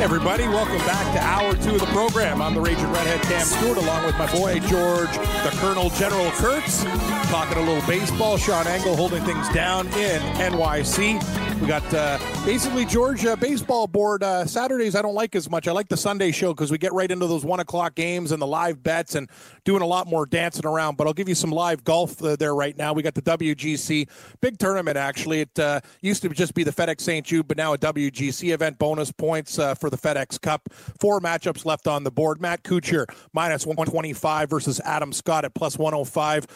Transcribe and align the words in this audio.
everybody, 0.00 0.46
welcome 0.46 0.78
back 0.86 1.12
to 1.12 1.20
hour 1.20 1.54
two 1.56 1.74
of 1.74 1.80
the 1.80 1.86
program. 1.86 2.40
I'm 2.40 2.54
the 2.54 2.60
Raging 2.60 2.90
Redhead 2.92 3.20
Cam 3.22 3.44
Stewart, 3.44 3.78
along 3.78 4.06
with 4.06 4.16
my 4.16 4.30
boy 4.32 4.60
George, 4.60 5.10
the 5.10 5.50
Colonel 5.54 5.90
General 5.90 6.30
Kurtz, 6.32 6.84
talking 7.28 7.58
a 7.58 7.60
little 7.60 7.86
baseball. 7.86 8.38
Sean 8.38 8.66
Angle 8.66 8.96
holding 8.96 9.22
things 9.24 9.48
down 9.50 9.86
in 9.88 10.20
NYC. 10.38 11.60
We 11.60 11.66
got 11.66 11.92
uh, 11.92 12.18
basically 12.46 12.86
George 12.86 13.26
uh, 13.26 13.36
baseball 13.36 13.86
board 13.86 14.22
uh, 14.22 14.46
Saturdays. 14.46 14.94
I 14.94 15.02
don't 15.02 15.14
like 15.14 15.34
as 15.36 15.50
much. 15.50 15.68
I 15.68 15.72
like 15.72 15.88
the 15.88 15.96
Sunday 15.96 16.30
show 16.30 16.54
because 16.54 16.70
we 16.70 16.78
get 16.78 16.92
right 16.94 17.10
into 17.10 17.26
those 17.26 17.44
one 17.44 17.60
o'clock 17.60 17.94
games 17.94 18.32
and 18.32 18.40
the 18.40 18.46
live 18.46 18.82
bets 18.82 19.14
and 19.14 19.28
doing 19.64 19.82
a 19.82 19.86
lot 19.86 20.06
more 20.06 20.24
dancing 20.24 20.64
around. 20.64 20.96
But 20.96 21.06
I'll 21.06 21.12
give 21.12 21.28
you 21.28 21.34
some 21.34 21.50
live 21.50 21.84
golf 21.84 22.22
uh, 22.22 22.36
there 22.36 22.54
right 22.54 22.76
now. 22.78 22.94
We 22.94 23.02
got 23.02 23.14
the 23.14 23.22
WGC 23.22 24.08
big 24.40 24.58
tournament. 24.58 24.96
Actually, 24.96 25.40
it 25.42 25.58
uh, 25.58 25.80
used 26.00 26.22
to 26.22 26.30
just 26.30 26.54
be 26.54 26.64
the 26.64 26.72
FedEx 26.72 27.02
St. 27.02 27.26
Jude, 27.26 27.46
but 27.46 27.58
now 27.58 27.74
a 27.74 27.78
WGC 27.78 28.54
event. 28.54 28.78
Bonus 28.78 29.12
points 29.12 29.58
uh, 29.58 29.74
for 29.74 29.90
the 29.90 29.98
FedEx 29.98 30.40
Cup. 30.40 30.68
Four 31.00 31.20
matchups 31.20 31.66
left 31.66 31.86
on 31.88 32.04
the 32.04 32.10
board. 32.10 32.40
Matt 32.40 32.62
Kuchar 32.62 33.04
minus 33.34 33.66
one 33.66 33.76
twenty 33.86 34.14
five 34.14 34.48
versus 34.48 34.80
Adam 34.84 35.12
Scott 35.12 35.44
at 35.44 35.54
plus 35.54 35.76
one 35.76 35.92
hundred 35.92 36.06
five. 36.06 36.46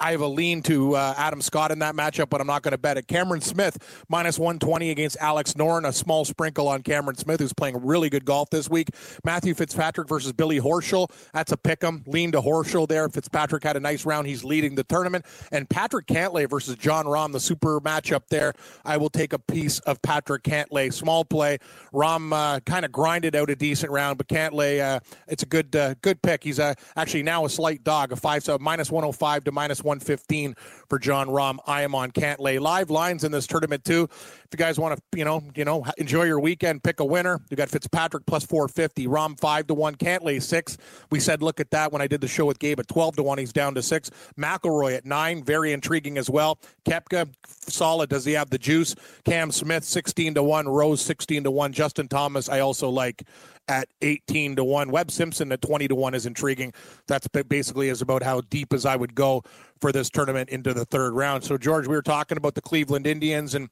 I 0.00 0.12
have 0.12 0.20
a 0.20 0.26
lean 0.26 0.62
to 0.62 0.96
uh, 0.96 1.14
Adam 1.16 1.40
Scott 1.40 1.70
in 1.70 1.78
that 1.80 1.94
matchup, 1.94 2.28
but 2.30 2.40
I'm 2.40 2.46
not 2.46 2.62
going 2.62 2.72
to 2.72 2.78
bet 2.78 2.96
it. 2.96 3.06
Cameron 3.06 3.40
Smith 3.40 3.78
minus 4.08 4.38
120 4.38 4.90
against 4.90 5.16
Alex 5.20 5.54
Noren. 5.54 5.86
A 5.86 5.92
small 5.92 6.24
sprinkle 6.24 6.68
on 6.68 6.82
Cameron 6.82 7.16
Smith, 7.16 7.40
who's 7.40 7.52
playing 7.52 7.84
really 7.84 8.10
good 8.10 8.24
golf 8.24 8.50
this 8.50 8.68
week. 8.68 8.88
Matthew 9.24 9.54
Fitzpatrick 9.54 10.08
versus 10.08 10.32
Billy 10.32 10.60
Horschel. 10.60 11.10
That's 11.32 11.52
a 11.52 11.56
pick. 11.56 11.84
'em. 11.84 12.02
Lean 12.06 12.32
to 12.32 12.40
Horschel 12.40 12.88
there. 12.88 13.08
Fitzpatrick 13.08 13.62
had 13.62 13.76
a 13.76 13.80
nice 13.80 14.04
round. 14.06 14.26
He's 14.26 14.44
leading 14.44 14.74
the 14.74 14.84
tournament. 14.84 15.24
And 15.52 15.68
Patrick 15.68 16.06
Cantlay 16.06 16.48
versus 16.48 16.76
Jon 16.76 17.04
Rahm, 17.06 17.32
the 17.32 17.40
super 17.40 17.80
matchup 17.80 18.28
there. 18.28 18.54
I 18.84 18.96
will 18.96 19.10
take 19.10 19.32
a 19.32 19.38
piece 19.38 19.78
of 19.80 20.00
Patrick 20.02 20.42
Cantlay. 20.42 20.92
Small 20.92 21.24
play. 21.24 21.58
Rahm 21.92 22.32
uh, 22.32 22.60
kind 22.60 22.84
of 22.84 22.92
grinded 22.92 23.36
out 23.36 23.50
a 23.50 23.56
decent 23.56 23.90
round, 23.92 24.18
but 24.18 24.28
Cantlay, 24.28 24.80
uh, 24.80 25.00
it's 25.28 25.42
a 25.42 25.46
good 25.46 25.74
uh, 25.74 25.94
good 26.02 26.22
pick. 26.22 26.44
He's 26.44 26.58
uh, 26.58 26.74
actually 26.96 27.22
now 27.22 27.44
a 27.44 27.50
slight 27.50 27.84
dog, 27.84 28.12
a 28.12 28.16
five 28.16 28.42
so 28.42 28.58
minus 28.58 28.90
105 28.90 29.44
to 29.44 29.52
minus 29.52 29.63
115 29.70 30.54
for 30.88 30.98
Jon 30.98 31.28
Rahm. 31.28 31.58
I 31.66 31.82
am 31.82 31.94
on 31.94 32.10
Cantlay. 32.10 32.60
Live 32.60 32.90
lines 32.90 33.24
in 33.24 33.32
this 33.32 33.46
tournament 33.46 33.84
too. 33.84 34.08
If 34.10 34.48
you 34.52 34.58
guys 34.58 34.78
want 34.78 34.96
to, 34.96 35.18
you 35.18 35.24
know, 35.24 35.42
you 35.54 35.64
know, 35.64 35.84
enjoy 35.98 36.24
your 36.24 36.40
weekend, 36.40 36.82
pick 36.82 37.00
a 37.00 37.04
winner. 37.04 37.40
You 37.50 37.56
got 37.56 37.68
Fitzpatrick 37.68 38.26
plus 38.26 38.44
450, 38.44 39.06
Rahm 39.06 39.38
five 39.38 39.66
to 39.68 39.74
one, 39.74 39.94
Cantlay 39.94 40.42
six. 40.42 40.76
We 41.10 41.20
said 41.20 41.42
look 41.42 41.60
at 41.60 41.70
that 41.70 41.92
when 41.92 42.02
I 42.02 42.06
did 42.06 42.20
the 42.20 42.28
show 42.28 42.44
with 42.44 42.58
Gabe 42.58 42.80
at 42.80 42.88
12 42.88 43.16
to 43.16 43.22
one. 43.22 43.38
He's 43.38 43.52
down 43.52 43.74
to 43.74 43.82
six. 43.82 44.10
McIlroy 44.38 44.96
at 44.96 45.04
nine, 45.04 45.42
very 45.42 45.72
intriguing 45.72 46.18
as 46.18 46.28
well. 46.28 46.58
Koepka 46.86 47.28
solid. 47.46 48.10
Does 48.10 48.24
he 48.24 48.32
have 48.32 48.50
the 48.50 48.58
juice? 48.58 48.94
Cam 49.24 49.50
Smith 49.50 49.84
16 49.84 50.34
to 50.34 50.42
one, 50.42 50.68
Rose 50.68 51.00
16 51.02 51.44
to 51.44 51.50
one, 51.50 51.72
Justin 51.72 52.08
Thomas. 52.08 52.48
I 52.48 52.60
also 52.60 52.88
like 52.88 53.24
at 53.68 53.88
18 54.02 54.56
to 54.56 54.64
1. 54.64 54.90
Webb 54.90 55.10
Simpson 55.10 55.52
at 55.52 55.62
20 55.62 55.88
to 55.88 55.94
1 55.94 56.14
is 56.14 56.26
intriguing. 56.26 56.72
That's 57.06 57.26
basically 57.28 57.88
is 57.88 58.02
about 58.02 58.22
how 58.22 58.42
deep 58.42 58.72
as 58.72 58.84
I 58.86 58.96
would 58.96 59.14
go 59.14 59.42
for 59.80 59.92
this 59.92 60.10
tournament 60.10 60.50
into 60.50 60.74
the 60.74 60.84
third 60.84 61.12
round. 61.12 61.44
So 61.44 61.56
George, 61.56 61.86
we 61.86 61.94
were 61.94 62.02
talking 62.02 62.36
about 62.36 62.54
the 62.54 62.62
Cleveland 62.62 63.06
Indians 63.06 63.54
and 63.54 63.68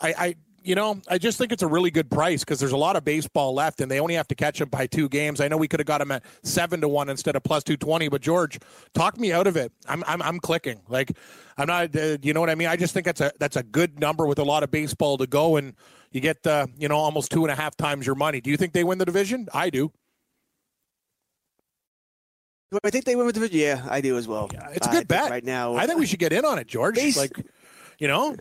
I, 0.00 0.14
I 0.18 0.34
you 0.62 0.74
know, 0.74 1.00
I 1.08 1.18
just 1.18 1.38
think 1.38 1.52
it's 1.52 1.62
a 1.62 1.66
really 1.66 1.90
good 1.90 2.10
price 2.10 2.40
because 2.40 2.60
there's 2.60 2.72
a 2.72 2.76
lot 2.76 2.96
of 2.96 3.04
baseball 3.04 3.54
left, 3.54 3.80
and 3.80 3.90
they 3.90 3.98
only 3.98 4.14
have 4.14 4.28
to 4.28 4.34
catch 4.34 4.58
them 4.58 4.68
by 4.68 4.86
two 4.86 5.08
games. 5.08 5.40
I 5.40 5.48
know 5.48 5.56
we 5.56 5.68
could 5.68 5.80
have 5.80 5.86
got 5.86 5.98
them 5.98 6.10
at 6.10 6.22
seven 6.42 6.80
to 6.82 6.88
one 6.88 7.08
instead 7.08 7.34
of 7.34 7.42
plus 7.42 7.64
two 7.64 7.76
twenty, 7.76 8.08
but 8.08 8.20
George, 8.20 8.58
talk 8.94 9.18
me 9.18 9.32
out 9.32 9.46
of 9.46 9.56
it. 9.56 9.72
I'm 9.88 10.04
I'm, 10.06 10.20
I'm 10.20 10.38
clicking. 10.38 10.80
Like 10.88 11.16
I'm 11.56 11.66
not. 11.66 11.96
Uh, 11.96 12.18
you 12.22 12.34
know 12.34 12.40
what 12.40 12.50
I 12.50 12.54
mean? 12.54 12.68
I 12.68 12.76
just 12.76 12.92
think 12.92 13.06
that's 13.06 13.20
a 13.20 13.32
that's 13.38 13.56
a 13.56 13.62
good 13.62 13.98
number 14.00 14.26
with 14.26 14.38
a 14.38 14.44
lot 14.44 14.62
of 14.62 14.70
baseball 14.70 15.16
to 15.18 15.26
go, 15.26 15.56
and 15.56 15.74
you 16.12 16.20
get 16.20 16.46
uh, 16.46 16.66
you 16.78 16.88
know 16.88 16.96
almost 16.96 17.30
two 17.30 17.44
and 17.44 17.52
a 17.52 17.54
half 17.54 17.76
times 17.76 18.06
your 18.06 18.14
money. 18.14 18.40
Do 18.40 18.50
you 18.50 18.56
think 18.56 18.72
they 18.72 18.84
win 18.84 18.98
the 18.98 19.04
division? 19.04 19.48
I 19.52 19.70
do. 19.70 19.92
Do 22.72 22.78
I 22.84 22.90
think 22.90 23.04
they 23.04 23.16
win 23.16 23.26
the 23.26 23.32
division? 23.32 23.58
Yeah, 23.58 23.86
I 23.88 24.00
do 24.00 24.16
as 24.16 24.28
well. 24.28 24.48
It's 24.72 24.86
a 24.86 24.90
good 24.90 25.08
bet 25.08 25.30
right 25.30 25.44
now. 25.44 25.74
I 25.74 25.86
think 25.86 25.98
we 25.98 26.06
should 26.06 26.20
get 26.20 26.32
in 26.32 26.44
on 26.44 26.58
it, 26.58 26.68
George. 26.68 26.94
Base- 26.94 27.16
like, 27.16 27.32
you 27.98 28.06
know, 28.06 28.36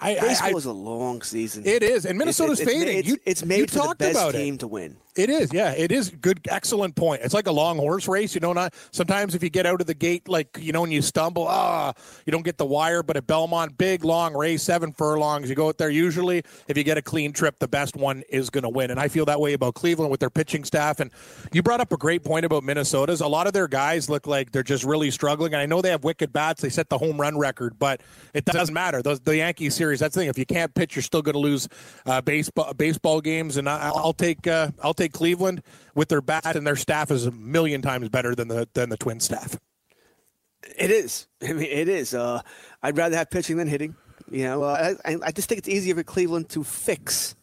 I, 0.00 0.16
I, 0.16 0.20
baseball 0.20 0.54
I 0.54 0.58
is 0.58 0.64
a 0.64 0.72
long 0.72 1.22
season. 1.22 1.66
it 1.66 1.82
is, 1.82 2.06
and 2.06 2.18
Minnesota's 2.18 2.60
it's, 2.60 2.70
it's, 2.70 2.78
fading. 2.78 2.98
It's, 2.98 3.08
you, 3.08 3.16
it's 3.24 3.44
made 3.44 3.60
you 3.60 3.66
for 3.80 3.88
the 3.88 3.94
best 3.96 4.12
about 4.12 4.32
team 4.32 4.58
to 4.58 4.66
win. 4.66 4.96
It 5.16 5.30
is, 5.30 5.50
yeah, 5.52 5.72
it 5.72 5.90
is 5.90 6.10
good, 6.10 6.40
excellent 6.50 6.94
point. 6.94 7.22
It's 7.24 7.32
like 7.32 7.46
a 7.46 7.52
long 7.52 7.78
horse 7.78 8.06
race, 8.06 8.34
you 8.34 8.40
know. 8.40 8.52
Not 8.52 8.74
sometimes 8.90 9.34
if 9.34 9.42
you 9.42 9.48
get 9.48 9.64
out 9.64 9.80
of 9.80 9.86
the 9.86 9.94
gate, 9.94 10.28
like 10.28 10.58
you 10.60 10.72
know, 10.72 10.84
and 10.84 10.92
you 10.92 11.00
stumble, 11.00 11.46
ah, 11.48 11.94
you 12.26 12.30
don't 12.32 12.44
get 12.44 12.58
the 12.58 12.66
wire. 12.66 13.02
But 13.02 13.16
at 13.16 13.26
Belmont, 13.26 13.78
big 13.78 14.04
long 14.04 14.34
race, 14.34 14.62
seven 14.62 14.92
furlongs. 14.92 15.48
You 15.48 15.54
go 15.54 15.68
out 15.68 15.78
there. 15.78 15.88
Usually, 15.88 16.42
if 16.68 16.76
you 16.76 16.84
get 16.84 16.98
a 16.98 17.02
clean 17.02 17.32
trip, 17.32 17.58
the 17.60 17.68
best 17.68 17.96
one 17.96 18.24
is 18.28 18.50
going 18.50 18.64
to 18.64 18.68
win. 18.68 18.90
And 18.90 19.00
I 19.00 19.08
feel 19.08 19.24
that 19.24 19.40
way 19.40 19.54
about 19.54 19.74
Cleveland 19.74 20.10
with 20.10 20.20
their 20.20 20.28
pitching 20.28 20.64
staff. 20.64 21.00
And 21.00 21.10
you 21.50 21.62
brought 21.62 21.80
up 21.80 21.92
a 21.92 21.96
great 21.96 22.22
point 22.22 22.44
about 22.44 22.62
Minnesota's. 22.62 23.22
A 23.22 23.26
lot 23.26 23.46
of 23.46 23.54
their 23.54 23.68
guys 23.68 24.10
look 24.10 24.26
like 24.26 24.52
they're 24.52 24.62
just 24.62 24.84
really 24.84 25.10
struggling. 25.10 25.54
And 25.54 25.62
I 25.62 25.66
know 25.66 25.80
they 25.80 25.90
have 25.90 26.04
wicked 26.04 26.30
bats. 26.30 26.60
They 26.60 26.68
set 26.68 26.90
the 26.90 26.98
home 26.98 27.18
run 27.18 27.38
record, 27.38 27.78
but 27.78 28.02
it 28.34 28.44
doesn't 28.44 28.74
matter. 28.74 29.00
Those 29.00 29.20
the 29.20 29.38
Yankee 29.38 29.70
series. 29.70 30.00
That's 30.00 30.14
the 30.14 30.20
thing. 30.20 30.28
If 30.28 30.38
you 30.38 30.46
can't 30.46 30.74
pitch, 30.74 30.94
you're 30.94 31.02
still 31.02 31.22
going 31.22 31.34
to 31.34 31.38
lose 31.38 31.68
uh, 32.04 32.20
baseball 32.20 32.74
baseball 32.74 33.22
games. 33.22 33.56
And 33.56 33.66
I, 33.66 33.90
I'll 33.94 34.12
take 34.12 34.46
uh, 34.46 34.72
I'll 34.82 34.92
take 34.92 35.05
Cleveland 35.08 35.62
with 35.94 36.08
their 36.08 36.20
bat 36.20 36.56
and 36.56 36.66
their 36.66 36.76
staff 36.76 37.10
is 37.10 37.26
a 37.26 37.30
million 37.30 37.82
times 37.82 38.08
better 38.08 38.34
than 38.34 38.48
the 38.48 38.68
than 38.74 38.88
the 38.88 38.96
Twin 38.96 39.20
staff. 39.20 39.58
It 40.76 40.90
is. 40.90 41.26
I 41.42 41.52
mean, 41.52 41.70
it 41.70 41.88
is. 41.88 42.14
Uh, 42.14 42.42
I'd 42.82 42.96
rather 42.96 43.16
have 43.16 43.30
pitching 43.30 43.56
than 43.56 43.68
hitting. 43.68 43.94
You 44.30 44.44
know, 44.44 44.62
uh, 44.64 44.94
I, 45.04 45.16
I 45.22 45.32
just 45.32 45.48
think 45.48 45.58
it's 45.60 45.68
easier 45.68 45.94
for 45.94 46.02
Cleveland 46.02 46.48
to 46.50 46.64
fix 46.64 47.36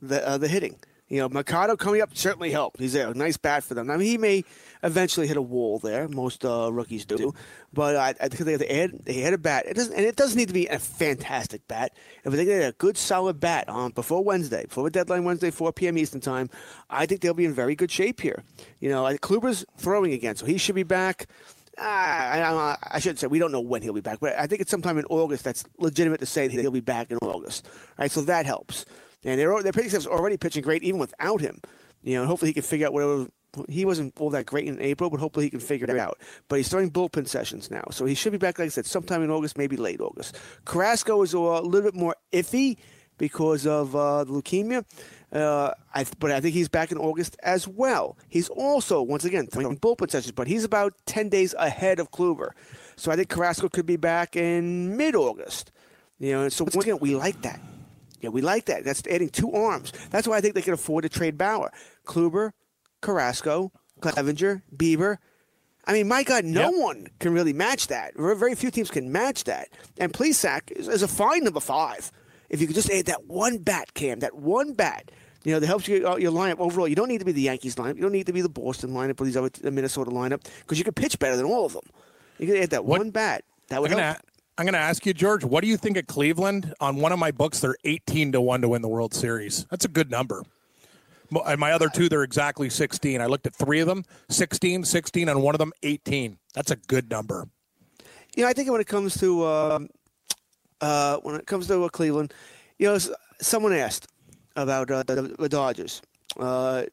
the 0.00 0.26
uh, 0.26 0.38
the 0.38 0.48
hitting. 0.48 0.78
You 1.08 1.20
know, 1.20 1.28
Mercado 1.28 1.76
coming 1.76 2.00
up 2.00 2.16
certainly 2.16 2.50
helped. 2.50 2.80
He's 2.80 2.94
a 2.94 3.12
nice 3.14 3.36
bat 3.36 3.62
for 3.62 3.74
them. 3.74 3.90
I 3.90 3.96
mean, 3.96 4.08
he 4.08 4.18
may 4.18 4.44
eventually 4.84 5.26
hit 5.26 5.36
a 5.36 5.42
wall 5.42 5.78
there. 5.78 6.06
Most 6.08 6.44
uh, 6.44 6.72
rookies 6.72 7.04
do, 7.04 7.34
but 7.72 7.96
I, 7.96 8.14
I 8.20 8.28
think 8.28 8.44
they, 8.44 8.76
had 8.76 9.04
they 9.04 9.14
had 9.14 9.32
a 9.32 9.38
bat. 9.38 9.64
It 9.66 9.74
doesn't, 9.74 9.94
and 9.94 10.04
it 10.04 10.14
doesn't 10.14 10.38
need 10.38 10.48
to 10.48 10.54
be 10.54 10.66
a 10.66 10.78
fantastic 10.78 11.66
bat. 11.66 11.92
If 12.24 12.32
they 12.32 12.44
get 12.44 12.68
a 12.68 12.72
good 12.72 12.96
solid 12.96 13.40
bat 13.40 13.68
on 13.68 13.90
before 13.90 14.22
Wednesday, 14.22 14.64
before 14.66 14.84
the 14.84 14.90
deadline 14.90 15.24
Wednesday, 15.24 15.50
4 15.50 15.72
p.m. 15.72 15.98
Eastern 15.98 16.20
time, 16.20 16.50
I 16.88 17.06
think 17.06 17.22
they'll 17.22 17.34
be 17.34 17.46
in 17.46 17.54
very 17.54 17.74
good 17.74 17.90
shape 17.90 18.20
here. 18.20 18.44
You 18.78 18.90
know, 18.90 19.02
like 19.02 19.20
Kluber's 19.20 19.64
throwing 19.78 20.12
again, 20.12 20.36
so 20.36 20.46
he 20.46 20.58
should 20.58 20.74
be 20.74 20.82
back. 20.84 21.26
I, 21.76 22.40
I, 22.42 22.76
I 22.92 22.98
shouldn't 23.00 23.18
say 23.18 23.26
we 23.26 23.40
don't 23.40 23.50
know 23.50 23.60
when 23.60 23.82
he'll 23.82 23.92
be 23.94 24.00
back, 24.00 24.20
but 24.20 24.38
I 24.38 24.46
think 24.46 24.60
it's 24.60 24.70
sometime 24.70 24.98
in 24.98 25.04
August. 25.06 25.44
That's 25.44 25.64
legitimate 25.78 26.20
to 26.20 26.26
say 26.26 26.46
that 26.46 26.60
he'll 26.60 26.70
be 26.70 26.80
back 26.80 27.10
in 27.10 27.18
August. 27.18 27.66
Right, 27.98 28.10
so 28.10 28.20
that 28.22 28.46
helps. 28.46 28.84
And 29.24 29.40
their 29.40 29.62
their 29.62 29.72
pitching 29.72 29.90
staff's 29.90 30.06
already 30.06 30.36
pitching 30.36 30.62
great 30.62 30.82
even 30.82 31.00
without 31.00 31.40
him. 31.40 31.60
You 32.02 32.20
know, 32.20 32.26
hopefully 32.26 32.50
he 32.50 32.54
can 32.54 32.62
figure 32.62 32.86
out 32.86 32.92
whatever. 32.92 33.26
He 33.68 33.84
wasn't 33.84 34.18
all 34.20 34.30
that 34.30 34.46
great 34.46 34.66
in 34.66 34.80
April, 34.80 35.10
but 35.10 35.20
hopefully 35.20 35.46
he 35.46 35.50
can 35.50 35.60
figure 35.60 35.86
it 35.88 35.98
out. 35.98 36.18
But 36.48 36.56
he's 36.56 36.66
starting 36.66 36.90
bullpen 36.90 37.28
sessions 37.28 37.70
now, 37.70 37.84
so 37.90 38.04
he 38.04 38.14
should 38.14 38.32
be 38.32 38.38
back, 38.38 38.58
like 38.58 38.66
I 38.66 38.68
said, 38.68 38.86
sometime 38.86 39.22
in 39.22 39.30
August, 39.30 39.58
maybe 39.58 39.76
late 39.76 40.00
August. 40.00 40.36
Carrasco 40.64 41.22
is 41.22 41.32
a 41.32 41.38
little 41.38 41.82
bit 41.82 41.94
more 41.94 42.16
iffy 42.32 42.76
because 43.18 43.66
of 43.66 43.94
uh, 43.94 44.24
the 44.24 44.32
leukemia. 44.32 44.84
Uh, 45.32 45.72
I, 45.92 46.04
but 46.20 46.30
I 46.30 46.40
think 46.40 46.54
he's 46.54 46.68
back 46.68 46.92
in 46.92 46.98
August 46.98 47.36
as 47.42 47.66
well. 47.66 48.16
He's 48.28 48.48
also, 48.48 49.02
once 49.02 49.24
again, 49.24 49.46
throwing 49.48 49.78
bullpen 49.78 50.10
sessions, 50.10 50.32
but 50.32 50.46
he's 50.46 50.62
about 50.62 50.94
10 51.06 51.28
days 51.28 51.54
ahead 51.54 51.98
of 51.98 52.12
Kluber. 52.12 52.50
So 52.96 53.10
I 53.10 53.16
think 53.16 53.28
Carrasco 53.28 53.68
could 53.68 53.86
be 53.86 53.96
back 53.96 54.36
in 54.36 54.96
mid 54.96 55.16
August. 55.16 55.72
You 56.20 56.32
know, 56.32 56.48
so 56.48 56.64
once 56.64 56.76
again, 56.76 56.98
we 57.00 57.16
like 57.16 57.42
that. 57.42 57.60
Yeah, 58.20 58.30
we 58.30 58.40
like 58.40 58.66
that. 58.66 58.84
That's 58.84 59.02
adding 59.10 59.28
two 59.28 59.52
arms. 59.52 59.92
That's 60.10 60.26
why 60.26 60.36
I 60.36 60.40
think 60.40 60.54
they 60.54 60.62
can 60.62 60.72
afford 60.72 61.02
to 61.02 61.08
trade 61.08 61.36
Bauer. 61.36 61.72
Kluber, 62.06 62.52
Carrasco, 63.04 63.70
Clevinger, 64.00 64.62
Bieber. 64.76 65.18
I 65.86 65.92
mean, 65.92 66.08
my 66.08 66.22
God, 66.22 66.44
no 66.44 66.70
Yep. 66.70 66.80
one 66.82 67.06
can 67.20 67.32
really 67.34 67.52
match 67.52 67.88
that. 67.88 68.14
Very 68.16 68.54
few 68.54 68.70
teams 68.70 68.90
can 68.90 69.12
match 69.12 69.44
that. 69.44 69.68
And 69.98 70.12
Plesac 70.12 70.70
is, 70.72 70.88
is 70.88 71.02
a 71.02 71.08
fine 71.08 71.44
number 71.44 71.60
five. 71.60 72.10
If 72.48 72.60
you 72.60 72.66
could 72.66 72.76
just 72.76 72.90
add 72.90 73.06
that 73.06 73.26
one 73.26 73.58
bat, 73.58 73.92
Cam, 73.94 74.20
that 74.20 74.34
one 74.36 74.72
bat, 74.72 75.10
you 75.44 75.52
know, 75.52 75.60
that 75.60 75.66
helps 75.66 75.86
you 75.86 76.08
out 76.08 76.22
your 76.22 76.32
lineup 76.32 76.58
overall. 76.58 76.88
You 76.88 76.94
don't 76.94 77.08
need 77.08 77.18
to 77.18 77.24
be 77.26 77.32
the 77.32 77.42
Yankees 77.42 77.74
lineup. 77.74 77.96
You 77.96 78.02
don't 78.02 78.12
need 78.12 78.26
to 78.26 78.32
be 78.32 78.40
the 78.40 78.48
Boston 78.48 78.90
lineup 78.90 79.20
or 79.20 79.24
these 79.26 79.36
other 79.36 79.50
the 79.50 79.70
Minnesota 79.70 80.10
lineup 80.10 80.42
because 80.60 80.78
you 80.78 80.84
can 80.84 80.94
pitch 80.94 81.18
better 81.18 81.36
than 81.36 81.44
all 81.44 81.66
of 81.66 81.74
them. 81.74 81.82
You 82.38 82.46
can 82.46 82.56
add 82.56 82.70
that 82.70 82.84
What- 82.86 83.00
one 83.00 83.10
bat. 83.10 83.44
That 83.68 83.76
I'm 83.76 83.82
would 83.82 83.90
gonna. 83.90 84.18
I'm 84.56 84.64
gonna 84.66 84.78
ask 84.78 85.04
you, 85.04 85.12
George. 85.12 85.44
What 85.44 85.62
do 85.62 85.68
you 85.68 85.76
think 85.76 85.96
of 85.96 86.06
Cleveland? 86.06 86.72
On 86.80 86.96
one 86.96 87.10
of 87.12 87.18
my 87.18 87.30
books, 87.32 87.58
they're 87.60 87.76
18 87.84 88.30
to 88.32 88.40
one 88.40 88.60
to 88.62 88.68
win 88.68 88.82
the 88.82 88.88
World 88.88 89.12
Series. 89.12 89.66
That's 89.70 89.84
a 89.84 89.88
good 89.88 90.10
number. 90.10 90.44
And 91.46 91.58
my 91.60 91.72
other 91.72 91.88
two, 91.88 92.08
they're 92.08 92.22
exactly 92.22 92.70
16. 92.70 93.20
I 93.20 93.26
looked 93.26 93.46
at 93.46 93.54
three 93.54 93.80
of 93.80 93.86
them, 93.86 94.04
16, 94.28 94.84
16, 94.84 95.28
and 95.28 95.42
one 95.42 95.54
of 95.54 95.58
them, 95.58 95.72
18. 95.82 96.38
That's 96.54 96.70
a 96.70 96.76
good 96.76 97.10
number. 97.10 97.48
You 98.36 98.42
know, 98.42 98.48
I 98.48 98.52
think 98.52 98.70
when 98.70 98.80
it 98.80 98.86
comes 98.86 99.18
to 99.18 99.46
um 99.46 99.88
uh, 100.80 101.18
when 101.18 101.36
it 101.36 101.46
comes 101.46 101.66
to 101.68 101.82
uh, 101.82 101.88
Cleveland, 101.88 102.34
you 102.78 102.86
know, 102.86 102.98
someone 103.40 103.72
asked 103.72 104.06
about 104.56 104.90
uh, 104.90 105.02
the, 105.02 105.34
the 105.38 105.48
Dodgers. 105.48 106.02
Uh, 106.38 106.84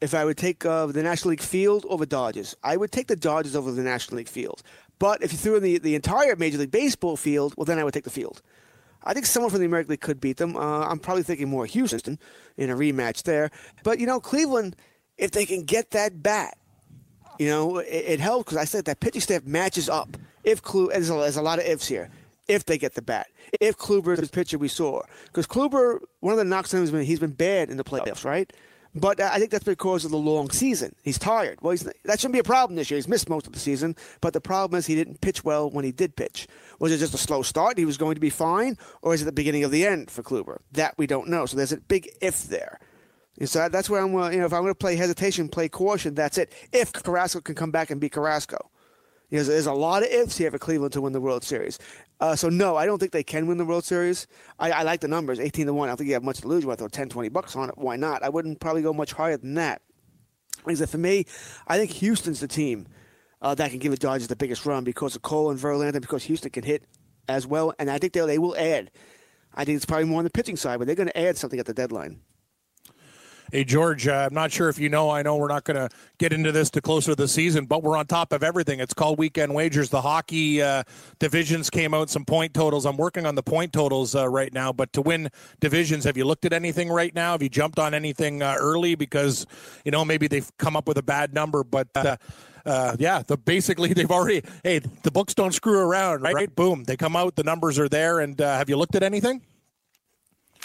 if 0.00 0.14
I 0.14 0.24
would 0.24 0.36
take 0.36 0.66
uh, 0.66 0.86
the 0.86 1.02
National 1.02 1.30
League 1.30 1.40
field 1.40 1.86
over 1.88 2.04
Dodgers, 2.04 2.56
I 2.62 2.76
would 2.76 2.90
take 2.90 3.06
the 3.06 3.16
Dodgers 3.16 3.54
over 3.54 3.70
the 3.70 3.82
National 3.82 4.18
League 4.18 4.28
field. 4.28 4.62
But 4.98 5.22
if 5.22 5.32
you 5.32 5.38
threw 5.38 5.56
in 5.56 5.62
the, 5.62 5.78
the 5.78 5.94
entire 5.94 6.36
Major 6.36 6.58
League 6.58 6.70
Baseball 6.70 7.16
field, 7.16 7.54
well, 7.56 7.64
then 7.64 7.78
I 7.78 7.84
would 7.84 7.94
take 7.94 8.04
the 8.04 8.10
field. 8.10 8.42
I 9.04 9.14
think 9.14 9.26
someone 9.26 9.50
from 9.50 9.60
the 9.60 9.66
American 9.66 9.90
League 9.90 10.00
could 10.00 10.20
beat 10.20 10.36
them. 10.36 10.56
Uh, 10.56 10.86
I'm 10.86 10.98
probably 10.98 11.22
thinking 11.22 11.48
more 11.48 11.66
Houston 11.66 12.18
in 12.56 12.70
a 12.70 12.76
rematch 12.76 13.24
there. 13.24 13.50
But, 13.82 13.98
you 13.98 14.06
know, 14.06 14.20
Cleveland, 14.20 14.76
if 15.18 15.30
they 15.32 15.46
can 15.46 15.64
get 15.64 15.90
that 15.90 16.22
bat, 16.22 16.56
you 17.38 17.48
know, 17.48 17.78
it, 17.78 17.86
it 17.88 18.20
helps 18.20 18.44
because 18.44 18.58
I 18.58 18.64
said 18.64 18.84
that 18.86 19.00
pitching 19.00 19.20
staff 19.20 19.44
matches 19.44 19.88
up. 19.88 20.16
If 20.44 20.62
Klu, 20.62 20.88
there's 20.88 21.10
a, 21.10 21.14
there's 21.14 21.36
a 21.36 21.42
lot 21.42 21.58
of 21.58 21.64
ifs 21.64 21.86
here. 21.86 22.10
If 22.48 22.64
they 22.64 22.76
get 22.76 22.94
the 22.94 23.02
bat, 23.02 23.28
if 23.60 23.78
Kluber 23.78 24.14
is 24.14 24.20
the 24.20 24.28
pitcher 24.28 24.58
we 24.58 24.66
saw, 24.66 25.02
because 25.26 25.46
Kluber, 25.46 26.00
one 26.20 26.32
of 26.32 26.38
the 26.38 26.44
knocks 26.44 26.74
on 26.74 26.78
him 26.78 26.82
has 26.82 26.90
been 26.90 27.04
he's 27.04 27.20
been 27.20 27.30
bad 27.30 27.70
in 27.70 27.76
the 27.76 27.84
playoffs, 27.84 28.24
right? 28.24 28.52
But 28.94 29.20
I 29.20 29.38
think 29.38 29.50
that's 29.50 29.64
because 29.64 30.04
of 30.04 30.10
the 30.10 30.18
long 30.18 30.50
season. 30.50 30.94
He's 31.02 31.18
tired. 31.18 31.58
Well, 31.62 31.70
he's, 31.70 31.82
that 31.82 32.20
shouldn't 32.20 32.34
be 32.34 32.40
a 32.40 32.44
problem 32.44 32.76
this 32.76 32.90
year. 32.90 32.98
He's 32.98 33.08
missed 33.08 33.28
most 33.28 33.46
of 33.46 33.54
the 33.54 33.58
season, 33.58 33.96
but 34.20 34.34
the 34.34 34.40
problem 34.40 34.78
is 34.78 34.86
he 34.86 34.94
didn't 34.94 35.22
pitch 35.22 35.44
well 35.44 35.70
when 35.70 35.84
he 35.84 35.92
did 35.92 36.14
pitch. 36.14 36.46
Was 36.78 36.92
it 36.92 36.98
just 36.98 37.14
a 37.14 37.18
slow 37.18 37.40
start? 37.40 37.78
He 37.78 37.86
was 37.86 37.96
going 37.96 38.16
to 38.16 38.20
be 38.20 38.28
fine, 38.28 38.76
or 39.00 39.14
is 39.14 39.22
it 39.22 39.24
the 39.24 39.32
beginning 39.32 39.64
of 39.64 39.70
the 39.70 39.86
end 39.86 40.10
for 40.10 40.22
Kluber? 40.22 40.58
That 40.72 40.94
we 40.98 41.06
don't 41.06 41.28
know. 41.28 41.46
So 41.46 41.56
there's 41.56 41.72
a 41.72 41.78
big 41.78 42.10
if 42.20 42.44
there. 42.44 42.78
And 43.38 43.48
so 43.48 43.68
that's 43.70 43.88
where 43.88 44.02
I'm. 44.02 44.14
Uh, 44.14 44.28
you 44.28 44.38
know, 44.40 44.44
if 44.46 44.52
I'm 44.52 44.60
going 44.60 44.72
to 44.72 44.78
play 44.78 44.96
hesitation, 44.96 45.48
play 45.48 45.68
caution. 45.70 46.14
That's 46.14 46.36
it. 46.36 46.52
If 46.70 46.92
Carrasco 46.92 47.40
can 47.40 47.54
come 47.54 47.70
back 47.70 47.90
and 47.90 47.98
be 47.98 48.10
Carrasco, 48.10 48.70
you 49.32 49.38
know, 49.38 49.44
there's 49.44 49.64
a 49.64 49.72
lot 49.72 50.02
of 50.02 50.10
ifs 50.10 50.36
here 50.36 50.50
for 50.50 50.58
Cleveland 50.58 50.92
to 50.92 51.00
win 51.00 51.14
the 51.14 51.20
World 51.20 51.42
Series. 51.42 51.78
Uh, 52.20 52.36
so 52.36 52.50
no, 52.50 52.76
I 52.76 52.84
don't 52.84 52.98
think 52.98 53.12
they 53.12 53.22
can 53.22 53.46
win 53.46 53.56
the 53.56 53.64
World 53.64 53.82
Series. 53.82 54.26
I, 54.58 54.70
I 54.72 54.82
like 54.82 55.00
the 55.00 55.08
numbers, 55.08 55.40
18 55.40 55.64
to 55.64 55.72
one. 55.72 55.88
I 55.88 55.92
don't 55.92 55.96
think 55.96 56.08
you 56.08 56.14
have 56.14 56.22
much 56.22 56.42
to 56.42 56.48
lose. 56.48 56.64
You 56.64 56.74
throw 56.74 56.86
10, 56.86 57.08
20 57.08 57.30
bucks 57.30 57.56
on 57.56 57.70
it? 57.70 57.78
Why 57.78 57.96
not? 57.96 58.22
I 58.22 58.28
wouldn't 58.28 58.60
probably 58.60 58.82
go 58.82 58.92
much 58.92 59.14
higher 59.14 59.38
than 59.38 59.54
that. 59.54 59.80
Said, 60.74 60.90
for 60.90 60.98
me, 60.98 61.24
I 61.66 61.78
think 61.78 61.92
Houston's 61.92 62.40
the 62.40 62.46
team 62.46 62.86
uh, 63.40 63.54
that 63.54 63.70
can 63.70 63.78
give 63.78 63.92
the 63.92 63.96
Dodgers 63.96 64.28
the 64.28 64.36
biggest 64.36 64.66
run 64.66 64.84
because 64.84 65.16
of 65.16 65.22
Cole 65.22 65.50
and 65.50 65.58
Verlander, 65.58 66.02
because 66.02 66.24
Houston 66.24 66.50
can 66.50 66.62
hit 66.62 66.84
as 67.26 67.46
well, 67.46 67.72
and 67.78 67.90
I 67.90 67.96
think 67.96 68.12
they 68.12 68.20
they 68.26 68.38
will 68.38 68.56
add. 68.58 68.90
I 69.54 69.64
think 69.64 69.76
it's 69.76 69.86
probably 69.86 70.04
more 70.04 70.18
on 70.18 70.24
the 70.24 70.30
pitching 70.30 70.56
side, 70.56 70.78
but 70.78 70.86
they're 70.86 70.94
going 70.94 71.08
to 71.08 71.18
add 71.18 71.38
something 71.38 71.58
at 71.58 71.64
the 71.64 71.74
deadline. 71.74 72.20
Hey, 73.52 73.64
George, 73.64 74.08
uh, 74.08 74.28
I'm 74.30 74.32
not 74.32 74.50
sure 74.50 74.70
if 74.70 74.78
you 74.78 74.88
know. 74.88 75.10
I 75.10 75.20
know 75.20 75.36
we're 75.36 75.46
not 75.46 75.64
going 75.64 75.76
to 75.76 75.94
get 76.16 76.32
into 76.32 76.52
this 76.52 76.70
to 76.70 76.80
closer 76.80 77.10
to 77.10 77.14
the 77.14 77.28
season, 77.28 77.66
but 77.66 77.82
we're 77.82 77.98
on 77.98 78.06
top 78.06 78.32
of 78.32 78.42
everything. 78.42 78.80
It's 78.80 78.94
called 78.94 79.18
Weekend 79.18 79.54
Wagers. 79.54 79.90
The 79.90 80.00
hockey 80.00 80.62
uh, 80.62 80.84
divisions 81.18 81.68
came 81.68 81.92
out 81.92 82.08
some 82.08 82.24
point 82.24 82.54
totals. 82.54 82.86
I'm 82.86 82.96
working 82.96 83.26
on 83.26 83.34
the 83.34 83.42
point 83.42 83.74
totals 83.74 84.14
uh, 84.14 84.26
right 84.26 84.50
now, 84.54 84.72
but 84.72 84.90
to 84.94 85.02
win 85.02 85.28
divisions, 85.60 86.04
have 86.04 86.16
you 86.16 86.24
looked 86.24 86.46
at 86.46 86.54
anything 86.54 86.88
right 86.88 87.14
now? 87.14 87.32
Have 87.32 87.42
you 87.42 87.50
jumped 87.50 87.78
on 87.78 87.92
anything 87.92 88.40
uh, 88.40 88.56
early 88.58 88.94
because 88.94 89.46
you 89.84 89.90
know 89.90 90.02
maybe 90.02 90.28
they've 90.28 90.50
come 90.56 90.74
up 90.74 90.88
with 90.88 90.96
a 90.96 91.02
bad 91.02 91.34
number, 91.34 91.62
but. 91.62 91.88
Uh, 91.94 92.16
uh, 92.64 92.94
yeah, 92.96 93.22
the 93.26 93.36
basically 93.36 93.92
they've 93.92 94.10
already. 94.10 94.40
Hey, 94.62 94.78
the 95.02 95.10
books 95.10 95.34
don't 95.34 95.52
screw 95.52 95.80
around, 95.80 96.22
right? 96.22 96.54
Boom, 96.54 96.84
they 96.84 96.96
come 96.96 97.16
out, 97.16 97.34
the 97.34 97.42
numbers 97.42 97.76
are 97.76 97.88
there, 97.88 98.20
and 98.20 98.40
uh, 98.40 98.56
have 98.56 98.70
you 98.70 98.76
looked 98.76 98.94
at 98.94 99.02
anything? 99.02 99.42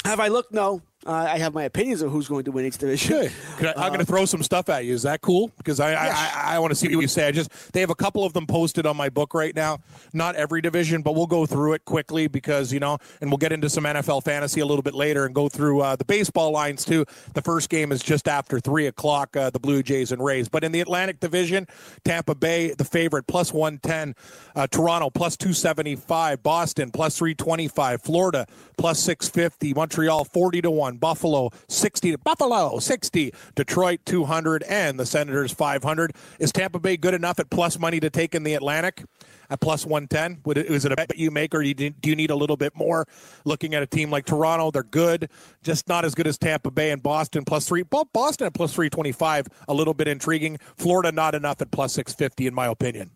Have 0.06 0.19
I 0.19 0.28
looked? 0.28 0.54
No. 0.54 0.83
Uh, 1.06 1.12
I 1.12 1.38
have 1.38 1.54
my 1.54 1.64
opinions 1.64 2.02
of 2.02 2.12
who's 2.12 2.28
going 2.28 2.44
to 2.46 2.52
win 2.52 2.66
each 2.66 2.78
division. 2.80 3.30
Good. 3.60 3.78
I, 3.78 3.84
I'm 3.84 3.90
going 3.90 4.00
to 4.00 4.06
throw 4.06 4.26
some 4.26 4.42
stuff 4.42 4.68
at 4.68 4.84
you. 4.84 4.94
Is 4.94 5.04
that 5.04 5.22
cool? 5.22 5.52
Because 5.58 5.80
I 5.80 5.92
Yes. 5.92 6.34
I, 6.36 6.56
I 6.56 6.60
want 6.60 6.72
to 6.72 6.76
see 6.76 6.88
what 6.94 7.02
you 7.02 7.08
say. 7.08 7.28
I 7.28 7.32
just 7.32 7.72
they 7.72 7.82
have 7.82 7.92
a 7.92 7.96
couple 7.96 8.24
of 8.24 8.34
them 8.34 8.48
posted 8.48 8.86
on 8.86 8.98
my 8.98 9.10
book 9.10 9.34
right 9.34 9.56
now. 9.56 9.80
Not 10.12 10.36
every 10.36 10.60
division, 10.62 11.04
but 11.04 11.14
we'll 11.14 11.28
go 11.28 11.46
through 11.46 11.74
it 11.74 11.86
quickly 11.86 12.28
because 12.28 12.74
you 12.74 12.80
know, 12.80 12.98
and 13.22 13.30
we'll 13.30 13.38
get 13.38 13.52
into 13.52 13.70
some 13.70 13.84
NFL 13.84 14.24
fantasy 14.24 14.60
a 14.60 14.66
little 14.66 14.82
bit 14.82 14.96
later 14.96 15.26
and 15.26 15.36
go 15.36 15.50
through 15.50 15.82
uh, 15.82 15.96
the 15.96 16.06
baseball 16.06 16.52
lines 16.52 16.84
too. 16.84 17.06
The 17.36 17.42
first 17.42 17.70
game 17.70 17.92
is 17.92 18.02
just 18.02 18.28
after 18.28 18.60
three 18.60 18.88
o'clock. 18.88 19.38
Uh, 19.38 19.50
the 19.50 19.60
Blue 19.60 19.84
Jays 19.84 20.12
and 20.12 20.24
Rays. 20.24 20.50
But 20.50 20.64
in 20.64 20.72
the 20.72 20.82
Atlantic 20.82 21.20
Division, 21.20 21.68
Tampa 22.06 22.34
Bay 22.34 22.74
the 22.74 22.86
favorite 22.86 23.28
plus 23.28 23.54
one 23.54 23.78
ten, 23.78 24.16
uh, 24.56 24.66
Toronto 24.68 25.10
plus 25.10 25.38
two 25.38 25.54
seventy 25.54 25.96
five, 25.96 26.42
Boston 26.42 26.90
plus 26.90 27.18
three 27.18 27.36
twenty 27.36 27.68
five, 27.68 28.02
Florida 28.02 28.48
plus 28.78 29.00
six 29.00 29.30
fifty, 29.30 29.74
Montreal 29.74 30.26
forty 30.26 30.62
to 30.62 30.72
one, 30.72 30.87
Buffalo 30.95 31.50
sixty 31.68 32.12
to 32.12 32.18
Buffalo 32.18 32.80
sixty, 32.80 33.34
Detroit 33.56 34.00
two 34.06 34.24
hundred, 34.24 34.63
and 34.63 34.98
the 34.98 35.06
Senators 35.06 35.51
five 35.51 35.84
hundred. 35.84 36.13
Is 36.39 36.54
Tampa 36.54 36.80
Bay 36.80 36.95
good 36.95 37.13
enough 37.13 37.39
at 37.39 37.50
plus 37.50 37.78
money 37.78 38.00
to 38.00 38.10
take 38.10 38.34
in 38.34 38.44
the 38.44 38.54
Atlantic? 38.54 39.04
At 39.50 39.62
plus 39.62 39.86
one 39.86 40.07
ten, 40.07 40.39
would 40.45 40.57
it, 40.57 40.66
is 40.66 40.84
it 40.84 40.92
a 40.92 40.95
bet 40.95 41.18
you 41.18 41.31
make, 41.31 41.56
or 41.56 41.63
do 41.63 41.94
you 42.04 42.16
need 42.16 42.31
a 42.31 42.36
little 42.36 42.57
bit 42.57 42.75
more? 42.75 43.06
Looking 43.45 43.75
at 43.75 43.81
a 43.81 43.88
team 43.88 44.12
like 44.12 44.25
Toronto, 44.25 44.72
they're 44.72 44.84
good, 44.84 45.30
just 45.63 45.88
not 45.88 46.04
as 46.04 46.16
good 46.16 46.28
as 46.28 46.38
Tampa 46.38 46.69
Bay 46.69 46.92
and 46.92 47.01
Boston 47.01 47.45
plus 47.45 47.66
three. 47.66 47.83
Boston 47.83 48.48
at 48.48 48.54
plus 48.54 48.74
three 48.74 48.90
twenty 48.90 49.12
five, 49.12 49.48
a 49.68 49.74
little 49.74 49.94
bit 49.94 50.07
intriguing. 50.07 50.57
Florida 50.75 51.12
not 51.12 51.33
enough 51.33 51.62
at 51.62 51.72
plus 51.72 51.94
six 51.94 52.13
fifty, 52.13 52.45
in 52.45 52.54
my 52.54 52.68
opinion. 52.68 53.12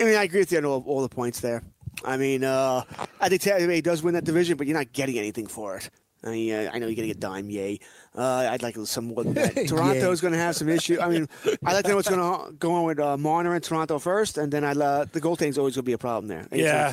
I 0.00 0.02
mean, 0.02 0.16
I 0.16 0.24
agree 0.24 0.40
with 0.40 0.50
you 0.50 0.58
on 0.58 0.64
all, 0.64 0.82
all 0.84 1.02
the 1.02 1.08
points 1.08 1.38
there. 1.38 1.62
I 2.04 2.16
mean, 2.16 2.42
uh, 2.42 2.82
I 3.20 3.28
think 3.28 3.40
Tampa 3.40 3.64
Bay 3.68 3.80
does 3.80 4.02
win 4.02 4.14
that 4.14 4.24
division, 4.24 4.56
but 4.56 4.66
you're 4.66 4.76
not 4.76 4.92
getting 4.92 5.16
anything 5.16 5.46
for 5.46 5.76
it. 5.76 5.90
I 6.24 6.30
mean, 6.30 6.54
uh, 6.54 6.70
I 6.72 6.78
know 6.78 6.86
you're 6.86 6.94
getting 6.94 7.10
a 7.10 7.14
dime, 7.14 7.50
yay. 7.50 7.78
Uh, 8.16 8.48
I'd 8.50 8.62
like 8.62 8.76
some 8.84 9.06
more 9.06 9.24
than 9.24 9.34
that. 9.34 9.66
Toronto's 9.68 10.20
going 10.20 10.32
to 10.32 10.38
have 10.38 10.56
some 10.56 10.68
issue. 10.68 10.98
I 11.00 11.08
mean, 11.08 11.28
I'd 11.64 11.74
like 11.74 11.84
to 11.84 11.90
know 11.90 11.96
what's 11.96 12.08
going 12.08 12.20
to 12.48 12.52
go 12.54 12.72
on 12.72 12.84
with 12.84 12.98
uh, 12.98 13.16
Marner 13.16 13.54
and 13.54 13.62
Toronto 13.62 13.98
first, 13.98 14.38
and 14.38 14.50
then 14.52 14.64
I 14.64 14.70
uh, 14.72 15.04
the 15.12 15.20
goaltending's 15.20 15.58
always 15.58 15.74
going 15.74 15.82
to 15.84 15.88
be 15.88 15.92
a 15.92 15.98
problem 15.98 16.28
there. 16.28 16.46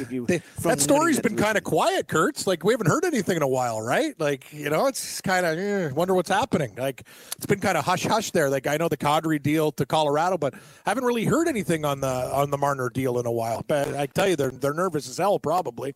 You 0.10 0.26
They- 0.26 0.42
that 0.64 0.82
story's 0.82 1.20
been 1.20 1.38
kind 1.38 1.58
of 1.58 1.64
quiet, 1.64 2.08
Kurtz. 2.08 2.46
Like 2.48 2.64
we 2.64 2.74
haven't 2.74 2.88
heard 2.88 3.06
anything 3.06 3.38
in 3.38 3.44
a 3.44 3.48
while, 3.48 3.82
right? 3.82 4.20
Like 4.20 4.52
you 4.52 4.70
know, 4.70 4.88
it's 4.88 5.22
kind 5.22 5.46
of 5.46 5.58
eh, 5.58 5.90
wonder 5.92 6.14
what's 6.14 6.30
happening. 6.30 6.74
Like 6.76 7.04
it's 7.38 7.46
been 7.46 7.60
kind 7.60 7.78
of 7.78 7.86
hush 7.86 8.04
hush 8.04 8.32
there. 8.32 8.50
Like 8.50 8.68
I 8.68 8.78
know 8.78 8.90
the 8.90 8.98
Kadri 8.98 9.42
deal 9.42 9.72
to 9.74 9.86
Colorado, 9.86 10.38
but 10.38 10.54
haven't 10.86 11.04
really 11.06 11.26
heard 11.26 11.48
anything 11.48 11.86
on 11.86 12.02
the 12.02 12.08
on 12.08 12.50
the 12.50 12.58
Marner 12.58 12.90
deal 12.90 13.20
in 13.20 13.26
a 13.26 13.32
while. 13.32 13.64
But 13.68 13.96
I 13.96 14.08
tell 14.08 14.28
you, 14.28 14.36
they're 14.36 14.52
they're 14.52 14.74
nervous 14.74 15.08
as 15.08 15.18
hell, 15.18 15.40
probably. 15.40 15.96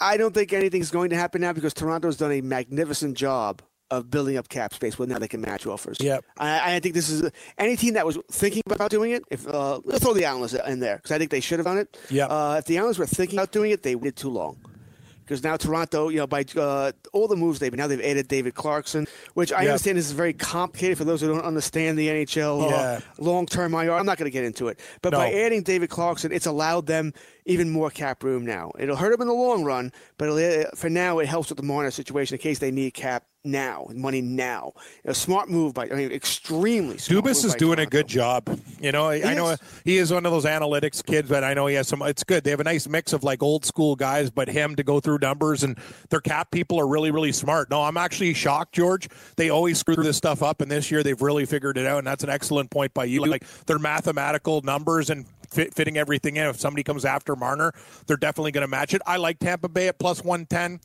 I 0.00 0.16
don't 0.16 0.34
think 0.34 0.52
anything's 0.52 0.90
going 0.90 1.10
to 1.10 1.16
happen 1.16 1.40
now 1.40 1.52
because 1.52 1.74
Toronto's 1.74 2.16
done 2.16 2.32
a 2.32 2.40
magnificent 2.40 3.16
job 3.16 3.62
of 3.90 4.10
building 4.10 4.36
up 4.36 4.48
cap 4.48 4.74
space. 4.74 4.98
Well, 4.98 5.08
now 5.08 5.18
they 5.18 5.28
can 5.28 5.40
match 5.40 5.66
offers. 5.66 5.98
Yep. 6.00 6.24
I, 6.36 6.76
I 6.76 6.80
think 6.80 6.94
this 6.94 7.08
is 7.08 7.30
any 7.56 7.76
team 7.76 7.94
that 7.94 8.04
was 8.04 8.18
thinking 8.30 8.62
about 8.66 8.90
doing 8.90 9.12
it. 9.12 9.22
If 9.30 9.46
uh, 9.48 9.80
let's 9.84 10.04
throw 10.04 10.14
the 10.14 10.26
Islanders 10.26 10.54
in 10.54 10.80
there 10.80 10.96
because 10.96 11.12
I 11.12 11.18
think 11.18 11.30
they 11.30 11.40
should 11.40 11.58
have 11.58 11.66
done 11.66 11.78
it. 11.78 11.96
Yeah. 12.10 12.26
Uh, 12.26 12.56
if 12.58 12.66
the 12.66 12.78
Islanders 12.78 12.98
were 12.98 13.06
thinking 13.06 13.38
about 13.38 13.52
doing 13.52 13.70
it, 13.70 13.82
they 13.82 13.94
waited 13.94 14.16
too 14.16 14.30
long. 14.30 14.58
Because 15.28 15.44
now 15.44 15.58
Toronto, 15.58 16.08
you 16.08 16.16
know, 16.16 16.26
by 16.26 16.42
uh, 16.56 16.90
all 17.12 17.28
the 17.28 17.36
moves 17.36 17.58
they've 17.58 17.74
now 17.74 17.86
they've 17.86 18.00
added 18.00 18.28
David 18.28 18.54
Clarkson, 18.54 19.06
which 19.34 19.52
I 19.52 19.60
Yep. 19.62 19.68
understand 19.68 19.98
is 19.98 20.12
very 20.12 20.32
complicated 20.32 20.96
for 20.96 21.04
those 21.04 21.20
who 21.20 21.28
don't 21.28 21.44
understand 21.44 21.98
the 21.98 22.08
NHL 22.08 22.62
uh, 22.62 22.68
Yeah. 22.70 23.00
long-term 23.18 23.74
IR. 23.74 23.92
I'm 23.92 24.06
not 24.06 24.16
going 24.16 24.24
to 24.24 24.32
get 24.32 24.44
into 24.44 24.68
it, 24.68 24.80
but 25.02 25.12
by 25.12 25.30
adding 25.30 25.62
David 25.62 25.90
Clarkson, 25.90 26.32
it's 26.32 26.46
allowed 26.46 26.86
them 26.86 27.12
even 27.44 27.68
more 27.68 27.90
cap 27.90 28.24
room 28.24 28.46
now. 28.46 28.72
It'll 28.78 28.96
hurt 28.96 29.10
them 29.10 29.20
in 29.20 29.28
the 29.28 29.34
long 29.34 29.64
run, 29.64 29.92
but 30.16 30.30
it'll, 30.30 30.62
uh, 30.62 30.70
for 30.74 30.88
now, 30.88 31.18
it 31.18 31.26
helps 31.28 31.50
with 31.50 31.58
the 31.58 31.62
Marner 31.62 31.90
situation 31.90 32.34
in 32.34 32.38
case 32.40 32.58
they 32.58 32.70
need 32.70 32.94
cap 32.94 33.24
now, 33.50 33.88
money 33.94 34.20
now. 34.20 34.72
A 35.04 35.14
smart 35.14 35.48
move 35.48 35.74
by, 35.74 35.88
I 35.90 35.94
mean, 35.94 36.12
extremely 36.12 36.98
smart. 36.98 37.24
Dubas 37.24 37.44
is 37.44 37.54
doing 37.54 37.78
a 37.78 37.86
good 37.86 38.06
job. 38.06 38.60
You 38.80 38.92
know, 38.92 39.06
I, 39.06 39.30
I 39.30 39.34
know 39.34 39.56
he 39.84 39.98
is 39.98 40.12
one 40.12 40.26
of 40.26 40.32
those 40.32 40.44
analytics 40.44 41.04
kids, 41.04 41.28
but 41.28 41.44
I 41.44 41.54
know 41.54 41.66
he 41.66 41.74
has 41.76 41.88
some. 41.88 42.02
It's 42.02 42.24
good. 42.24 42.44
They 42.44 42.50
have 42.50 42.60
a 42.60 42.64
nice 42.64 42.86
mix 42.88 43.12
of 43.12 43.24
like 43.24 43.42
old 43.42 43.64
school 43.64 43.96
guys, 43.96 44.30
but 44.30 44.48
him 44.48 44.76
to 44.76 44.82
go 44.82 45.00
through 45.00 45.18
numbers 45.18 45.62
and 45.62 45.78
their 46.10 46.20
cap 46.20 46.50
people 46.50 46.78
are 46.78 46.86
really, 46.86 47.10
really 47.10 47.32
smart. 47.32 47.70
No, 47.70 47.82
I'm 47.82 47.96
actually 47.96 48.34
shocked, 48.34 48.74
George. 48.74 49.08
They 49.36 49.50
always 49.50 49.78
screw 49.78 49.96
this 49.96 50.16
stuff 50.16 50.42
up, 50.42 50.60
and 50.60 50.70
this 50.70 50.90
year 50.90 51.02
they've 51.02 51.20
really 51.20 51.46
figured 51.46 51.78
it 51.78 51.86
out, 51.86 51.98
and 51.98 52.06
that's 52.06 52.24
an 52.24 52.30
excellent 52.30 52.70
point 52.70 52.94
by 52.94 53.04
you. 53.04 53.24
Like 53.24 53.44
their 53.66 53.78
mathematical 53.78 54.62
numbers 54.62 55.10
and 55.10 55.26
fit, 55.50 55.74
fitting 55.74 55.96
everything 55.96 56.36
in. 56.36 56.46
If 56.46 56.60
somebody 56.60 56.82
comes 56.82 57.04
after 57.04 57.34
Marner, 57.36 57.72
they're 58.06 58.16
definitely 58.16 58.52
going 58.52 58.62
to 58.62 58.68
match 58.68 58.94
it. 58.94 59.02
I 59.06 59.16
like 59.16 59.38
Tampa 59.38 59.68
Bay 59.68 59.88
at 59.88 59.98
plus 59.98 60.22
one 60.22 60.46
ten. 60.46 60.80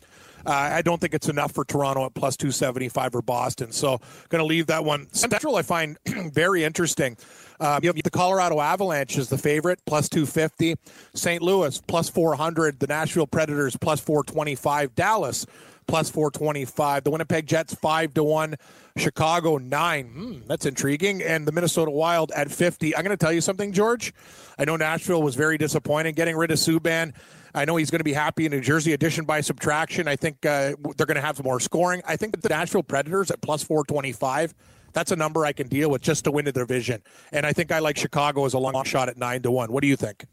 Uh, 0.45 0.51
I 0.51 0.81
don't 0.81 0.99
think 0.99 1.13
it's 1.13 1.29
enough 1.29 1.53
for 1.53 1.63
Toronto 1.63 2.05
at 2.05 2.13
plus 2.13 2.35
275 2.37 3.15
or 3.15 3.21
Boston. 3.21 3.71
So 3.71 3.99
going 4.29 4.41
to 4.41 4.45
leave 4.45 4.67
that 4.67 4.83
one. 4.83 5.07
Central 5.13 5.55
I 5.55 5.61
find 5.61 5.97
very 6.05 6.63
interesting. 6.63 7.17
Um, 7.59 7.79
you 7.81 7.87
have 7.87 7.95
the 7.95 8.09
Colorado 8.09 8.59
Avalanche 8.59 9.17
is 9.17 9.29
the 9.29 9.37
favorite, 9.37 9.79
plus 9.85 10.09
250. 10.09 10.75
St. 11.13 11.41
Louis, 11.41 11.79
plus 11.87 12.09
400. 12.09 12.79
The 12.79 12.87
Nashville 12.87 13.27
Predators, 13.27 13.77
plus 13.77 14.01
425. 14.01 14.95
Dallas, 14.95 15.45
plus 15.87 16.09
425. 16.09 17.05
The 17.05 17.11
Winnipeg 17.11 17.47
Jets, 17.47 17.73
5 17.75 18.13
to 18.15 18.23
1. 18.23 18.55
Chicago, 18.97 19.57
9. 19.57 20.07
Hmm, 20.07 20.33
that's 20.47 20.65
intriguing. 20.65 21.21
And 21.21 21.47
the 21.47 21.51
Minnesota 21.51 21.91
Wild 21.91 22.31
at 22.35 22.51
50. 22.51 22.95
I'm 22.95 23.03
going 23.03 23.17
to 23.17 23.23
tell 23.23 23.33
you 23.33 23.41
something, 23.41 23.71
George. 23.71 24.13
I 24.57 24.65
know 24.65 24.75
Nashville 24.75 25.23
was 25.23 25.35
very 25.35 25.57
disappointed 25.57 26.15
getting 26.15 26.35
rid 26.35 26.51
of 26.51 26.57
Subban. 26.57 27.13
I 27.53 27.65
know 27.65 27.75
he's 27.75 27.91
going 27.91 27.99
to 27.99 28.05
be 28.05 28.13
happy 28.13 28.45
in 28.45 28.51
New 28.51 28.61
Jersey. 28.61 28.93
Addition 28.93 29.25
by 29.25 29.41
subtraction. 29.41 30.07
I 30.07 30.15
think 30.15 30.45
uh, 30.45 30.73
they're 30.97 31.05
going 31.05 31.15
to 31.15 31.21
have 31.21 31.37
some 31.37 31.45
more 31.45 31.59
scoring. 31.59 32.01
I 32.05 32.15
think 32.15 32.33
that 32.33 32.41
the 32.41 32.49
Nashville 32.49 32.83
Predators 32.83 33.29
at 33.29 33.41
plus 33.41 33.63
425 33.63 34.53
that's 34.93 35.11
a 35.11 35.15
number 35.15 35.45
I 35.45 35.53
can 35.53 35.67
deal 35.67 35.89
with 35.89 36.01
just 36.01 36.23
to 36.25 36.31
win 36.31 36.45
the 36.45 36.51
division. 36.51 37.01
And 37.31 37.45
I 37.45 37.51
think 37.51 37.71
I 37.71 37.79
like 37.79 37.97
Chicago 37.97 38.45
as 38.45 38.53
a 38.53 38.59
long 38.59 38.83
shot 38.85 39.09
at 39.09 39.17
nine 39.17 39.41
to 39.41 39.51
one. 39.51 39.71
What 39.71 39.81
do 39.81 39.87
you 39.87 39.95
think? 39.95 40.25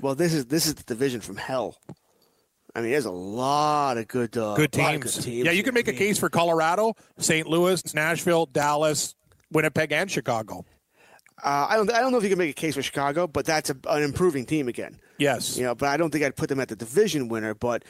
Well, 0.00 0.14
this 0.14 0.34
is 0.34 0.46
this 0.46 0.66
is 0.66 0.74
the 0.74 0.82
division 0.82 1.20
from 1.20 1.36
hell. 1.36 1.78
I 2.74 2.80
mean, 2.80 2.90
there's 2.90 3.04
a 3.04 3.10
lot 3.10 3.98
of 3.98 4.08
good, 4.08 4.36
uh, 4.36 4.54
good, 4.56 4.72
teams. 4.72 5.16
good 5.16 5.22
teams. 5.22 5.46
Yeah, 5.46 5.52
you 5.52 5.62
can 5.62 5.74
make 5.74 5.86
a 5.86 5.92
case 5.92 6.18
for 6.18 6.28
Colorado, 6.28 6.94
St. 7.18 7.46
Louis, 7.46 7.94
Nashville, 7.94 8.46
Dallas, 8.46 9.14
Winnipeg, 9.52 9.92
and 9.92 10.10
Chicago. 10.10 10.64
Uh, 11.42 11.68
I 11.70 11.76
don't. 11.76 11.92
I 11.92 12.00
don't 12.00 12.10
know 12.10 12.18
if 12.18 12.24
you 12.24 12.30
can 12.30 12.38
make 12.38 12.50
a 12.50 12.54
case 12.54 12.74
for 12.74 12.82
Chicago, 12.82 13.26
but 13.26 13.44
that's 13.44 13.70
a, 13.70 13.76
an 13.88 14.02
improving 14.02 14.44
team 14.46 14.66
again. 14.66 14.98
Yes. 15.18 15.56
You 15.56 15.64
know, 15.64 15.74
but 15.74 15.88
I 15.88 15.96
don't 15.96 16.10
think 16.10 16.24
I'd 16.24 16.36
put 16.36 16.48
them 16.48 16.60
at 16.60 16.68
the 16.68 16.76
division 16.76 17.28
winner. 17.28 17.54
But 17.54 17.84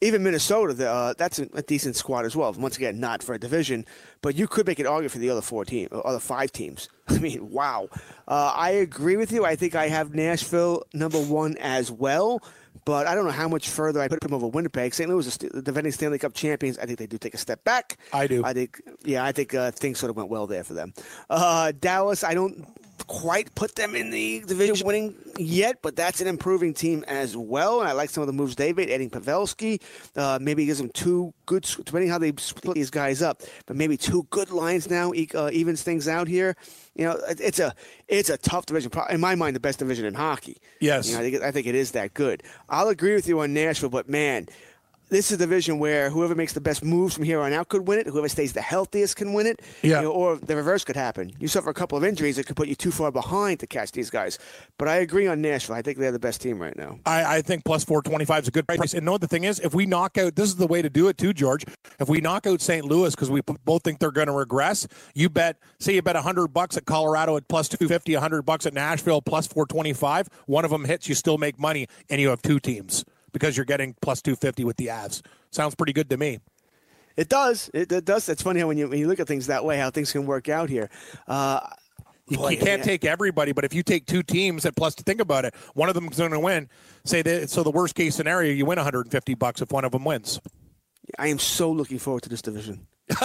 even 0.00 0.22
Minnesota, 0.22 0.74
the, 0.74 0.90
uh, 0.90 1.14
that's 1.16 1.38
a, 1.38 1.48
a 1.54 1.62
decent 1.62 1.96
squad 1.96 2.24
as 2.24 2.34
well. 2.34 2.52
Once 2.52 2.76
again, 2.76 3.00
not 3.00 3.22
for 3.22 3.34
a 3.34 3.38
division, 3.38 3.84
but 4.22 4.34
you 4.34 4.46
could 4.46 4.66
make 4.66 4.78
an 4.78 4.86
argument 4.86 5.12
for 5.12 5.18
the 5.18 5.30
other 5.30 5.42
four 5.42 5.64
teams, 5.64 5.88
other 5.92 6.18
five 6.18 6.52
teams. 6.52 6.88
I 7.08 7.18
mean, 7.18 7.50
wow. 7.50 7.88
Uh, 8.26 8.52
I 8.54 8.70
agree 8.70 9.16
with 9.16 9.32
you. 9.32 9.44
I 9.44 9.56
think 9.56 9.74
I 9.74 9.88
have 9.88 10.14
Nashville 10.14 10.84
number 10.94 11.20
one 11.20 11.56
as 11.58 11.90
well. 11.90 12.42
But 12.84 13.06
I 13.06 13.14
don't 13.14 13.24
know 13.24 13.30
how 13.30 13.48
much 13.48 13.68
further 13.68 14.00
I 14.00 14.08
put 14.08 14.20
them 14.20 14.32
over 14.32 14.46
Winnipeg. 14.46 14.94
St. 14.94 15.08
Louis 15.08 15.26
is 15.26 15.36
the 15.36 15.60
defending 15.60 15.92
Stanley 15.92 16.18
Cup 16.18 16.34
champions. 16.34 16.78
I 16.78 16.86
think 16.86 16.98
they 16.98 17.06
do 17.06 17.18
take 17.18 17.34
a 17.34 17.38
step 17.38 17.62
back. 17.62 17.98
I 18.12 18.26
do. 18.26 18.42
I 18.44 18.52
think, 18.52 18.80
yeah, 19.04 19.24
I 19.24 19.32
think 19.32 19.54
uh, 19.54 19.70
things 19.70 19.98
sort 19.98 20.08
of 20.08 20.16
went 20.16 20.30
well 20.30 20.46
there 20.46 20.64
for 20.64 20.74
them. 20.74 20.94
Uh, 21.28 21.72
Dallas, 21.78 22.24
I 22.24 22.32
don't 22.32 22.66
quite 23.10 23.52
put 23.56 23.74
them 23.74 23.96
in 23.96 24.10
the 24.10 24.40
division 24.46 24.86
winning 24.86 25.12
yet, 25.36 25.82
but 25.82 25.96
that's 25.96 26.20
an 26.20 26.28
improving 26.28 26.72
team 26.72 27.04
as 27.08 27.36
well. 27.36 27.80
And 27.80 27.88
I 27.88 27.92
like 27.92 28.08
some 28.08 28.22
of 28.22 28.28
the 28.28 28.32
moves 28.32 28.54
they 28.54 28.72
made, 28.72 28.88
adding 28.88 29.10
Pavelski. 29.10 29.82
Uh, 30.14 30.38
maybe 30.40 30.64
gives 30.64 30.78
them 30.78 30.90
two 30.90 31.34
good, 31.44 31.64
depending 31.84 32.08
on 32.08 32.12
how 32.12 32.18
they 32.18 32.32
split 32.36 32.76
these 32.76 32.88
guys 32.88 33.20
up, 33.20 33.42
but 33.66 33.74
maybe 33.74 33.96
two 33.96 34.28
good 34.30 34.52
lines 34.52 34.88
now 34.88 35.10
uh, 35.34 35.50
evens 35.52 35.82
things 35.82 36.06
out 36.06 36.28
here. 36.28 36.54
You 36.94 37.06
know, 37.06 37.18
it's 37.28 37.58
a 37.58 37.74
it's 38.06 38.30
a 38.30 38.38
tough 38.38 38.66
division. 38.66 38.92
In 39.10 39.20
my 39.20 39.34
mind, 39.34 39.56
the 39.56 39.60
best 39.60 39.80
division 39.80 40.04
in 40.04 40.14
hockey. 40.14 40.58
Yes, 40.80 41.08
you 41.08 41.14
know, 41.14 41.20
I 41.20 41.22
think 41.30 41.42
I 41.42 41.50
think 41.50 41.66
it 41.66 41.74
is 41.74 41.90
that 41.92 42.14
good. 42.14 42.44
I'll 42.68 42.88
agree 42.88 43.14
with 43.14 43.26
you 43.26 43.40
on 43.40 43.52
Nashville, 43.52 43.90
but 43.90 44.08
man, 44.08 44.46
this 45.10 45.30
is 45.30 45.32
a 45.32 45.36
division 45.36 45.78
where 45.78 46.08
whoever 46.08 46.34
makes 46.34 46.52
the 46.52 46.60
best 46.60 46.84
moves 46.84 47.14
from 47.14 47.24
here 47.24 47.40
on 47.40 47.52
out 47.52 47.68
could 47.68 47.86
win 47.86 47.98
it. 47.98 48.06
Whoever 48.06 48.28
stays 48.28 48.52
the 48.52 48.60
healthiest 48.60 49.16
can 49.16 49.32
win 49.32 49.46
it. 49.46 49.60
Yeah. 49.82 49.98
You 49.98 50.04
know, 50.04 50.12
or 50.12 50.36
the 50.36 50.56
reverse 50.56 50.84
could 50.84 50.96
happen. 50.96 51.32
You 51.38 51.48
suffer 51.48 51.68
a 51.68 51.74
couple 51.74 51.98
of 51.98 52.04
injuries 52.04 52.36
that 52.36 52.46
could 52.46 52.56
put 52.56 52.68
you 52.68 52.74
too 52.74 52.90
far 52.90 53.10
behind 53.10 53.60
to 53.60 53.66
catch 53.66 53.92
these 53.92 54.08
guys. 54.08 54.38
But 54.78 54.88
I 54.88 54.96
agree 54.96 55.26
on 55.26 55.42
Nashville. 55.42 55.74
I 55.74 55.82
think 55.82 55.98
they're 55.98 56.12
the 56.12 56.18
best 56.18 56.40
team 56.40 56.60
right 56.60 56.76
now. 56.76 56.98
I, 57.04 57.38
I 57.38 57.42
think 57.42 57.64
plus 57.64 57.84
425 57.84 58.44
is 58.44 58.48
a 58.48 58.50
good 58.50 58.66
price. 58.66 58.94
And 58.94 59.04
know 59.04 59.18
the 59.18 59.26
thing 59.26 59.44
is, 59.44 59.58
if 59.60 59.74
we 59.74 59.84
knock 59.84 60.16
out, 60.16 60.36
this 60.36 60.48
is 60.48 60.56
the 60.56 60.66
way 60.66 60.80
to 60.80 60.88
do 60.88 61.08
it 61.08 61.18
too, 61.18 61.32
George. 61.32 61.64
If 61.98 62.08
we 62.08 62.20
knock 62.20 62.46
out 62.46 62.60
St. 62.60 62.84
Louis 62.84 63.14
because 63.14 63.30
we 63.30 63.40
both 63.64 63.82
think 63.82 63.98
they're 63.98 64.12
going 64.12 64.28
to 64.28 64.32
regress, 64.32 64.86
you 65.14 65.28
bet, 65.28 65.56
say 65.80 65.94
you 65.94 66.02
bet 66.02 66.14
100 66.14 66.48
bucks 66.48 66.76
at 66.76 66.84
Colorado 66.86 67.36
at 67.36 67.48
plus 67.48 67.68
250, 67.68 68.14
100 68.14 68.42
bucks 68.42 68.64
at 68.66 68.74
Nashville 68.74 69.20
plus 69.20 69.46
425. 69.46 70.28
One 70.46 70.64
of 70.64 70.70
them 70.70 70.84
hits, 70.84 71.08
you 71.08 71.14
still 71.14 71.38
make 71.38 71.58
money, 71.58 71.88
and 72.08 72.20
you 72.20 72.28
have 72.28 72.42
two 72.42 72.60
teams 72.60 73.04
because 73.32 73.56
you're 73.56 73.66
getting 73.66 73.94
plus 74.00 74.22
250 74.22 74.64
with 74.64 74.76
the 74.76 74.88
Avs. 74.88 75.22
Sounds 75.50 75.74
pretty 75.74 75.92
good 75.92 76.10
to 76.10 76.16
me. 76.16 76.40
It 77.16 77.28
does. 77.28 77.70
It, 77.74 77.90
it 77.92 78.04
does. 78.04 78.28
It's 78.28 78.42
funny 78.42 78.60
how 78.60 78.68
when 78.68 78.78
you 78.78 78.88
when 78.88 78.98
you 78.98 79.08
look 79.08 79.20
at 79.20 79.26
things 79.26 79.48
that 79.48 79.64
way, 79.64 79.78
how 79.78 79.90
things 79.90 80.12
can 80.12 80.26
work 80.26 80.48
out 80.48 80.70
here. 80.70 80.88
Uh, 81.26 81.60
you, 82.28 82.36
boy, 82.36 82.50
you 82.50 82.58
can't 82.58 82.84
take 82.84 83.04
everybody, 83.04 83.52
but 83.52 83.64
if 83.64 83.74
you 83.74 83.82
take 83.82 84.06
two 84.06 84.22
teams, 84.22 84.64
at 84.64 84.76
plus 84.76 84.94
to 84.94 85.02
think 85.02 85.20
about 85.20 85.44
it, 85.44 85.54
one 85.74 85.88
of 85.88 85.94
them 85.94 86.06
is 86.08 86.16
going 86.16 86.30
to 86.30 86.38
win. 86.38 86.68
Say 87.04 87.22
that. 87.22 87.50
So 87.50 87.64
the 87.64 87.72
worst 87.72 87.96
case 87.96 88.14
scenario, 88.14 88.52
you 88.52 88.64
win 88.64 88.76
150 88.76 89.34
bucks 89.34 89.60
if 89.60 89.72
one 89.72 89.84
of 89.84 89.90
them 89.90 90.04
wins. 90.04 90.40
I 91.18 91.26
am 91.26 91.40
so 91.40 91.72
looking 91.72 91.98
forward 91.98 92.22
to 92.22 92.28
this 92.28 92.40
division. 92.40 92.86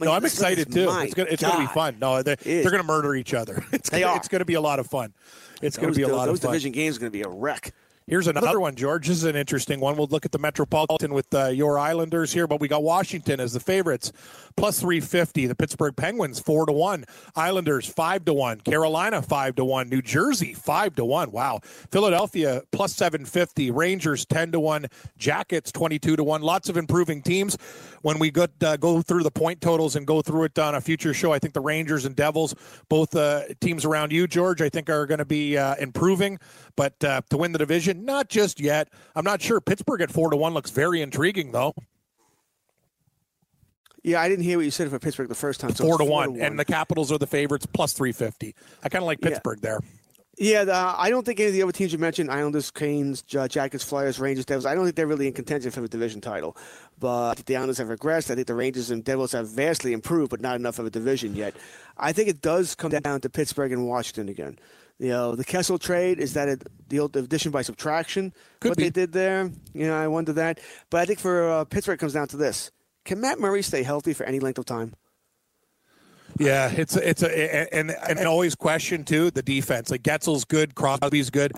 no, 0.00 0.12
I'm 0.12 0.24
excited 0.26 0.70
too. 0.70 0.88
It's 0.90 1.14
gonna, 1.14 1.30
it's 1.30 1.42
gonna 1.42 1.60
be 1.60 1.72
fun. 1.72 1.96
No, 1.98 2.22
they're, 2.22 2.36
they're 2.36 2.70
gonna 2.70 2.82
murder 2.82 3.14
each 3.14 3.32
other. 3.32 3.64
It's 3.72 3.88
they 3.88 4.00
gonna, 4.00 4.12
are. 4.12 4.16
It's 4.18 4.28
gonna 4.28 4.44
be 4.44 4.54
a 4.54 4.60
lot 4.60 4.78
of 4.78 4.86
fun. 4.86 5.14
It's 5.62 5.76
those, 5.76 5.82
gonna 5.82 5.94
be 5.94 6.02
a 6.02 6.06
those, 6.06 6.16
lot 6.16 6.26
those 6.26 6.38
of 6.38 6.42
fun. 6.42 6.52
division 6.52 6.72
games 6.72 6.96
are 6.96 7.00
gonna 7.00 7.10
be 7.10 7.22
a 7.22 7.28
wreck. 7.28 7.72
Here's 8.08 8.26
another 8.26 8.58
one, 8.58 8.74
George. 8.74 9.06
This 9.06 9.18
is 9.18 9.24
an 9.24 9.36
interesting 9.36 9.80
one. 9.80 9.94
We'll 9.94 10.06
look 10.06 10.24
at 10.24 10.32
the 10.32 10.38
Metropolitan 10.38 11.12
with 11.12 11.32
uh, 11.34 11.48
your 11.48 11.78
Islanders 11.78 12.32
here, 12.32 12.46
but 12.46 12.58
we 12.58 12.66
got 12.66 12.82
Washington 12.82 13.38
as 13.38 13.52
the 13.52 13.60
favorites, 13.60 14.12
plus 14.56 14.80
350. 14.80 15.44
The 15.44 15.54
Pittsburgh 15.54 15.94
Penguins, 15.94 16.40
4 16.40 16.64
to 16.66 16.72
1. 16.72 17.04
Islanders, 17.36 17.84
5 17.84 18.24
to 18.24 18.32
1. 18.32 18.60
Carolina, 18.60 19.20
5 19.20 19.56
to 19.56 19.64
1. 19.66 19.90
New 19.90 20.00
Jersey, 20.00 20.54
5 20.54 20.94
to 20.94 21.04
1. 21.04 21.32
Wow. 21.32 21.60
Philadelphia, 21.92 22.62
plus 22.72 22.94
750. 22.94 23.70
Rangers, 23.72 24.24
10 24.24 24.52
to 24.52 24.60
1. 24.60 24.86
Jackets, 25.18 25.70
22 25.70 26.16
to 26.16 26.24
1. 26.24 26.40
Lots 26.40 26.70
of 26.70 26.78
improving 26.78 27.20
teams. 27.20 27.58
When 28.00 28.18
we 28.18 28.30
go, 28.30 28.46
uh, 28.62 28.78
go 28.78 29.02
through 29.02 29.24
the 29.24 29.30
point 29.30 29.60
totals 29.60 29.96
and 29.96 30.06
go 30.06 30.22
through 30.22 30.44
it 30.44 30.58
on 30.58 30.74
a 30.74 30.80
future 30.80 31.12
show, 31.12 31.32
I 31.32 31.38
think 31.38 31.52
the 31.52 31.60
Rangers 31.60 32.06
and 32.06 32.16
Devils, 32.16 32.54
both 32.88 33.14
uh, 33.14 33.42
teams 33.60 33.84
around 33.84 34.12
you, 34.12 34.26
George, 34.26 34.62
I 34.62 34.70
think 34.70 34.88
are 34.88 35.04
going 35.04 35.18
to 35.18 35.26
be 35.26 35.58
uh, 35.58 35.74
improving. 35.74 36.38
But 36.78 37.02
uh, 37.02 37.22
to 37.30 37.36
win 37.36 37.50
the 37.50 37.58
division, 37.58 38.04
not 38.04 38.28
just 38.28 38.60
yet. 38.60 38.88
I'm 39.16 39.24
not 39.24 39.42
sure. 39.42 39.60
Pittsburgh 39.60 40.00
at 40.00 40.12
four 40.12 40.30
to 40.30 40.36
one 40.36 40.54
looks 40.54 40.70
very 40.70 41.02
intriguing, 41.02 41.50
though. 41.50 41.74
Yeah, 44.04 44.20
I 44.20 44.28
didn't 44.28 44.44
hear 44.44 44.58
what 44.58 44.64
you 44.64 44.70
said 44.70 44.88
for 44.88 45.00
Pittsburgh 45.00 45.28
the 45.28 45.34
first 45.34 45.58
time. 45.58 45.74
So 45.74 45.84
four, 45.84 45.98
to, 45.98 46.04
four 46.04 46.12
one. 46.12 46.26
to 46.26 46.30
one, 46.34 46.40
and 46.40 46.56
the 46.56 46.64
Capitals 46.64 47.10
are 47.10 47.18
the 47.18 47.26
favorites, 47.26 47.66
plus 47.66 47.94
three 47.94 48.12
fifty. 48.12 48.54
I 48.84 48.88
kind 48.90 49.02
of 49.02 49.06
like 49.06 49.20
Pittsburgh 49.20 49.58
yeah. 49.60 49.70
there. 49.70 49.80
Yeah, 50.40 50.64
the, 50.64 50.72
I 50.72 51.10
don't 51.10 51.26
think 51.26 51.40
any 51.40 51.48
of 51.48 51.52
the 51.54 51.64
other 51.64 51.72
teams 51.72 51.92
you 51.92 51.98
mentioned, 51.98 52.30
Islanders, 52.30 52.70
Canes, 52.70 53.22
Jackets, 53.22 53.82
Flyers, 53.82 54.20
Rangers, 54.20 54.44
Devils, 54.44 54.66
I 54.66 54.76
don't 54.76 54.84
think 54.84 54.94
they're 54.94 55.08
really 55.08 55.26
in 55.26 55.32
contention 55.32 55.72
for 55.72 55.80
the 55.80 55.88
division 55.88 56.20
title. 56.20 56.56
But 57.00 57.44
the 57.46 57.56
Islanders 57.56 57.78
have 57.78 57.88
regressed. 57.88 58.30
I 58.30 58.36
think 58.36 58.46
the 58.46 58.54
Rangers 58.54 58.92
and 58.92 59.02
Devils 59.02 59.32
have 59.32 59.48
vastly 59.48 59.92
improved, 59.92 60.30
but 60.30 60.40
not 60.40 60.54
enough 60.54 60.78
of 60.78 60.86
a 60.86 60.90
division 60.90 61.34
yet. 61.34 61.56
I 61.96 62.12
think 62.12 62.28
it 62.28 62.40
does 62.40 62.76
come 62.76 62.92
down 62.92 63.20
to 63.22 63.28
Pittsburgh 63.28 63.72
and 63.72 63.88
Washington 63.88 64.28
again. 64.28 64.60
You 64.98 65.10
know, 65.10 65.36
the 65.36 65.44
Kessel 65.44 65.78
trade 65.78 66.18
is 66.18 66.34
that 66.34 66.48
a, 66.48 66.58
the 66.88 67.04
addition 67.04 67.52
by 67.52 67.62
subtraction? 67.62 68.32
Could 68.60 68.70
what 68.70 68.78
be. 68.78 68.84
they 68.84 68.90
did 68.90 69.12
there? 69.12 69.50
You 69.72 69.86
know, 69.86 69.96
I 69.96 70.08
wonder 70.08 70.32
that. 70.34 70.58
But 70.90 71.00
I 71.00 71.04
think 71.04 71.20
for 71.20 71.48
uh, 71.48 71.64
Pittsburgh, 71.64 71.94
it 71.94 72.00
comes 72.00 72.14
down 72.14 72.26
to 72.28 72.36
this: 72.36 72.72
Can 73.04 73.20
Matt 73.20 73.38
Murray 73.38 73.62
stay 73.62 73.84
healthy 73.84 74.12
for 74.12 74.24
any 74.24 74.40
length 74.40 74.58
of 74.58 74.64
time? 74.64 74.94
Yeah, 76.38 76.70
it's 76.70 76.96
a, 76.96 77.08
it's 77.08 77.22
a 77.22 77.74
and 77.74 77.90
and 77.90 78.20
always 78.26 78.54
question 78.54 79.04
too 79.04 79.30
the 79.30 79.42
defense. 79.42 79.90
Like 79.90 80.02
Guentzel's 80.02 80.44
good, 80.44 80.74
Crosby's 80.74 81.30
good. 81.30 81.52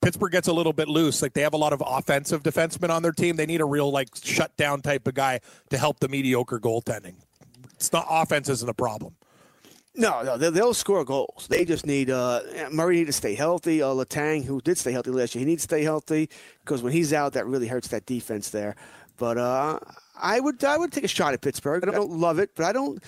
Pittsburgh 0.00 0.32
gets 0.32 0.48
a 0.48 0.52
little 0.52 0.72
bit 0.72 0.88
loose. 0.88 1.22
Like 1.22 1.34
they 1.34 1.42
have 1.42 1.54
a 1.54 1.58
lot 1.58 1.72
of 1.72 1.82
offensive 1.84 2.42
defensemen 2.42 2.90
on 2.90 3.02
their 3.02 3.12
team. 3.12 3.36
They 3.36 3.46
need 3.46 3.60
a 3.60 3.66
real 3.66 3.90
like 3.90 4.08
shutdown 4.22 4.80
type 4.80 5.06
of 5.06 5.14
guy 5.14 5.40
to 5.70 5.78
help 5.78 6.00
the 6.00 6.08
mediocre 6.08 6.58
goaltending. 6.58 7.14
It's 7.74 7.92
not 7.92 8.06
offense 8.08 8.48
isn't 8.48 8.68
a 8.68 8.74
problem. 8.74 9.16
No, 9.94 10.22
no, 10.22 10.38
they'll 10.38 10.72
score 10.72 11.04
goals. 11.04 11.46
They 11.50 11.66
just 11.66 11.84
need 11.84 12.08
uh, 12.08 12.40
Murray 12.70 12.96
need 12.96 13.06
to 13.06 13.12
stay 13.12 13.34
healthy. 13.34 13.82
Uh, 13.82 13.88
Letang, 13.88 14.42
who 14.44 14.60
did 14.62 14.78
stay 14.78 14.90
healthy 14.90 15.10
last 15.10 15.34
year, 15.34 15.40
he 15.40 15.44
needs 15.46 15.66
to 15.66 15.74
stay 15.74 15.82
healthy 15.82 16.30
because 16.64 16.82
when 16.82 16.92
he's 16.94 17.12
out, 17.12 17.34
that 17.34 17.46
really 17.46 17.66
hurts 17.66 17.88
that 17.88 18.06
defense 18.06 18.48
there. 18.48 18.74
But 19.18 19.36
uh, 19.36 19.78
I 20.18 20.40
would 20.40 20.64
I 20.64 20.78
would 20.78 20.92
take 20.92 21.04
a 21.04 21.08
shot 21.08 21.34
at 21.34 21.42
Pittsburgh. 21.42 21.86
I 21.86 21.92
don't 21.92 22.10
love 22.10 22.38
it, 22.38 22.50
but 22.54 22.64
I 22.64 22.72
don't. 22.72 23.02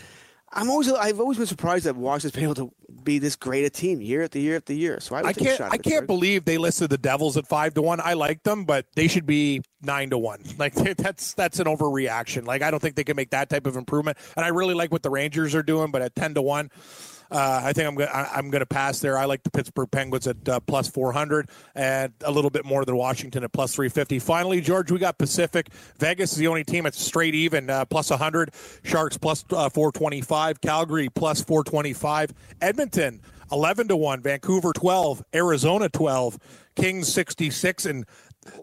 I'm 0.54 0.70
always 0.70 0.90
I've 0.90 1.20
always 1.20 1.36
been 1.36 1.46
surprised 1.46 1.84
that 1.86 1.96
Washington's 1.96 2.32
been 2.32 2.44
able 2.44 2.54
to 2.54 2.72
be 3.02 3.18
this 3.18 3.36
great 3.36 3.64
a 3.64 3.70
team 3.70 4.00
year 4.00 4.22
after 4.22 4.38
year 4.38 4.56
after 4.56 4.72
year. 4.72 5.00
So 5.00 5.16
I, 5.16 5.22
I 5.22 5.32
can't 5.32 5.60
I 5.60 5.76
can't 5.76 6.06
believe 6.06 6.44
they 6.44 6.58
listed 6.58 6.90
the 6.90 6.98
Devils 6.98 7.36
at 7.36 7.46
five 7.46 7.74
to 7.74 7.82
one. 7.82 8.00
I 8.00 8.14
like 8.14 8.44
them, 8.44 8.64
but 8.64 8.86
they 8.94 9.08
should 9.08 9.26
be 9.26 9.62
nine 9.82 10.10
to 10.10 10.18
one. 10.18 10.42
Like 10.56 10.74
that's 10.96 11.34
that's 11.34 11.58
an 11.58 11.66
overreaction. 11.66 12.46
Like 12.46 12.62
I 12.62 12.70
don't 12.70 12.80
think 12.80 12.94
they 12.94 13.04
can 13.04 13.16
make 13.16 13.30
that 13.30 13.50
type 13.50 13.66
of 13.66 13.76
improvement. 13.76 14.16
And 14.36 14.44
I 14.44 14.48
really 14.48 14.74
like 14.74 14.92
what 14.92 15.02
the 15.02 15.10
Rangers 15.10 15.54
are 15.54 15.62
doing, 15.64 15.90
but 15.90 16.00
at 16.00 16.14
ten 16.14 16.34
to 16.34 16.42
one. 16.42 16.70
Uh, 17.34 17.62
I 17.64 17.72
think 17.72 17.88
I'm 17.88 17.96
going. 17.96 18.08
I'm 18.12 18.48
going 18.48 18.60
to 18.60 18.66
pass 18.66 19.00
there. 19.00 19.18
I 19.18 19.24
like 19.24 19.42
the 19.42 19.50
Pittsburgh 19.50 19.90
Penguins 19.90 20.28
at 20.28 20.48
uh, 20.48 20.60
plus 20.60 20.86
400 20.86 21.50
and 21.74 22.12
a 22.22 22.30
little 22.30 22.48
bit 22.48 22.64
more 22.64 22.84
than 22.84 22.96
Washington 22.96 23.42
at 23.42 23.52
plus 23.52 23.74
350. 23.74 24.20
Finally, 24.20 24.60
George, 24.60 24.92
we 24.92 25.00
got 25.00 25.18
Pacific. 25.18 25.66
Vegas 25.98 26.30
is 26.30 26.38
the 26.38 26.46
only 26.46 26.62
team 26.62 26.84
that's 26.84 27.02
straight 27.02 27.34
even, 27.34 27.68
uh, 27.68 27.84
plus 27.86 28.10
100. 28.10 28.52
Sharks 28.84 29.18
plus, 29.18 29.44
uh, 29.50 29.68
425. 29.68 30.60
Calgary 30.60 31.08
plus 31.08 31.42
425. 31.42 32.32
Edmonton 32.60 33.20
11 33.50 33.88
to 33.88 33.96
one. 33.96 34.22
Vancouver 34.22 34.72
12. 34.72 35.24
Arizona 35.34 35.88
12. 35.88 36.38
Kings 36.76 37.12
66 37.12 37.84
and 37.86 38.06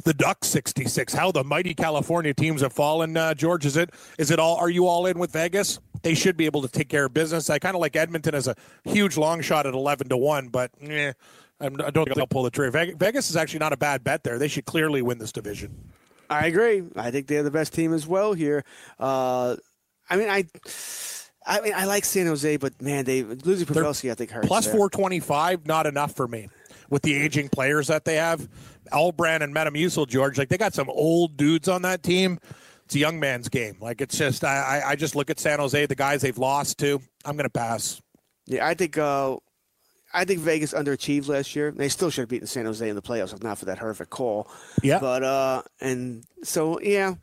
the 0.06 0.13
Ducks 0.13 0.48
66. 0.48 1.13
How 1.13 1.34
the 1.34 1.44
mighty 1.44 1.74
California 1.74 2.34
teams 2.34 2.62
have 2.62 2.72
fallen, 2.72 3.18
uh, 3.18 3.34
George. 3.34 3.66
Is 3.66 3.75
it 3.75 3.90
is 4.18 4.32
it 4.32 4.40
all? 4.40 4.56
Are 4.56 4.70
you 4.70 4.88
all 4.88 5.08
in 5.08 5.20
with 5.20 5.34
Vegas? 5.34 5.80
They 6.03 6.13
should 6.15 6.38
be 6.38 6.46
able 6.46 6.62
to 6.63 6.67
take 6.67 6.89
care 6.89 7.05
of 7.05 7.13
business. 7.13 7.50
I 7.50 7.60
kind 7.60 7.75
of 7.75 7.81
like 7.81 7.96
Edmonton 7.96 8.34
as 8.36 8.48
a 8.48 8.55
huge 8.84 9.17
long 9.17 9.41
shot 9.41 9.67
at 9.67 9.74
11 9.74 10.10
to 10.10 10.17
one, 10.17 10.48
but 10.48 10.72
eh, 10.81 11.13
I'm- 11.60 11.75
I 11.79 11.91
don't 11.91 12.05
think 12.05 12.15
they'll 12.15 12.27
pull 12.27 12.43
the 12.43 12.50
trigger. 12.50 12.93
Vegas 12.98 13.29
is 13.29 13.36
actually 13.36 13.60
not 13.60 13.74
a 13.74 13.77
bad 13.77 14.03
bet 14.03 14.24
there. 14.24 14.39
They 14.39 14.48
should 14.48 14.65
clearly 14.65 15.01
win 15.01 15.20
this 15.20 15.31
division. 15.31 15.91
I 16.29 16.48
agree. 16.48 16.84
I 16.96 17.12
think 17.12 17.27
they're 17.27 17.43
the 17.43 17.51
best 17.51 17.74
team 17.74 17.93
as 17.93 18.08
well 18.08 18.34
here. 18.34 18.63
Uh, 19.00 19.58
I 20.10 20.15
mean, 20.15 20.29
I, 20.29 20.46
I 21.46 21.62
mean, 21.62 21.74
I 21.75 21.86
like 21.86 22.05
San 22.05 22.25
Jose, 22.25 22.58
but 22.58 22.81
man, 22.81 23.03
they 23.05 23.24
losing 23.24 23.67
Pavelski, 23.67 24.10
I 24.12 24.15
think 24.15 24.31
hurts. 24.31 24.48
425, 24.48 25.67
not 25.67 25.86
enough 25.88 26.15
for 26.15 26.27
me. 26.27 26.50
With 26.89 27.03
the 27.03 27.13
aging 27.15 27.50
players 27.50 27.88
that 27.88 28.05
they 28.05 28.15
have, 28.15 28.50
Albrand 28.91 29.41
and 29.43 29.53
Metamucil, 29.55 30.08
George, 30.08 30.38
like 30.38 30.50
they 30.50 30.58
got 30.58 30.74
some 30.74 30.89
old 30.89 31.38
dudes 31.38 31.67
on 31.70 31.84
that 31.84 32.03
team. 32.03 32.39
It's 32.91 32.98
a 32.98 33.00
young 33.00 33.21
man's 33.21 33.48
game. 33.48 33.77
Like 33.79 34.01
it's 34.01 34.17
just, 34.17 34.43
I, 34.43 34.81
I, 34.81 34.89
I 34.89 34.95
just 34.98 35.15
look 35.15 35.29
at 35.29 35.39
San 35.39 35.60
Jose, 35.60 35.86
the 35.86 35.95
guys 35.95 36.24
they've 36.24 36.38
lost 36.38 36.77
to. 36.79 37.01
I'm 37.24 37.38
going 37.38 37.45
to 37.45 37.50
pass. 37.50 38.01
Yeah, 38.48 38.67
I 38.67 38.74
think. 38.74 38.98
Uh, 38.98 39.38
I 40.13 40.25
think 40.25 40.41
Vegas 40.41 40.74
underachieved 40.74 41.29
last 41.29 41.55
year. 41.55 41.71
They 41.71 41.88
still 41.88 42.10
should 42.10 42.24
have 42.24 42.27
beaten 42.27 42.48
San 42.48 42.65
Jose 42.65 42.89
in 42.89 42.98
the 42.98 43.01
playoffs 43.01 43.33
if 43.33 43.41
not 43.41 43.60
for 43.60 43.63
that 43.63 43.77
horrific 43.77 44.10
call. 44.10 44.51
Yeah. 44.83 45.00
But 45.00 45.24
uh, 45.24 45.62
and 45.79 46.25
so 46.43 46.81
yeah, 46.81 47.13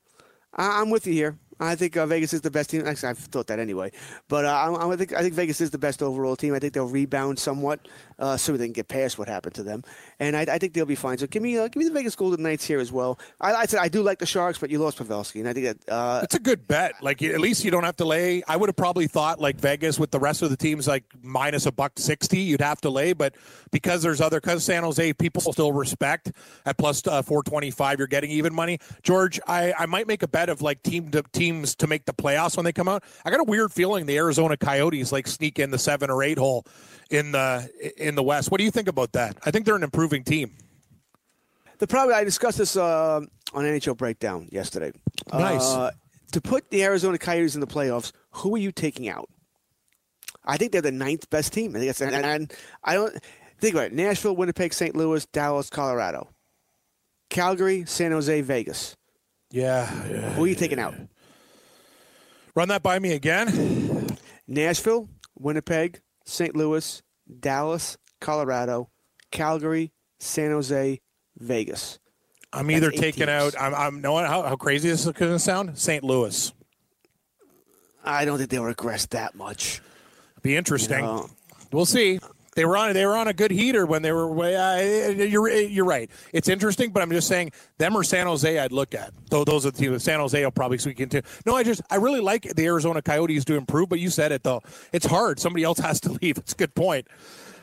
I, 0.54 0.80
I'm 0.80 0.88
with 0.88 1.06
you 1.06 1.12
here. 1.12 1.38
I 1.60 1.74
think 1.74 1.98
uh, 1.98 2.06
Vegas 2.06 2.32
is 2.32 2.40
the 2.40 2.50
best 2.50 2.70
team. 2.70 2.86
Actually, 2.86 3.10
I've 3.10 3.18
thought 3.18 3.48
that 3.48 3.58
anyway. 3.58 3.92
But 4.28 4.46
uh, 4.46 4.48
I, 4.48 4.90
I 4.90 4.96
think 4.96 5.12
I 5.12 5.20
think 5.20 5.34
Vegas 5.34 5.60
is 5.60 5.68
the 5.68 5.76
best 5.76 6.02
overall 6.02 6.34
team. 6.34 6.54
I 6.54 6.60
think 6.60 6.72
they'll 6.72 6.88
rebound 6.88 7.38
somewhat, 7.38 7.88
uh, 8.18 8.36
so 8.36 8.56
they 8.56 8.66
can 8.66 8.72
get 8.72 8.88
past 8.88 9.18
what 9.18 9.28
happened 9.28 9.54
to 9.54 9.62
them, 9.62 9.84
and 10.18 10.36
I, 10.36 10.42
I 10.42 10.58
think 10.58 10.72
they'll 10.72 10.86
be 10.86 10.94
fine. 10.94 11.18
So 11.18 11.26
give 11.26 11.42
me 11.42 11.58
uh, 11.58 11.68
give 11.68 11.76
me 11.76 11.84
the 11.84 11.94
Vegas 11.94 12.16
Golden 12.16 12.42
Knights 12.42 12.64
here 12.64 12.80
as 12.80 12.90
well. 12.90 13.18
I, 13.40 13.54
I 13.54 13.66
said 13.66 13.80
I 13.80 13.88
do 13.88 14.02
like 14.02 14.18
the 14.18 14.26
Sharks, 14.26 14.58
but 14.58 14.70
you 14.70 14.78
lost 14.78 14.98
Pavelski, 14.98 15.40
and 15.40 15.48
I 15.48 15.52
think 15.52 15.66
that 15.66 15.92
uh, 15.92 16.20
It's 16.22 16.34
a 16.34 16.40
good 16.40 16.66
bet. 16.66 16.94
Like 17.02 17.22
at 17.22 17.40
least 17.40 17.64
you 17.64 17.70
don't 17.70 17.84
have 17.84 17.96
to 17.96 18.04
lay. 18.04 18.42
I 18.48 18.56
would 18.56 18.68
have 18.68 18.76
probably 18.76 19.06
thought 19.06 19.40
like 19.40 19.56
Vegas 19.56 19.98
with 19.98 20.10
the 20.10 20.20
rest 20.20 20.42
of 20.42 20.50
the 20.50 20.56
teams 20.56 20.86
like 20.88 21.04
minus 21.22 21.66
a 21.66 21.72
buck 21.72 21.92
sixty, 21.96 22.40
you'd 22.40 22.60
have 22.60 22.80
to 22.82 22.90
lay. 22.90 23.12
But 23.12 23.34
because 23.70 24.02
there's 24.02 24.20
other 24.20 24.40
because 24.40 24.64
San 24.64 24.82
Jose 24.82 25.12
people 25.14 25.40
still 25.52 25.72
respect 25.72 26.32
at 26.66 26.76
plus 26.78 27.06
uh, 27.06 27.22
four 27.22 27.42
twenty 27.42 27.70
five, 27.70 27.98
you're 27.98 28.08
getting 28.08 28.30
even 28.30 28.54
money. 28.54 28.78
George, 29.02 29.40
I, 29.46 29.72
I 29.78 29.86
might 29.86 30.06
make 30.06 30.22
a 30.22 30.28
bet 30.28 30.48
of 30.48 30.62
like 30.62 30.82
team 30.82 31.10
to, 31.10 31.22
teams 31.32 31.74
to 31.76 31.86
make 31.86 32.04
the 32.04 32.12
playoffs 32.12 32.56
when 32.56 32.64
they 32.64 32.72
come 32.72 32.88
out. 32.88 33.04
I 33.24 33.30
got 33.30 33.40
a 33.40 33.44
weird 33.44 33.72
feeling 33.72 34.06
the 34.06 34.16
Arizona 34.16 34.56
Coyotes 34.56 35.12
like 35.12 35.26
sneak 35.26 35.58
in 35.58 35.70
the 35.70 35.78
seven 35.78 36.10
or 36.10 36.22
eight 36.22 36.38
hole 36.38 36.66
in 37.10 37.32
the 37.32 37.68
in 37.96 38.14
the 38.14 38.22
West. 38.22 38.50
What 38.50 38.58
do 38.58 38.64
you 38.64 38.70
think 38.70 38.88
about 38.88 39.12
that? 39.12 39.36
I 39.44 39.50
think 39.50 39.64
they're 39.64 39.76
an 39.76 39.82
improving 39.82 40.24
team. 40.24 40.54
The 41.78 41.86
problem 41.86 42.16
I 42.16 42.24
discussed 42.24 42.58
this 42.58 42.76
uh, 42.76 43.20
on 43.52 43.64
NHL 43.64 43.96
Breakdown 43.96 44.48
yesterday. 44.50 44.92
Nice. 45.32 45.62
Uh, 45.62 45.92
to 46.32 46.40
put 46.40 46.70
the 46.70 46.82
Arizona 46.82 47.18
Coyotes 47.18 47.54
in 47.54 47.60
the 47.60 47.66
playoffs, 47.66 48.12
who 48.30 48.54
are 48.54 48.58
you 48.58 48.72
taking 48.72 49.08
out? 49.08 49.28
I 50.44 50.56
think 50.56 50.72
they're 50.72 50.82
the 50.82 50.92
ninth 50.92 51.30
best 51.30 51.52
team. 51.52 51.76
I 51.76 51.78
think 51.78 51.88
that's, 51.88 52.00
and, 52.00 52.14
and 52.14 52.52
I 52.82 52.94
don't 52.94 53.16
think 53.60 53.74
about 53.74 53.86
it. 53.86 53.92
Nashville, 53.92 54.34
Winnipeg, 54.34 54.72
St. 54.74 54.96
Louis, 54.96 55.24
Dallas, 55.26 55.70
Colorado, 55.70 56.28
Calgary, 57.30 57.84
San 57.86 58.12
Jose, 58.12 58.40
Vegas. 58.40 58.96
Yeah. 59.50 59.86
Who 59.86 60.44
are 60.44 60.46
you 60.46 60.54
taking 60.54 60.78
out? 60.78 60.94
Run 62.54 62.68
that 62.68 62.82
by 62.82 62.98
me 62.98 63.12
again. 63.12 64.16
Nashville, 64.46 65.08
Winnipeg, 65.38 66.00
St. 66.28 66.54
Louis, 66.54 67.02
Dallas, 67.40 67.96
Colorado, 68.20 68.90
Calgary, 69.30 69.92
San 70.18 70.50
Jose, 70.50 71.00
Vegas. 71.38 71.98
I'm 72.52 72.70
either 72.70 72.90
taking 72.90 73.26
teams. 73.26 73.28
out. 73.28 73.54
I'm. 73.58 73.74
I'm. 73.74 74.00
Know 74.00 74.16
how, 74.18 74.42
how 74.42 74.56
crazy 74.56 74.88
this 74.88 75.06
is 75.06 75.12
going 75.12 75.32
to 75.32 75.38
sound? 75.38 75.78
St. 75.78 76.04
Louis. 76.04 76.52
I 78.04 78.24
don't 78.24 78.38
think 78.38 78.50
they'll 78.50 78.64
regress 78.64 79.06
that 79.06 79.34
much. 79.34 79.80
Be 80.42 80.56
interesting. 80.56 81.00
No. 81.00 81.28
We'll 81.72 81.86
see. 81.86 82.20
They 82.58 82.64
were 82.64 82.76
on. 82.76 82.92
They 82.92 83.06
were 83.06 83.16
on 83.16 83.28
a 83.28 83.32
good 83.32 83.52
heater 83.52 83.86
when 83.86 84.02
they 84.02 84.10
were. 84.10 84.28
Uh, 84.36 84.80
you're. 85.10 85.48
You're 85.48 85.84
right. 85.84 86.10
It's 86.32 86.48
interesting, 86.48 86.90
but 86.90 87.04
I'm 87.04 87.10
just 87.12 87.28
saying 87.28 87.52
them 87.78 87.96
or 87.96 88.02
San 88.02 88.26
Jose. 88.26 88.58
I'd 88.58 88.72
look 88.72 88.96
at. 88.96 89.12
Though 89.30 89.44
those 89.44 89.64
are 89.64 89.70
the 89.70 89.78
teams. 89.78 90.02
San 90.02 90.18
Jose 90.18 90.42
will 90.42 90.50
probably 90.50 90.76
squeak 90.78 90.98
into. 90.98 91.22
No, 91.46 91.54
I 91.54 91.62
just. 91.62 91.82
I 91.88 91.96
really 91.98 92.18
like 92.18 92.42
the 92.56 92.64
Arizona 92.64 93.00
Coyotes 93.00 93.44
to 93.44 93.54
improve, 93.54 93.88
but 93.90 94.00
you 94.00 94.10
said 94.10 94.32
it 94.32 94.42
though. 94.42 94.60
It's 94.92 95.06
hard. 95.06 95.38
Somebody 95.38 95.62
else 95.62 95.78
has 95.78 96.00
to 96.00 96.10
leave. 96.20 96.36
It's 96.36 96.52
a 96.52 96.56
good 96.56 96.74
point. 96.74 97.06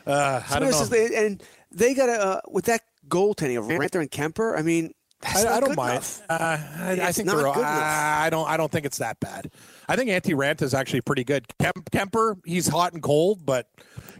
Uh, 0.06 0.40
I 0.48 0.60
don't 0.60 0.70
know. 0.70 0.80
is- 0.80 1.10
and 1.12 1.42
they 1.72 1.92
got 1.92 2.08
a 2.08 2.12
uh, 2.12 2.40
with 2.48 2.64
that 2.64 2.80
goaltending 3.06 3.58
of 3.58 3.66
Raanta 3.66 4.00
and 4.00 4.10
Kuemper. 4.10 4.58
I 4.58 4.62
mean, 4.62 4.94
I, 5.34 5.56
I 5.56 5.60
don't 5.60 5.76
mind. 5.76 6.04
Uh, 6.28 6.58
I, 6.78 6.98
I 7.02 7.12
think 7.12 7.28
they're. 7.28 7.36
good 7.36 7.58
enough. 7.58 7.64
I 7.64 8.28
don't. 8.30 8.48
I 8.48 8.56
don't 8.56 8.70
think 8.70 8.86
it's 8.86 8.98
that 8.98 9.18
bad. 9.20 9.50
I 9.88 9.96
think 9.96 10.10
Antti 10.10 10.34
Raanta 10.34 10.62
is 10.62 10.74
actually 10.74 11.00
pretty 11.00 11.24
good. 11.24 11.46
Kemp, 11.58 11.90
Kuemper, 11.90 12.36
he's 12.44 12.68
hot 12.68 12.92
and 12.92 13.02
cold, 13.02 13.44
but 13.44 13.68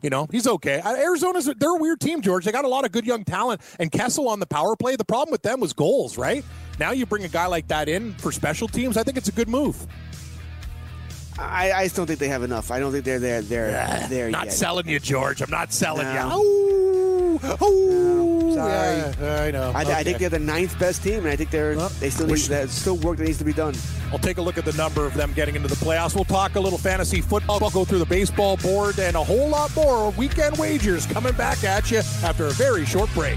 you 0.03 0.11
know 0.11 0.27
he's 0.31 0.47
okay. 0.47 0.81
Uh, 0.81 0.97
Arizona's 0.97 1.47
they're 1.59 1.77
a 1.77 1.81
weird 1.81 2.01
team, 2.01 2.23
George. 2.23 2.45
They 2.45 2.53
got 2.53 2.65
a 2.65 2.69
lot 2.69 2.85
of 2.85 2.93
good 2.93 3.07
young 3.07 3.25
talent, 3.25 3.61
and 3.79 3.91
Kessel 3.91 4.29
on 4.29 4.41
the 4.41 4.47
power 4.47 4.77
play. 4.77 4.97
The 4.97 5.05
problem 5.05 5.33
with 5.33 5.43
them 5.43 5.61
was 5.61 5.73
goals, 5.73 6.19
right? 6.19 6.45
Now 6.79 6.91
you 6.91 7.07
bring 7.07 7.25
a 7.25 7.29
guy 7.29 7.47
like 7.47 7.69
that 7.69 7.89
in 7.89 8.13
for 8.15 8.33
special 8.33 8.69
teams. 8.69 8.97
I 8.97 9.03
think 9.03 9.17
it's 9.17 9.29
a 9.29 9.33
good 9.33 9.49
move. 9.49 9.87
I, 11.39 11.73
I 11.73 11.85
just 11.85 11.97
don't 11.97 12.07
think 12.07 12.19
they 12.19 12.29
have 12.29 12.43
enough. 12.43 12.71
I 12.71 12.79
don't 12.81 12.93
think 12.93 13.05
they're 13.05 13.19
there. 13.19 13.43
They're 13.43 14.07
there 14.09 14.31
Not 14.31 14.47
yet. 14.47 14.55
selling 14.55 14.89
you, 14.89 14.99
George. 14.99 15.43
I'm 15.43 15.51
not 15.51 15.73
selling 15.73 16.07
No. 16.07 16.13
you. 16.43 17.41
Oh, 17.43 17.57
oh, 17.61 18.55
sorry. 18.55 19.15
Yeah, 19.21 19.43
I 19.43 19.51
know. 19.51 19.73
I, 19.75 19.81
I 19.83 20.03
think 20.03 20.19
they're 20.19 20.31
the 20.31 20.39
ninth 20.39 20.79
best 20.79 21.03
team, 21.03 21.19
and 21.21 21.29
I 21.29 21.37
think 21.37 21.51
they're 21.51 21.77
Well, 21.77 21.91
they 22.01 22.09
still 22.09 22.27
need 22.27 22.33
wish- 22.33 22.49
there's 22.49 22.71
still 22.71 22.97
work 22.97 23.19
that 23.19 23.25
needs 23.25 23.37
to 23.39 23.45
be 23.45 23.53
done. 23.53 23.75
I'll 24.11 24.19
take 24.19 24.39
a 24.39 24.43
look 24.43 24.57
at 24.57 24.65
the 24.65 24.73
number 24.73 25.05
of 25.05 25.13
them 25.15 25.33
getting 25.35 25.55
into 25.55 25.69
the 25.69 25.75
playoffs. 25.77 26.15
We'll 26.15 26.25
talk 26.25 26.55
a 26.57 26.61
little 26.61 26.79
fantasy 26.79 27.21
football. 27.21 27.59
We'll 27.61 27.71
go 27.71 27.85
through 27.85 27.99
the 27.99 28.07
baseball 28.07 28.57
board 28.57 28.99
and 28.99 29.17
a 29.17 29.23
whole 29.23 29.49
lot 29.49 29.75
more 29.77 30.11
weekend 30.13 30.57
wagers 30.57 31.05
coming 31.07 31.35
back 31.35 31.63
at 31.65 31.91
you 31.91 31.99
after 31.99 32.47
a 32.47 32.51
very 32.53 32.87
short 32.87 33.13
break. 33.13 33.37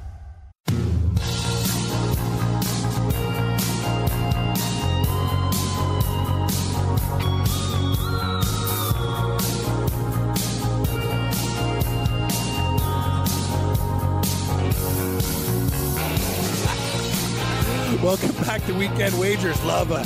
Weekend 18.81 19.19
Wagers. 19.19 19.63
Love 19.63 19.91
uh, 19.91 19.97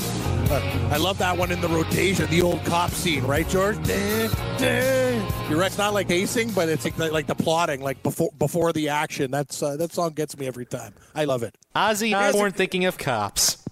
uh, 0.53 0.89
I 0.91 0.97
love 0.97 1.17
that 1.19 1.37
one 1.37 1.49
in 1.49 1.61
the 1.61 1.69
rotation, 1.69 2.29
the 2.29 2.41
old 2.41 2.61
cop 2.65 2.91
scene, 2.91 3.23
right, 3.23 3.47
George? 3.47 3.77
Dun, 3.83 4.29
dun. 4.57 5.49
You're 5.49 5.59
right. 5.59 5.67
It's 5.67 5.77
not 5.77 5.93
like 5.93 6.09
pacing, 6.09 6.51
but 6.51 6.67
it's 6.67 6.83
like, 6.83 7.13
like 7.13 7.25
the 7.25 7.35
plotting, 7.35 7.79
like 7.79 8.03
before 8.03 8.31
before 8.37 8.73
the 8.73 8.89
action. 8.89 9.31
That's 9.31 9.63
uh, 9.63 9.77
that 9.77 9.93
song 9.93 10.11
gets 10.11 10.37
me 10.37 10.45
every 10.45 10.65
time. 10.65 10.93
I 11.15 11.23
love 11.23 11.41
it. 11.43 11.55
Ozzy 11.73 12.13
Osbourne 12.13 12.51
thinking 12.51 12.83
of 12.83 12.97
cops. 12.97 13.63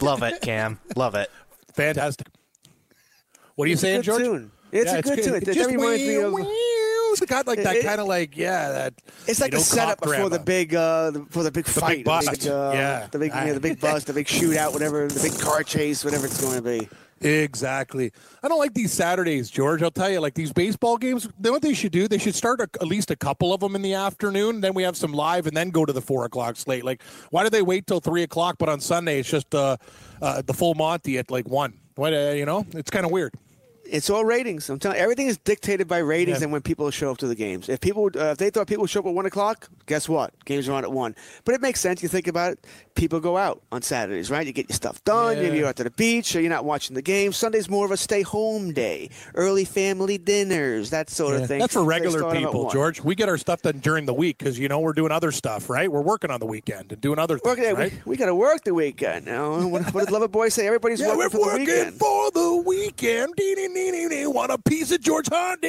Love 0.00 0.24
it, 0.24 0.42
Cam. 0.42 0.80
Love 0.96 1.14
it. 1.14 1.30
Fantastic. 1.74 2.26
What 3.54 3.66
are 3.66 3.70
you 3.70 3.76
saying, 3.76 4.02
George? 4.02 4.20
tune. 4.20 4.50
It's 4.72 4.92
a 4.92 5.00
good 5.00 5.22
tune. 5.22 5.34
It- 5.36 5.44
that 5.44 5.54
just 5.54 5.70
reminds 5.70 6.02
me 6.02 6.16
of- 6.16 6.34
It's 7.12 7.20
got 7.26 7.46
like 7.46 7.62
that 7.62 7.82
kind 7.84 8.00
of 8.00 8.06
like 8.06 8.36
yeah 8.36 8.70
that. 8.70 8.94
It's 9.26 9.40
like 9.40 9.54
a 9.54 9.60
setup 9.60 10.00
cop 10.00 10.10
before 10.10 10.28
the 10.30 10.38
big, 10.38 10.74
uh, 10.74 11.10
the, 11.10 11.26
for 11.30 11.42
the 11.42 11.50
big 11.50 11.64
big 11.66 11.74
fight, 11.74 12.04
bust. 12.04 12.46
uh, 12.46 12.70
Yeah. 12.74 13.06
the 13.10 13.18
big, 13.18 13.32
yeah, 13.32 13.52
the 13.52 13.60
big 13.60 13.80
bust, 13.86 14.06
the 14.06 14.12
big 14.12 14.26
shootout, 14.26 14.72
whatever, 14.72 15.06
the 15.08 15.20
big 15.20 15.38
car 15.40 15.62
chase, 15.62 16.04
whatever 16.04 16.26
it's 16.26 16.40
going 16.40 16.56
to 16.56 16.62
be. 16.62 16.88
Exactly. 17.22 18.12
I 18.42 18.48
don't 18.48 18.58
like 18.58 18.72
these 18.72 18.92
Saturdays, 18.92 19.50
George. 19.50 19.82
I'll 19.82 19.90
tell 19.90 20.10
you, 20.10 20.20
like 20.20 20.32
these 20.34 20.52
baseball 20.54 20.96
games, 20.96 21.28
then 21.38 21.52
what 21.52 21.60
they 21.60 21.74
should 21.74 21.92
do, 21.92 22.08
they 22.08 22.16
should 22.18 22.34
start 22.34 22.60
a, 22.60 22.68
at 22.80 22.86
least 22.86 23.10
a 23.10 23.16
couple 23.16 23.52
of 23.52 23.60
them 23.60 23.76
in 23.76 23.82
the 23.82 23.92
afternoon. 23.94 24.62
Then 24.62 24.72
we 24.72 24.82
have 24.84 24.96
some 24.96 25.12
live 25.12 25.46
and 25.46 25.54
then 25.56 25.68
go 25.70 25.84
to 25.84 25.92
the 25.92 26.00
four 26.00 26.24
o'clock 26.24 26.56
slate. 26.56 26.82
Like, 26.84 27.02
why 27.30 27.42
do 27.44 27.50
they 27.50 27.60
wait 27.62 27.86
till 27.86 28.00
three 28.00 28.22
o'clock? 28.22 28.56
But 28.58 28.70
on 28.70 28.80
Sunday, 28.80 29.18
it's 29.20 29.28
just 29.30 29.54
uh, 29.54 29.76
uh, 30.22 30.40
the 30.42 30.54
full 30.54 30.74
Monty 30.74 31.18
at 31.18 31.30
like 31.30 31.46
one. 31.46 31.74
What, 31.96 32.14
uh, 32.14 32.30
you 32.34 32.46
know, 32.46 32.64
it's 32.72 32.90
kind 32.90 33.04
of 33.04 33.10
weird. 33.12 33.34
It's 33.92 34.08
all 34.08 34.24
ratings. 34.24 34.70
I'm 34.70 34.78
telling 34.78 34.96
you, 34.98 35.02
everything 35.02 35.26
is 35.26 35.36
dictated 35.38 35.88
by 35.88 35.98
ratings 35.98 36.38
Yeah. 36.38 36.44
and 36.44 36.52
when 36.52 36.62
people 36.62 36.90
show 36.90 37.10
up 37.10 37.18
to 37.18 37.26
the 37.26 37.34
games. 37.34 37.68
If 37.68 37.80
people, 37.80 38.06
uh, 38.16 38.26
if 38.32 38.38
they 38.38 38.50
thought 38.50 38.66
people 38.66 38.82
would 38.82 38.90
show 38.90 39.00
up 39.00 39.06
at 39.06 39.14
one 39.14 39.26
o'clock, 39.26 39.68
guess 39.86 40.08
what? 40.08 40.32
Games 40.44 40.68
are 40.68 40.72
on 40.72 40.84
at 40.84 40.92
one. 40.92 41.14
But 41.44 41.54
it 41.56 41.60
makes 41.60 41.80
sense. 41.80 42.02
You 42.02 42.08
think 42.08 42.26
about 42.28 42.52
it. 42.52 42.66
People 42.94 43.20
go 43.20 43.36
out 43.36 43.62
on 43.72 43.82
Saturdays, 43.82 44.30
right? 44.30 44.46
You 44.46 44.52
get 44.52 44.68
your 44.68 44.76
stuff 44.76 45.02
done. 45.04 45.36
Yeah. 45.36 45.42
Maybe 45.44 45.58
you're 45.58 45.66
out 45.68 45.76
to 45.76 45.84
the 45.84 45.90
beach, 45.90 46.36
or 46.36 46.40
you're 46.40 46.50
not 46.50 46.64
watching 46.64 46.94
the 46.94 47.02
game. 47.02 47.32
Sunday's 47.32 47.68
more 47.68 47.84
of 47.84 47.90
a 47.90 47.96
stay-home 47.96 48.72
day, 48.72 49.10
early 49.34 49.64
family 49.64 50.18
dinners, 50.18 50.90
that 50.90 51.10
sort 51.10 51.34
Yeah. 51.34 51.40
of 51.42 51.48
thing. 51.48 51.58
That's 51.60 51.72
for 51.72 51.82
regular 51.84 52.18
start 52.18 52.36
'em 52.36 52.42
at 52.44 52.46
people. 52.48 52.70
George. 52.70 53.02
We 53.02 53.14
get 53.14 53.28
our 53.28 53.38
stuff 53.38 53.62
done 53.62 53.78
during 53.78 54.06
the 54.06 54.14
week 54.14 54.38
because 54.38 54.58
you 54.58 54.68
know 54.68 54.80
we're 54.80 54.92
doing 54.92 55.12
other 55.12 55.32
stuff, 55.32 55.68
right? 55.70 55.90
We're 55.90 56.00
working 56.02 56.30
on 56.30 56.40
the 56.40 56.46
weekend 56.46 56.92
and 56.92 57.00
doing 57.00 57.18
other 57.18 57.38
things, 57.38 57.56
Working, 57.58 57.74
right? 57.74 57.92
we, 58.04 58.10
we 58.12 58.16
got 58.16 58.26
to 58.26 58.34
work 58.34 58.64
the 58.64 58.74
weekend 58.74 59.26
now. 59.26 59.66
What, 59.66 59.92
what 59.94 60.06
did 60.06 60.14
Loverboy 60.14 60.52
say? 60.52 60.66
Everybody's 60.66 61.00
Yeah, 61.00 61.16
working 61.16 61.18
we're 61.18 61.30
for 61.30 61.38
the 61.38 61.42
working 61.46 61.66
weekend. 61.66 61.94
for 61.98 62.30
the 62.30 62.54
weekend. 62.66 63.32
Dee, 63.36 63.54
dee, 63.54 63.66
dee, 63.66 63.68
dee, 63.68 63.74
dee. 63.74 63.79
Want 64.28 64.52
a 64.52 64.58
piece 64.58 64.92
of 64.92 65.00
George 65.00 65.28
Hunt? 65.30 65.60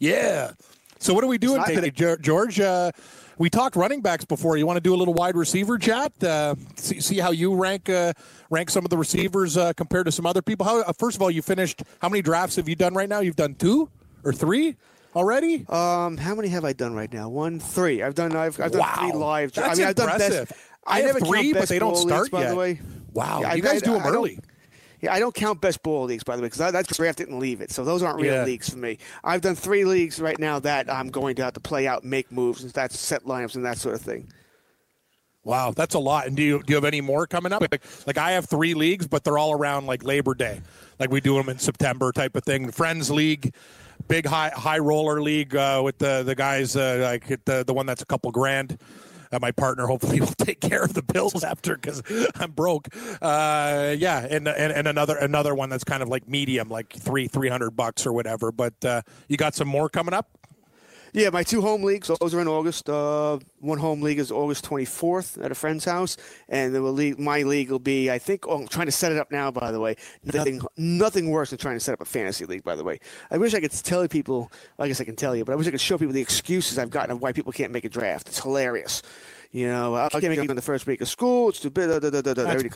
Yeah. 0.00 0.50
So 0.98 1.14
what 1.14 1.22
are 1.24 1.28
we 1.28 1.38
doing 1.38 1.62
today, 1.64 2.16
George? 2.20 2.60
Uh, 2.60 2.90
we 3.38 3.48
talked 3.48 3.76
running 3.76 4.00
backs 4.00 4.24
before. 4.24 4.56
You 4.56 4.66
want 4.66 4.76
to 4.78 4.80
do 4.80 4.94
a 4.94 4.96
little 4.96 5.14
wide 5.14 5.36
receiver 5.36 5.78
chat? 5.78 6.12
Uh, 6.22 6.56
see, 6.76 7.00
see 7.00 7.18
how 7.18 7.30
you 7.30 7.54
rank 7.54 7.88
uh, 7.88 8.12
rank 8.50 8.70
some 8.70 8.84
of 8.84 8.90
the 8.90 8.96
receivers 8.98 9.56
uh, 9.56 9.72
compared 9.74 10.06
to 10.06 10.12
some 10.12 10.26
other 10.26 10.42
people. 10.42 10.66
How, 10.66 10.80
uh, 10.82 10.92
first 10.98 11.16
of 11.16 11.22
all, 11.22 11.30
you 11.30 11.40
finished. 11.42 11.82
How 12.00 12.08
many 12.08 12.20
drafts 12.22 12.56
have 12.56 12.68
you 12.68 12.74
done 12.74 12.94
right 12.94 13.08
now? 13.08 13.20
You've 13.20 13.36
done 13.36 13.54
two 13.54 13.88
or 14.24 14.32
three 14.32 14.76
already. 15.14 15.64
Um, 15.68 16.16
how 16.16 16.34
many 16.34 16.48
have 16.48 16.64
I 16.64 16.72
done 16.72 16.94
right 16.94 17.12
now? 17.12 17.28
One, 17.28 17.60
three. 17.60 18.02
I've 18.02 18.14
done. 18.16 18.34
I've, 18.34 18.60
I've 18.60 18.72
done 18.72 18.80
wow, 18.80 18.96
three 18.98 19.12
live. 19.12 19.52
That's 19.52 19.78
I 19.78 19.80
mean, 19.80 19.88
I've 19.88 19.94
done 19.94 20.08
impressive. 20.10 20.48
best. 20.48 20.60
I, 20.86 21.00
have 21.00 21.14
never 21.14 21.20
three, 21.20 21.52
but 21.52 21.68
they 21.68 21.78
don't 21.78 21.96
start 21.96 22.22
leagues, 22.22 22.28
by 22.30 22.40
yet. 22.42 22.50
the 22.50 22.56
way. 22.56 22.80
Wow, 23.12 23.40
Yeah, 23.42 23.54
you 23.54 23.62
I- 23.62 23.66
guys 23.66 23.82
I- 23.82 23.86
do 23.86 23.92
them 23.92 24.02
I 24.02 24.08
early. 24.08 24.40
Yeah, 25.00 25.12
I 25.14 25.20
don't 25.20 25.34
count 25.34 25.60
best 25.60 25.82
ball 25.82 26.04
leagues, 26.04 26.24
by 26.24 26.36
the 26.36 26.42
way, 26.42 26.48
because 26.48 26.72
that's 26.72 26.96
draft 26.96 27.20
it 27.20 27.28
and 27.28 27.38
leave 27.38 27.60
it. 27.60 27.70
So 27.70 27.84
those 27.84 28.02
aren't 28.02 28.20
real 28.20 28.34
Yeah. 28.34 28.44
leagues 28.44 28.68
for 28.68 28.78
me. 28.78 28.98
I've 29.22 29.40
done 29.40 29.54
three 29.54 29.84
leagues 29.84 30.20
right 30.20 30.38
now 30.38 30.58
that 30.60 30.92
I'm 30.92 31.08
going 31.08 31.36
to 31.36 31.44
have 31.44 31.52
to 31.54 31.60
play 31.60 31.86
out, 31.86 32.04
make 32.04 32.32
moves, 32.32 32.62
and 32.64 32.72
that's 32.72 32.98
set 32.98 33.24
lineups 33.24 33.54
and 33.54 33.64
that 33.64 33.78
sort 33.78 33.94
of 33.94 34.00
thing. 34.00 34.28
Wow, 35.44 35.70
that's 35.70 35.94
a 35.94 35.98
lot. 35.98 36.26
And 36.26 36.36
do 36.36 36.42
you 36.42 36.58
do 36.62 36.72
you 36.72 36.74
have 36.74 36.84
any 36.84 37.00
more 37.00 37.26
coming 37.26 37.52
up? 37.52 37.62
Like, 37.62 37.82
like 38.06 38.18
I 38.18 38.32
have 38.32 38.46
three 38.46 38.74
leagues, 38.74 39.06
but 39.06 39.24
they're 39.24 39.38
all 39.38 39.52
around 39.52 39.86
like 39.86 40.02
Labor 40.02 40.34
Day. 40.34 40.60
Like 40.98 41.10
we 41.10 41.20
do 41.20 41.34
them 41.36 41.48
in 41.48 41.58
September, 41.58 42.12
type 42.12 42.36
of 42.36 42.44
thing. 42.44 42.70
Friends 42.70 43.10
League, 43.10 43.54
big 44.08 44.26
high 44.26 44.50
high 44.54 44.78
roller 44.78 45.22
league 45.22 45.56
uh, 45.56 45.80
with 45.82 45.96
the 45.98 46.22
the 46.22 46.34
guys 46.34 46.76
uh, 46.76 46.98
like 47.02 47.44
the 47.44 47.64
the 47.64 47.72
one 47.72 47.86
that's 47.86 48.02
a 48.02 48.06
couple 48.06 48.30
grand. 48.30 48.78
Uh, 49.32 49.38
my 49.40 49.50
partner 49.52 49.86
hopefully 49.86 50.20
will 50.20 50.26
take 50.28 50.60
care 50.60 50.82
of 50.82 50.94
the 50.94 51.02
bills 51.02 51.44
after 51.44 51.76
because 51.76 52.02
I'm 52.36 52.52
broke. 52.52 52.88
Uh, 53.20 53.94
yeah, 53.98 54.26
and, 54.28 54.48
and 54.48 54.72
and 54.72 54.88
another 54.88 55.16
another 55.16 55.54
one 55.54 55.70
that's 55.70 55.84
kind 55.84 56.02
of 56.02 56.08
like 56.08 56.28
medium, 56.28 56.68
like 56.68 56.92
three 56.92 57.28
three 57.28 57.48
hundred 57.48 57.70
bucks 57.72 58.06
or 58.06 58.12
whatever. 58.12 58.52
But 58.52 58.84
uh, 58.84 59.02
you 59.28 59.36
got 59.36 59.54
some 59.54 59.68
more 59.68 59.88
coming 59.88 60.14
up. 60.14 60.28
Yeah, 61.12 61.30
my 61.30 61.42
two 61.42 61.62
home 61.62 61.82
leagues, 61.82 62.10
those 62.20 62.34
are 62.34 62.40
in 62.40 62.48
August. 62.48 62.88
Uh, 62.88 63.38
one 63.60 63.78
home 63.78 64.02
league 64.02 64.18
is 64.18 64.30
August 64.30 64.64
24th 64.66 65.42
at 65.42 65.50
a 65.50 65.54
friend's 65.54 65.84
house, 65.84 66.16
and 66.48 66.74
the 66.74 66.80
league, 66.80 67.18
my 67.18 67.42
league 67.42 67.70
will 67.70 67.78
be, 67.78 68.10
I 68.10 68.18
think, 68.18 68.46
oh, 68.46 68.60
I'm 68.60 68.68
trying 68.68 68.86
to 68.86 68.92
set 68.92 69.12
it 69.12 69.18
up 69.18 69.30
now, 69.30 69.50
by 69.50 69.72
the 69.72 69.80
way. 69.80 69.96
Nothing 70.22 70.60
nothing 70.76 71.30
worse 71.30 71.50
than 71.50 71.58
trying 71.58 71.76
to 71.76 71.80
set 71.80 71.94
up 71.94 72.00
a 72.00 72.04
fantasy 72.04 72.44
league, 72.44 72.62
by 72.62 72.76
the 72.76 72.84
way. 72.84 73.00
I 73.30 73.38
wish 73.38 73.54
I 73.54 73.60
could 73.60 73.72
tell 73.72 74.06
people, 74.08 74.52
I 74.78 74.86
guess 74.86 75.00
I 75.00 75.04
can 75.04 75.16
tell 75.16 75.34
you, 75.34 75.44
but 75.44 75.52
I 75.52 75.56
wish 75.56 75.66
I 75.66 75.70
could 75.70 75.80
show 75.80 75.96
people 75.96 76.12
the 76.12 76.20
excuses 76.20 76.78
I've 76.78 76.90
gotten 76.90 77.12
of 77.12 77.22
why 77.22 77.32
people 77.32 77.52
can't 77.52 77.72
make 77.72 77.84
a 77.84 77.88
draft. 77.88 78.28
It's 78.28 78.40
hilarious. 78.40 79.02
You 79.50 79.68
know, 79.68 79.94
I 79.94 80.08
can't 80.10 80.24
make 80.24 80.38
it 80.38 80.50
in 80.50 80.56
the 80.56 80.62
first 80.62 80.86
week 80.86 81.00
of 81.00 81.08
school. 81.08 81.48
It's 81.48 81.58
too 81.58 81.70
big. 81.70 81.88
Da, 81.88 81.98
da, 81.98 82.20
da, 82.20 82.34
da, 82.34 82.42
every, 82.42 82.70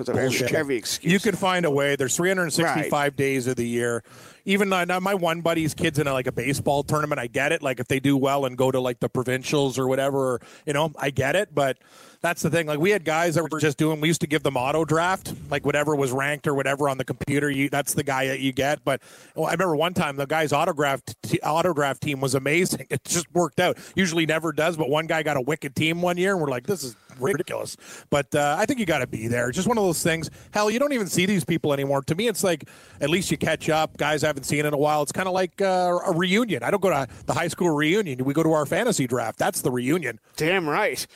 every 0.56 0.76
excuse. 0.76 1.12
You 1.12 1.20
can 1.20 1.36
find 1.36 1.66
a 1.66 1.70
way. 1.70 1.96
There's 1.96 2.16
365 2.16 3.14
days 3.14 3.46
of 3.46 3.56
the 3.56 3.68
year. 3.68 4.02
Even 4.46 4.72
uh, 4.72 5.00
my 5.00 5.14
one 5.14 5.42
buddy's 5.42 5.74
kids 5.74 5.98
in 5.98 6.06
a, 6.06 6.14
like 6.14 6.26
a 6.26 6.32
baseball 6.32 6.82
tournament. 6.82 7.20
I 7.20 7.26
get 7.26 7.52
it. 7.52 7.62
Like 7.62 7.78
if 7.78 7.88
they 7.88 8.00
do 8.00 8.16
well 8.16 8.46
and 8.46 8.56
go 8.56 8.70
to 8.70 8.80
like 8.80 9.00
the 9.00 9.10
provincials 9.10 9.78
or 9.78 9.86
whatever, 9.86 10.40
you 10.66 10.72
know, 10.72 10.92
I 10.98 11.10
get 11.10 11.36
it. 11.36 11.54
But 11.54 11.76
that's 12.22 12.40
the 12.40 12.50
thing. 12.50 12.66
Like 12.68 12.78
we 12.78 12.90
had 12.90 13.04
guys 13.04 13.34
that 13.34 13.50
were 13.50 13.60
just 13.60 13.76
doing. 13.78 14.00
We 14.00 14.08
used 14.08 14.20
to 14.20 14.28
give 14.28 14.44
them 14.44 14.56
auto 14.56 14.84
draft, 14.84 15.34
like 15.50 15.66
whatever 15.66 15.96
was 15.96 16.12
ranked 16.12 16.46
or 16.46 16.54
whatever 16.54 16.88
on 16.88 16.96
the 16.96 17.04
computer. 17.04 17.50
You 17.50 17.68
that's 17.68 17.94
the 17.94 18.04
guy 18.04 18.28
that 18.28 18.38
you 18.40 18.52
get. 18.52 18.84
But 18.84 19.02
well, 19.34 19.46
I 19.46 19.52
remember 19.52 19.74
one 19.74 19.92
time 19.92 20.16
the 20.16 20.26
guy's 20.26 20.52
autograph 20.52 21.02
t- 21.22 21.40
autograph 21.40 21.98
team 22.00 22.20
was 22.20 22.34
amazing. 22.34 22.86
It 22.90 23.04
just 23.04 23.32
worked 23.34 23.58
out. 23.58 23.78
Usually 23.96 24.26
never 24.26 24.52
does, 24.52 24.76
but 24.76 24.88
one 24.88 25.06
guy 25.06 25.22
got 25.22 25.36
a 25.36 25.40
wicked 25.40 25.74
team 25.74 26.02
one 26.02 26.16
year, 26.18 26.32
and 26.32 26.40
we're 26.40 26.48
like, 26.48 26.66
this 26.66 26.84
is 26.84 26.94
ridiculous. 27.18 27.76
But 28.10 28.34
uh, 28.34 28.56
I 28.58 28.66
think 28.66 28.78
you 28.80 28.86
got 28.86 28.98
to 28.98 29.06
be 29.06 29.28
there. 29.28 29.50
Just 29.50 29.66
one 29.66 29.78
of 29.78 29.84
those 29.84 30.02
things. 30.02 30.30
Hell, 30.52 30.70
you 30.70 30.78
don't 30.78 30.92
even 30.92 31.06
see 31.06 31.26
these 31.26 31.44
people 31.44 31.72
anymore. 31.72 32.02
To 32.02 32.14
me, 32.14 32.28
it's 32.28 32.44
like 32.44 32.68
at 33.00 33.10
least 33.10 33.30
you 33.30 33.38
catch 33.38 33.68
up. 33.68 33.96
Guys 33.96 34.22
I 34.22 34.28
haven't 34.28 34.44
seen 34.44 34.64
in 34.66 34.74
a 34.74 34.78
while. 34.78 35.02
It's 35.02 35.12
kind 35.12 35.26
of 35.26 35.34
like 35.34 35.60
uh, 35.60 35.98
a 36.06 36.12
reunion. 36.12 36.62
I 36.62 36.70
don't 36.70 36.82
go 36.82 36.90
to 36.90 37.08
the 37.26 37.34
high 37.34 37.48
school 37.48 37.70
reunion. 37.70 38.24
We 38.24 38.34
go 38.34 38.42
to 38.42 38.52
our 38.52 38.66
fantasy 38.66 39.06
draft. 39.06 39.38
That's 39.38 39.62
the 39.62 39.70
reunion. 39.70 40.20
Damn 40.36 40.68
right. 40.68 41.06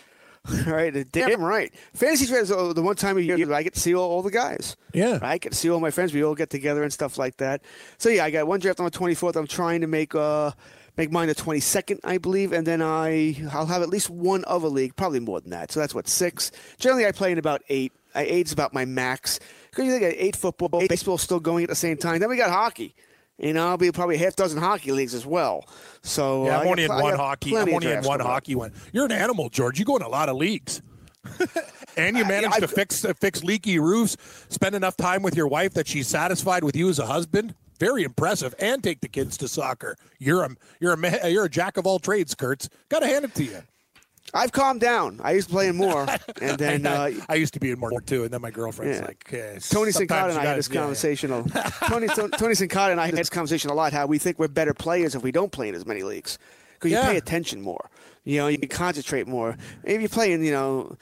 right, 0.66 1.12
damn 1.12 1.42
right. 1.42 1.72
Fantasy 1.94 2.32
uh, 2.34 2.72
the 2.72 2.82
one 2.82 2.96
time 2.96 3.18
a 3.18 3.20
year 3.20 3.36
that 3.38 3.54
I 3.54 3.62
get 3.62 3.74
to 3.74 3.80
see 3.80 3.94
all, 3.94 4.08
all 4.08 4.22
the 4.22 4.30
guys. 4.30 4.76
Yeah. 4.92 5.18
I 5.22 5.38
get 5.38 5.52
to 5.52 5.58
see 5.58 5.70
all 5.70 5.80
my 5.80 5.90
friends. 5.90 6.12
We 6.12 6.22
all 6.22 6.34
get 6.34 6.50
together 6.50 6.82
and 6.82 6.92
stuff 6.92 7.18
like 7.18 7.38
that. 7.38 7.62
So 7.98 8.08
yeah, 8.08 8.24
I 8.24 8.30
got 8.30 8.46
one 8.46 8.60
draft 8.60 8.78
on 8.80 8.84
the 8.84 8.90
twenty 8.90 9.14
fourth. 9.14 9.36
I'm 9.36 9.46
trying 9.46 9.80
to 9.80 9.86
make 9.86 10.14
uh 10.14 10.52
make 10.96 11.10
mine 11.10 11.28
the 11.28 11.34
twenty 11.34 11.60
second, 11.60 12.00
I 12.04 12.18
believe, 12.18 12.52
and 12.52 12.66
then 12.66 12.82
I 12.82 13.36
I'll 13.52 13.66
have 13.66 13.82
at 13.82 13.88
least 13.88 14.10
one 14.10 14.44
other 14.46 14.68
league, 14.68 14.96
probably 14.96 15.20
more 15.20 15.40
than 15.40 15.50
that. 15.50 15.72
So 15.72 15.80
that's 15.80 15.94
what 15.94 16.08
six. 16.08 16.52
Generally, 16.78 17.06
I 17.06 17.12
play 17.12 17.32
in 17.32 17.38
about 17.38 17.62
eight. 17.68 17.92
I 18.14 18.24
eight's 18.24 18.52
about 18.52 18.72
my 18.72 18.84
max. 18.84 19.40
Because 19.70 19.84
you 19.84 19.98
think 19.98 20.16
eight 20.18 20.36
football, 20.36 20.80
eight 20.80 20.88
baseball 20.88 21.18
still 21.18 21.40
going 21.40 21.64
at 21.64 21.68
the 21.68 21.76
same 21.76 21.98
time. 21.98 22.18
Then 22.20 22.30
we 22.30 22.36
got 22.36 22.50
hockey. 22.50 22.94
You 23.38 23.52
know, 23.52 23.68
I'll 23.68 23.76
be 23.76 23.92
probably 23.92 24.16
a 24.16 24.18
half 24.18 24.34
dozen 24.34 24.58
hockey 24.58 24.92
leagues 24.92 25.12
as 25.14 25.26
well. 25.26 25.68
So 26.02 26.46
Yeah, 26.46 26.58
uh, 26.58 26.60
I'm 26.62 26.68
only 26.68 26.84
in 26.84 26.90
pl- 26.90 27.02
one 27.02 27.16
hockey. 27.16 27.56
I'm 27.56 27.72
only 27.72 27.92
in 27.92 28.02
one 28.02 28.20
hockey 28.20 28.54
one. 28.54 28.72
You're 28.92 29.04
an 29.04 29.12
animal, 29.12 29.50
George. 29.50 29.78
You 29.78 29.84
go 29.84 29.96
in 29.96 30.02
a 30.02 30.08
lot 30.08 30.28
of 30.28 30.36
leagues. 30.36 30.80
and 31.96 32.16
you 32.16 32.24
manage 32.24 32.50
yeah, 32.52 32.58
to 32.58 32.64
I've- 32.64 32.74
fix 32.74 33.04
uh, 33.04 33.12
fix 33.14 33.42
leaky 33.44 33.78
roofs, 33.78 34.16
spend 34.48 34.74
enough 34.74 34.96
time 34.96 35.22
with 35.22 35.36
your 35.36 35.48
wife 35.48 35.74
that 35.74 35.86
she's 35.88 36.06
satisfied 36.08 36.64
with 36.64 36.76
you 36.76 36.88
as 36.88 36.98
a 36.98 37.06
husband. 37.06 37.54
Very 37.78 38.04
impressive, 38.04 38.54
and 38.58 38.82
take 38.82 39.00
the 39.02 39.08
kids 39.08 39.36
to 39.38 39.48
soccer. 39.48 39.96
You're 40.18 40.44
a 40.44 40.50
you're 40.80 40.94
a 40.94 41.28
you're 41.28 41.44
a 41.44 41.50
jack 41.50 41.76
of 41.76 41.86
all 41.86 41.98
trades, 41.98 42.34
Kurtz. 42.34 42.70
Got 42.88 43.00
to 43.00 43.06
hand 43.06 43.24
it 43.26 43.34
to 43.34 43.44
you. 43.44 43.58
I've 44.34 44.52
calmed 44.52 44.80
down. 44.80 45.20
I 45.22 45.32
used 45.32 45.48
to 45.48 45.54
play 45.54 45.68
in 45.68 45.76
more, 45.86 46.06
and 46.42 46.58
then 46.58 46.86
I, 46.86 47.12
uh, 47.12 47.24
I 47.28 47.34
used 47.36 47.54
to 47.54 47.60
be 47.60 47.70
in 47.70 47.78
more 47.78 48.00
too, 48.00 48.24
and 48.24 48.32
then 48.32 48.40
my 48.42 48.50
girlfriend's 48.50 48.98
Yeah. 48.98 49.06
like, 49.06 49.32
eh, 49.32 49.58
Tony 49.70 49.92
sometimes 49.92 50.34
and 50.34 50.42
I 50.42 50.46
had 50.46 50.58
this 50.58 50.68
yeah, 50.68 50.74
yeah. 50.74 50.80
conversation. 50.80 51.32
a- 51.32 51.42
Tony 51.88 52.08
Tony 52.08 52.54
Sincata 52.54 52.90
and 52.92 53.00
I 53.00 53.06
had 53.06 53.14
this 53.16 53.30
conversation 53.30 53.70
a 53.70 53.74
lot. 53.74 53.92
How 53.92 54.06
we 54.06 54.18
think 54.18 54.38
we're 54.38 54.48
better 54.48 54.74
players 54.74 55.14
if 55.14 55.22
we 55.22 55.32
don't 55.32 55.52
play 55.52 55.68
in 55.68 55.74
as 55.74 55.86
many 55.86 56.02
leagues 56.02 56.38
because 56.74 56.90
you 56.90 56.96
Yeah. 56.98 57.08
pay 57.10 57.16
attention 57.16 57.60
more. 57.62 57.88
You 58.24 58.38
know, 58.38 58.48
you 58.48 58.58
can 58.58 58.68
concentrate 58.68 59.26
more. 59.28 59.56
If 59.84 60.00
you're 60.00 60.08
playing, 60.08 60.44
you 60.44 60.52
know. 60.52 60.96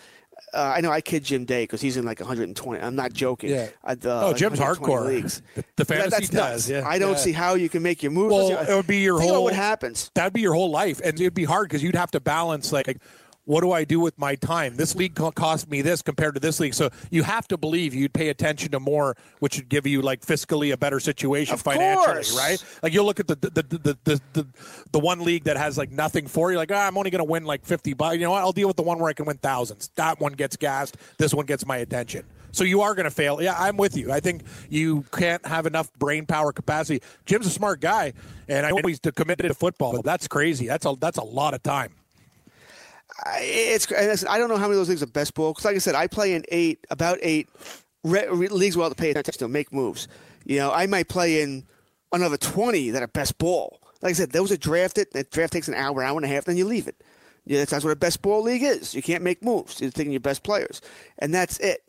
Uh, 0.53 0.73
I 0.77 0.81
know 0.81 0.91
I 0.91 1.01
kid 1.01 1.25
Jim 1.25 1.45
Day 1.45 1.65
because 1.65 1.81
he's 1.81 1.97
in 1.97 2.05
like 2.05 2.21
120. 2.21 2.81
I'm 2.81 2.95
not 2.95 3.13
joking. 3.13 3.51
Yeah. 3.51 3.69
Uh, 3.83 3.97
Oh, 4.05 4.27
like 4.29 4.37
Jim's 4.37 4.59
hardcore. 4.59 5.07
Leagues. 5.07 5.43
The- 5.55 5.65
the 5.77 5.85
That- 5.85 5.87
fantasy 5.87 6.11
that's 6.11 6.29
does, 6.31 6.71
yeah. 6.71 6.87
I 6.87 6.99
don't 6.99 7.13
Yeah. 7.13 7.19
see 7.19 7.33
how 7.33 7.55
you 7.55 7.69
can 7.69 7.83
make 7.83 8.03
your 8.03 8.13
moves. 8.13 8.33
Well, 8.33 8.51
it 8.51 8.75
would 8.75 8.87
be 8.87 8.99
your 8.99 9.19
think 9.19 9.33
whole. 9.33 9.45
what 9.45 9.55
happens. 9.55 10.11
That'd 10.15 10.33
be 10.33 10.41
your 10.43 10.55
whole 10.55 10.71
life, 10.71 11.01
and 11.03 11.21
it'd 11.21 11.35
be 11.35 11.45
hard 11.45 11.69
because 11.69 11.83
you'd 11.83 11.97
have 11.97 12.11
to 12.13 12.21
balance 12.21 12.73
like, 12.73 12.87
like, 12.87 12.99
what 13.47 13.61
do 13.61 13.73
I 13.73 13.85
do 13.85 14.01
with 14.01 14.19
my 14.19 14.35
time? 14.35 14.77
This 14.77 14.95
league 14.95 15.15
cost 15.15 15.71
me 15.71 15.83
this 15.83 16.03
compared 16.03 16.35
to 16.35 16.41
this 16.41 16.61
league, 16.61 16.75
so 16.75 16.91
you 17.11 17.23
have 17.23 17.47
to 17.49 17.57
believe 17.57 17.95
you'd 17.95 18.13
pay 18.13 18.29
attention 18.29 18.71
to 18.73 18.81
more, 18.81 19.17
which 19.41 19.57
would 19.57 19.69
give 19.69 19.87
you 19.87 20.03
like 20.03 20.21
fiscally 20.23 20.73
a 20.73 20.77
better 20.77 21.01
situation 21.01 21.55
Of 21.55 21.63
financially, 21.63 22.15
course. 22.15 22.37
right? 22.39 22.65
Like 22.83 22.93
you'll 22.93 23.05
look 23.05 23.21
at 23.21 23.27
the 23.27 23.35
the, 23.37 23.51
the, 23.51 23.99
the, 24.05 24.21
the, 24.33 24.47
the 24.93 24.99
one 24.99 25.21
league 25.25 25.45
that 25.45 25.57
has 25.57 25.77
like 25.77 25.91
nothing 25.91 26.27
for 26.27 26.51
you, 26.53 26.57
like 26.57 26.73
ah, 26.73 26.87
I'm 26.87 26.97
only 26.97 27.11
going 27.11 27.25
to 27.25 27.31
win 27.31 27.45
like 27.45 27.65
fifty 27.65 27.93
bucks. 27.93 28.15
You 28.17 28.23
know 28.23 28.31
what? 28.31 28.41
I'll 28.41 28.53
deal 28.53 28.69
with 28.69 28.77
the 28.77 28.83
one 28.83 28.99
where 28.99 29.11
I 29.11 29.13
can 29.13 29.27
win 29.27 29.37
thousands. 29.39 29.91
That 29.97 30.21
one 30.21 30.33
gets 30.33 30.57
gassed. 30.57 30.97
This 31.19 31.35
one 31.35 31.47
gets 31.47 31.67
my 31.67 31.79
attention. 31.79 32.25
So 32.53 32.63
you 32.63 32.83
are 32.83 32.95
going 32.95 33.05
to 33.05 33.11
fail. 33.11 33.43
Yeah, 33.43 33.57
I'm 33.59 33.77
with 33.77 33.97
you. 33.97 34.13
I 34.13 34.21
think 34.21 34.45
you 34.71 35.05
can't 35.13 35.45
have 35.45 35.67
enough 35.67 35.93
brain 35.95 36.25
power 36.25 36.53
capacity. 36.53 37.03
Jim's 37.27 37.47
a 37.49 37.51
smart 37.51 37.81
guy, 37.81 38.13
and 38.49 38.65
I 38.65 38.71
know 38.71 38.81
he's 38.87 39.01
committed 39.01 39.49
to 39.49 39.55
football. 39.55 39.93
But 39.97 40.05
that's 40.05 40.29
crazy. 40.29 40.67
That's 40.69 40.87
a 40.87 40.95
that's 40.99 41.19
a 41.19 41.25
lot 41.25 41.53
of 41.55 41.63
time. 41.63 41.95
I- 43.25 43.41
it's 43.43 43.93
I 44.27 44.39
don't 44.39 44.49
know 44.49 44.57
how 44.57 44.63
many 44.63 44.73
of 44.73 44.79
those 44.79 44.89
leagues 44.89 45.03
are 45.03 45.07
best 45.07 45.35
ball 45.35 45.53
because, 45.53 45.65
like 45.65 45.77
I 45.77 45.79
said, 45.79 45.95
I 45.95 46.07
play 46.07 46.35
in 46.35 46.45
eight, 46.51 46.85
about 46.91 47.19
eight 47.23 47.49
re- 48.03 48.27
re- 48.29 48.49
leagues. 48.49 48.77
Well, 48.77 48.89
to 48.89 48.95
pay 48.95 49.11
attention 49.11 49.39
to 49.39 49.49
make 49.49 49.73
moves. 49.73 50.09
You 50.45 50.59
know, 50.59 50.73
I 50.73 50.87
might 50.87 51.09
play 51.09 51.43
in 51.43 51.65
another 52.13 52.37
twenty 52.37 52.91
that 52.91 53.03
are 53.03 53.09
best 53.09 53.39
ball. 53.39 53.81
Like 54.03 54.11
I 54.11 54.15
said, 54.15 54.33
those 54.33 54.53
are 54.53 54.57
drafted. 54.57 55.09
That 55.13 55.31
draft 55.31 55.53
takes 55.53 55.69
an 55.69 55.75
hour, 55.75 56.03
hour 56.03 56.17
and 56.17 56.25
a 56.25 56.29
half, 56.29 56.45
then 56.45 56.57
you 56.57 56.67
leave 56.67 56.89
it. 56.89 57.03
Yeah, 57.47 57.59
that's, 57.59 57.71
that's 57.71 57.85
what 57.85 57.91
a 57.93 57.97
best 57.97 58.21
ball 58.23 58.43
league 58.43 58.63
is. 58.63 58.95
You 58.95 59.03
can't 59.03 59.23
make 59.23 59.43
moves. 59.45 59.81
You're 59.81 59.91
taking 59.91 60.13
your 60.13 60.21
best 60.21 60.43
players, 60.43 60.81
and 61.19 61.33
that's 61.33 61.59
it. 61.59 61.84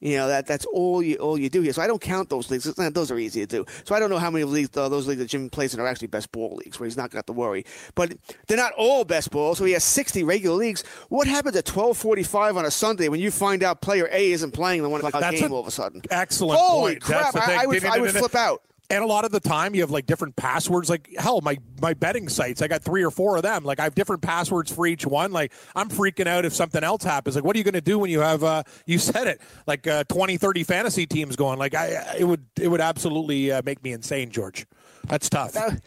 You 0.00 0.16
know 0.16 0.28
that 0.28 0.46
that's 0.46 0.64
all 0.66 1.02
you 1.02 1.16
all 1.16 1.36
you 1.38 1.50
do 1.50 1.60
here. 1.60 1.74
So 1.74 1.82
I 1.82 1.86
don't 1.86 2.00
count 2.00 2.30
those 2.30 2.50
leagues. 2.50 2.66
Not- 2.78 2.94
Those 2.94 3.10
are 3.10 3.18
easy 3.18 3.40
to 3.40 3.46
do. 3.46 3.66
So 3.84 3.94
I 3.94 4.00
don't 4.00 4.08
know 4.08 4.18
how 4.18 4.30
many 4.30 4.44
leagues 4.44 4.74
uh, 4.76 4.88
those 4.88 5.06
leagues 5.06 5.20
that 5.20 5.26
Jim 5.28 5.50
plays 5.50 5.74
in 5.74 5.80
are 5.80 5.86
actually 5.86 6.06
best 6.08 6.32
ball 6.32 6.56
leagues, 6.56 6.80
where 6.80 6.86
he's 6.86 6.96
not 6.96 7.10
got 7.10 7.26
to 7.26 7.34
worry. 7.34 7.66
But 7.94 8.14
they're 8.46 8.56
not 8.56 8.72
all 8.78 9.04
best 9.04 9.30
ball. 9.30 9.54
So 9.54 9.64
he 9.66 9.72
has 9.72 9.84
sixty 9.84 10.24
regular 10.24 10.56
leagues. 10.56 10.84
What 11.10 11.28
happens 11.28 11.54
at 11.56 11.66
twelve 11.66 11.98
forty 11.98 12.22
five 12.22 12.56
on 12.56 12.64
a 12.64 12.70
Sunday 12.70 13.08
when 13.08 13.20
you 13.20 13.30
find 13.30 13.62
out 13.62 13.82
player 13.82 14.08
A 14.10 14.32
isn't 14.32 14.52
playing 14.52 14.82
the 14.82 14.88
one 14.88 15.00
o'clock 15.04 15.20
That's 15.20 15.38
game 15.38 15.52
a 15.52 15.54
all 15.54 15.60
of 15.60 15.66
a 15.66 15.70
sudden? 15.70 16.00
excellent 16.10 16.58
Holy 16.58 16.92
point. 16.92 17.02
Crap! 17.02 17.36
I. 17.36 17.62
I 17.64 17.66
would 17.66 17.84
I 17.84 17.98
would 17.98 18.12
flip 18.12 18.34
out. 18.34 18.62
And 18.90 19.04
a 19.04 19.06
lot 19.06 19.24
of 19.24 19.30
the 19.30 19.38
time, 19.38 19.74
you 19.74 19.82
have 19.82 19.92
like 19.92 20.06
different 20.06 20.34
passwords. 20.34 20.90
Like 20.90 21.08
hell, 21.16 21.40
my 21.42 21.56
my 21.80 21.94
betting 21.94 22.28
sites, 22.28 22.60
I 22.60 22.66
got 22.66 22.82
three 22.82 23.04
or 23.04 23.10
four 23.12 23.36
of 23.36 23.42
them. 23.44 23.64
Like 23.64 23.78
I 23.78 23.84
have 23.84 23.94
different 23.94 24.20
passwords 24.20 24.72
for 24.72 24.84
each 24.86 25.06
one. 25.06 25.30
Like 25.32 25.52
I'm 25.76 25.88
freaking 25.88 26.26
out 26.26 26.44
if 26.44 26.52
something 26.52 26.82
else 26.82 27.04
happens. 27.04 27.36
Like 27.36 27.44
what 27.44 27.54
are 27.54 27.58
you 27.58 27.64
going 27.64 27.74
to 27.74 27.80
do 27.80 28.00
when 28.00 28.10
you 28.10 28.20
have? 28.20 28.42
uh 28.42 28.64
You 28.86 28.98
said 28.98 29.28
it, 29.28 29.40
like 29.66 29.86
uh, 29.86 30.02
20, 30.08 30.36
30 30.36 30.64
fantasy 30.64 31.06
teams 31.06 31.36
going. 31.36 31.58
Like 31.58 31.74
I, 31.74 32.16
it 32.18 32.24
would 32.24 32.44
it 32.60 32.66
would 32.68 32.80
absolutely 32.80 33.52
uh, 33.52 33.62
make 33.64 33.82
me 33.84 33.92
insane, 33.92 34.30
George. 34.30 34.66
That's 35.06 35.28
tough. 35.30 35.52
That- 35.52 35.80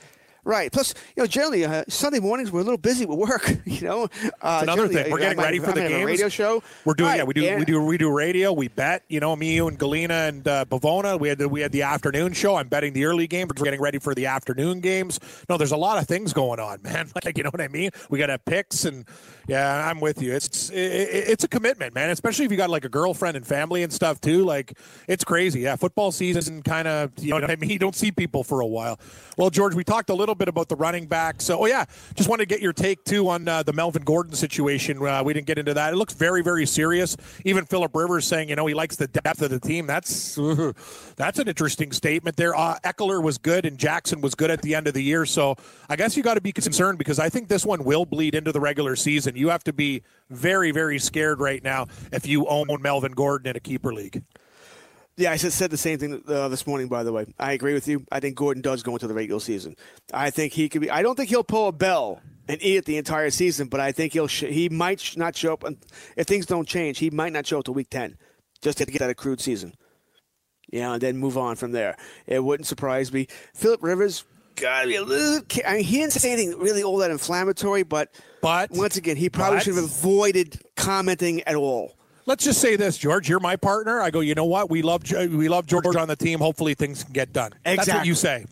Right. 0.46 0.72
Plus, 0.72 0.94
you 1.16 1.24
know, 1.24 1.28
generally 1.28 1.64
uh, 1.64 1.84
Sunday 1.88 2.20
mornings 2.20 2.52
we're 2.52 2.60
a 2.62 2.64
little 2.64 2.78
busy 2.78 3.06
with 3.06 3.18
work. 3.18 3.58
You 3.74 3.88
know, 3.88 4.08
uh, 4.42 4.60
another 4.62 4.88
thing. 4.88 5.12
We're 5.12 5.20
getting 5.20 5.40
ready 5.40 5.58
for 5.60 5.70
I'm 5.70 5.76
the 5.76 5.88
games. 5.88 6.06
radio 6.06 6.30
show. 6.30 6.62
We're 6.86 6.94
doing 6.94 7.10
Right, 7.10 7.18
yeah. 7.18 7.24
We 7.24 7.34
do 7.34 7.58
we 7.58 7.66
do 7.66 7.82
we 7.82 7.98
do 7.98 8.12
radio. 8.12 8.54
We 8.54 8.68
bet. 8.68 9.04
You 9.08 9.20
know, 9.20 9.36
me, 9.36 9.56
you, 9.56 9.68
and 9.68 9.78
Galena 9.80 10.14
and 10.14 10.48
uh, 10.48 10.66
Bavona. 10.66 11.20
We 11.20 11.30
had 11.30 11.40
the, 11.40 11.50
we 11.50 11.62
had 11.62 11.72
the 11.72 11.82
afternoon 11.82 12.34
show. 12.34 12.56
I'm 12.56 12.68
betting 12.68 12.94
the 12.94 13.06
early 13.06 13.26
game. 13.26 13.48
We're 13.48 13.64
getting 13.64 13.82
ready 13.82 14.00
for 14.00 14.14
the 14.14 14.28
afternoon 14.28 14.80
games. 14.80 15.20
No, 15.50 15.58
there's 15.58 15.72
a 15.72 15.78
lot 15.78 15.98
of 15.98 16.08
things 16.08 16.34
going 16.34 16.60
on, 16.60 16.82
man. 16.84 17.10
Like 17.26 17.38
you 17.38 17.44
know 17.44 17.50
what 17.50 17.62
I 17.62 17.68
mean. 17.68 17.90
We 18.10 18.20
got 18.20 18.28
to 18.28 18.34
have 18.34 18.46
picks 18.46 18.86
and 18.86 19.06
yeah, 19.48 19.90
I'm 19.90 20.00
with 20.00 20.22
you. 20.22 20.34
It's 20.34 20.70
it, 20.70 20.76
it's 20.78 21.44
a 21.44 21.48
commitment, 21.48 21.94
man. 21.96 22.10
Especially 22.10 22.46
if 22.46 22.52
you 22.52 22.58
got 22.58 22.70
like 22.70 22.86
a 22.86 22.90
girlfriend 22.90 23.36
and 23.36 23.46
family 23.46 23.84
and 23.84 23.92
stuff 23.92 24.22
too. 24.22 24.46
Like 24.46 24.78
it's 25.08 25.24
crazy. 25.24 25.62
Yeah, 25.62 25.76
football 25.76 26.12
season 26.12 26.62
kind 26.62 26.88
of 26.88 27.12
you 27.20 27.30
know 27.32 27.38
what 27.38 27.50
I 27.50 27.56
mean. 27.56 27.70
You 27.74 27.80
don't 27.80 27.96
see 27.96 28.12
people 28.12 28.44
for 28.44 28.60
a 28.60 28.68
while. 28.68 29.00
Well, 29.38 29.50
George, 29.50 29.74
we 29.74 29.84
talked 29.84 30.10
a 30.10 30.14
little 30.14 30.36
bit 30.36 30.48
about 30.48 30.70
the 30.70 30.76
running 30.76 31.08
back. 31.08 31.42
So, 31.42 31.60
oh 31.60 31.66
yeah, 31.66 31.86
just 32.14 32.30
wanted 32.30 32.48
to 32.48 32.54
get 32.54 32.62
your 32.62 32.74
take 32.74 33.04
too 33.04 33.30
on 33.30 33.48
uh, 33.48 33.64
the 33.64 33.74
Melvin 33.74 34.04
Gordon 34.04 34.36
situation. 34.36 35.06
Uh, 35.06 35.24
we 35.24 35.34
didn't 35.34 35.48
get 35.48 35.58
into 35.58 35.74
that. 35.74 35.94
It 35.94 35.96
looks 35.96 36.14
very, 36.14 36.44
very 36.44 36.66
serious. 36.66 37.18
Even 37.44 37.66
Philip 37.66 37.96
Rivers 37.96 38.26
saying, 38.26 38.50
you 38.50 38.56
know, 38.56 38.68
he 38.68 38.76
likes 38.76 38.96
the 38.96 39.08
depth 39.08 39.42
of 39.42 39.50
the 39.50 39.60
team. 39.60 39.88
That's 39.88 40.36
that's 41.16 41.40
an 41.40 41.48
interesting 41.48 41.92
statement 41.92 42.38
there. 42.38 42.56
Uh, 42.56 42.78
Ekeler 42.84 43.24
was 43.24 43.38
good 43.40 43.66
and 43.66 43.78
Jackson 43.78 44.22
was 44.22 44.36
good 44.36 44.52
at 44.52 44.62
the 44.62 44.76
end 44.76 44.88
of 44.88 44.94
the 44.94 45.04
year. 45.04 45.26
So, 45.26 45.56
I 45.90 45.96
guess 45.96 46.16
you 46.16 46.22
got 46.22 46.36
to 46.36 46.42
be 46.42 46.52
concerned 46.52 47.00
because 47.00 47.18
I 47.18 47.30
think 47.30 47.48
this 47.48 47.66
one 47.66 47.84
will 47.84 48.06
bleed 48.06 48.36
into 48.36 48.52
the 48.52 48.60
regular 48.60 48.96
season. 48.96 49.36
You 49.36 49.50
have 49.50 49.64
to 49.64 49.74
be 49.74 50.04
very, 50.30 50.72
very 50.72 51.00
scared 51.00 51.40
right 51.40 51.64
now 51.64 51.88
if 52.12 52.28
you 52.28 52.46
own 52.48 52.68
Melvin 52.82 53.14
Gordon 53.14 53.50
in 53.50 53.56
a 53.56 53.60
keeper 53.60 53.94
league. 53.94 54.24
Yeah, 55.16 55.32
I 55.32 55.36
said, 55.38 55.54
said 55.54 55.70
the 55.70 55.78
same 55.78 56.00
thing 56.00 56.24
uh, 56.28 56.48
this 56.48 56.66
morning. 56.66 56.88
By 56.88 57.04
the 57.04 57.12
way, 57.14 57.26
I 57.40 57.52
agree 57.54 57.74
with 57.74 57.88
you. 57.88 58.04
I 58.12 58.20
think 58.20 58.36
Gordon 58.36 58.64
does 58.64 58.82
go 58.82 58.94
into 58.94 59.08
the 59.08 59.14
regular 59.14 59.40
season. 59.40 59.76
I 60.12 60.32
think 60.32 60.54
he 60.54 60.70
could 60.70 60.82
be. 60.82 60.90
I 60.90 61.04
don't 61.04 61.16
think 61.16 61.30
he'll 61.30 61.44
pull 61.44 61.68
a 61.68 61.72
bell 61.72 62.20
and 62.48 62.62
eat 62.64 62.78
it 62.78 62.86
the 62.86 62.98
entire 62.98 63.30
season, 63.30 63.68
but 63.68 63.80
I 63.80 63.92
think 63.92 64.14
he'll. 64.14 64.28
Sh- 64.28 64.46
he 64.50 64.70
might 64.70 65.00
sh- 65.00 65.16
not 65.16 65.36
show 65.36 65.54
up 65.54 65.64
if 66.18 66.26
things 66.26 66.48
don't 66.48 66.68
change. 66.68 66.98
He 66.98 67.12
might 67.12 67.32
not 67.32 67.46
show 67.46 67.60
up 67.60 67.66
till 67.66 67.76
week 67.76 67.90
ten, 67.92 68.18
just 68.64 68.80
to 68.80 68.86
get 68.86 69.00
that 69.00 69.10
accrued 69.12 69.40
season. 69.40 69.74
Yeah, 70.72 70.94
and 70.94 71.02
then 71.02 71.18
move 71.18 71.38
on 71.38 71.58
from 71.58 71.74
there. 71.74 71.96
It 72.26 72.44
wouldn't 72.44 72.66
surprise 72.66 73.14
me. 73.14 73.28
Philip 73.54 73.84
Rivers 73.84 74.24
gotta 74.56 74.88
be 74.88 74.96
a 74.96 75.04
little. 75.04 75.42
I 75.68 75.76
mean, 75.76 75.84
he 75.84 75.98
didn't 75.98 76.14
say 76.14 76.34
anything 76.34 76.58
really 76.58 76.82
all 76.82 76.98
that 76.98 77.12
inflammatory, 77.12 77.84
but 77.84 78.10
But 78.42 78.72
once 78.72 78.98
again, 78.98 79.16
he 79.16 79.30
probably 79.30 79.58
but- 79.58 79.64
should 79.66 79.76
have 79.76 79.84
avoided 79.84 80.60
commenting 80.76 81.42
at 81.44 81.54
all. 81.56 81.96
Let's 82.26 82.46
just 82.46 82.62
say 82.62 82.76
this, 82.76 82.98
George. 82.98 83.28
You're 83.28 83.40
my 83.40 83.56
partner. 83.56 84.00
I 84.00 84.10
go. 84.10 84.22
You 84.22 84.36
know 84.36 84.46
what? 84.46 84.70
We 84.70 84.82
love 84.82 85.04
we 85.12 85.50
love 85.50 85.66
George 85.66 85.96
on 85.96 86.08
the 86.08 86.16
team. 86.16 86.40
Hopefully, 86.40 86.74
things 86.74 87.04
can 87.04 87.14
get 87.14 87.34
done. 87.34 87.52
That's 87.64 87.88
what 87.98 88.06
you 88.06 88.16
say. 88.16 88.46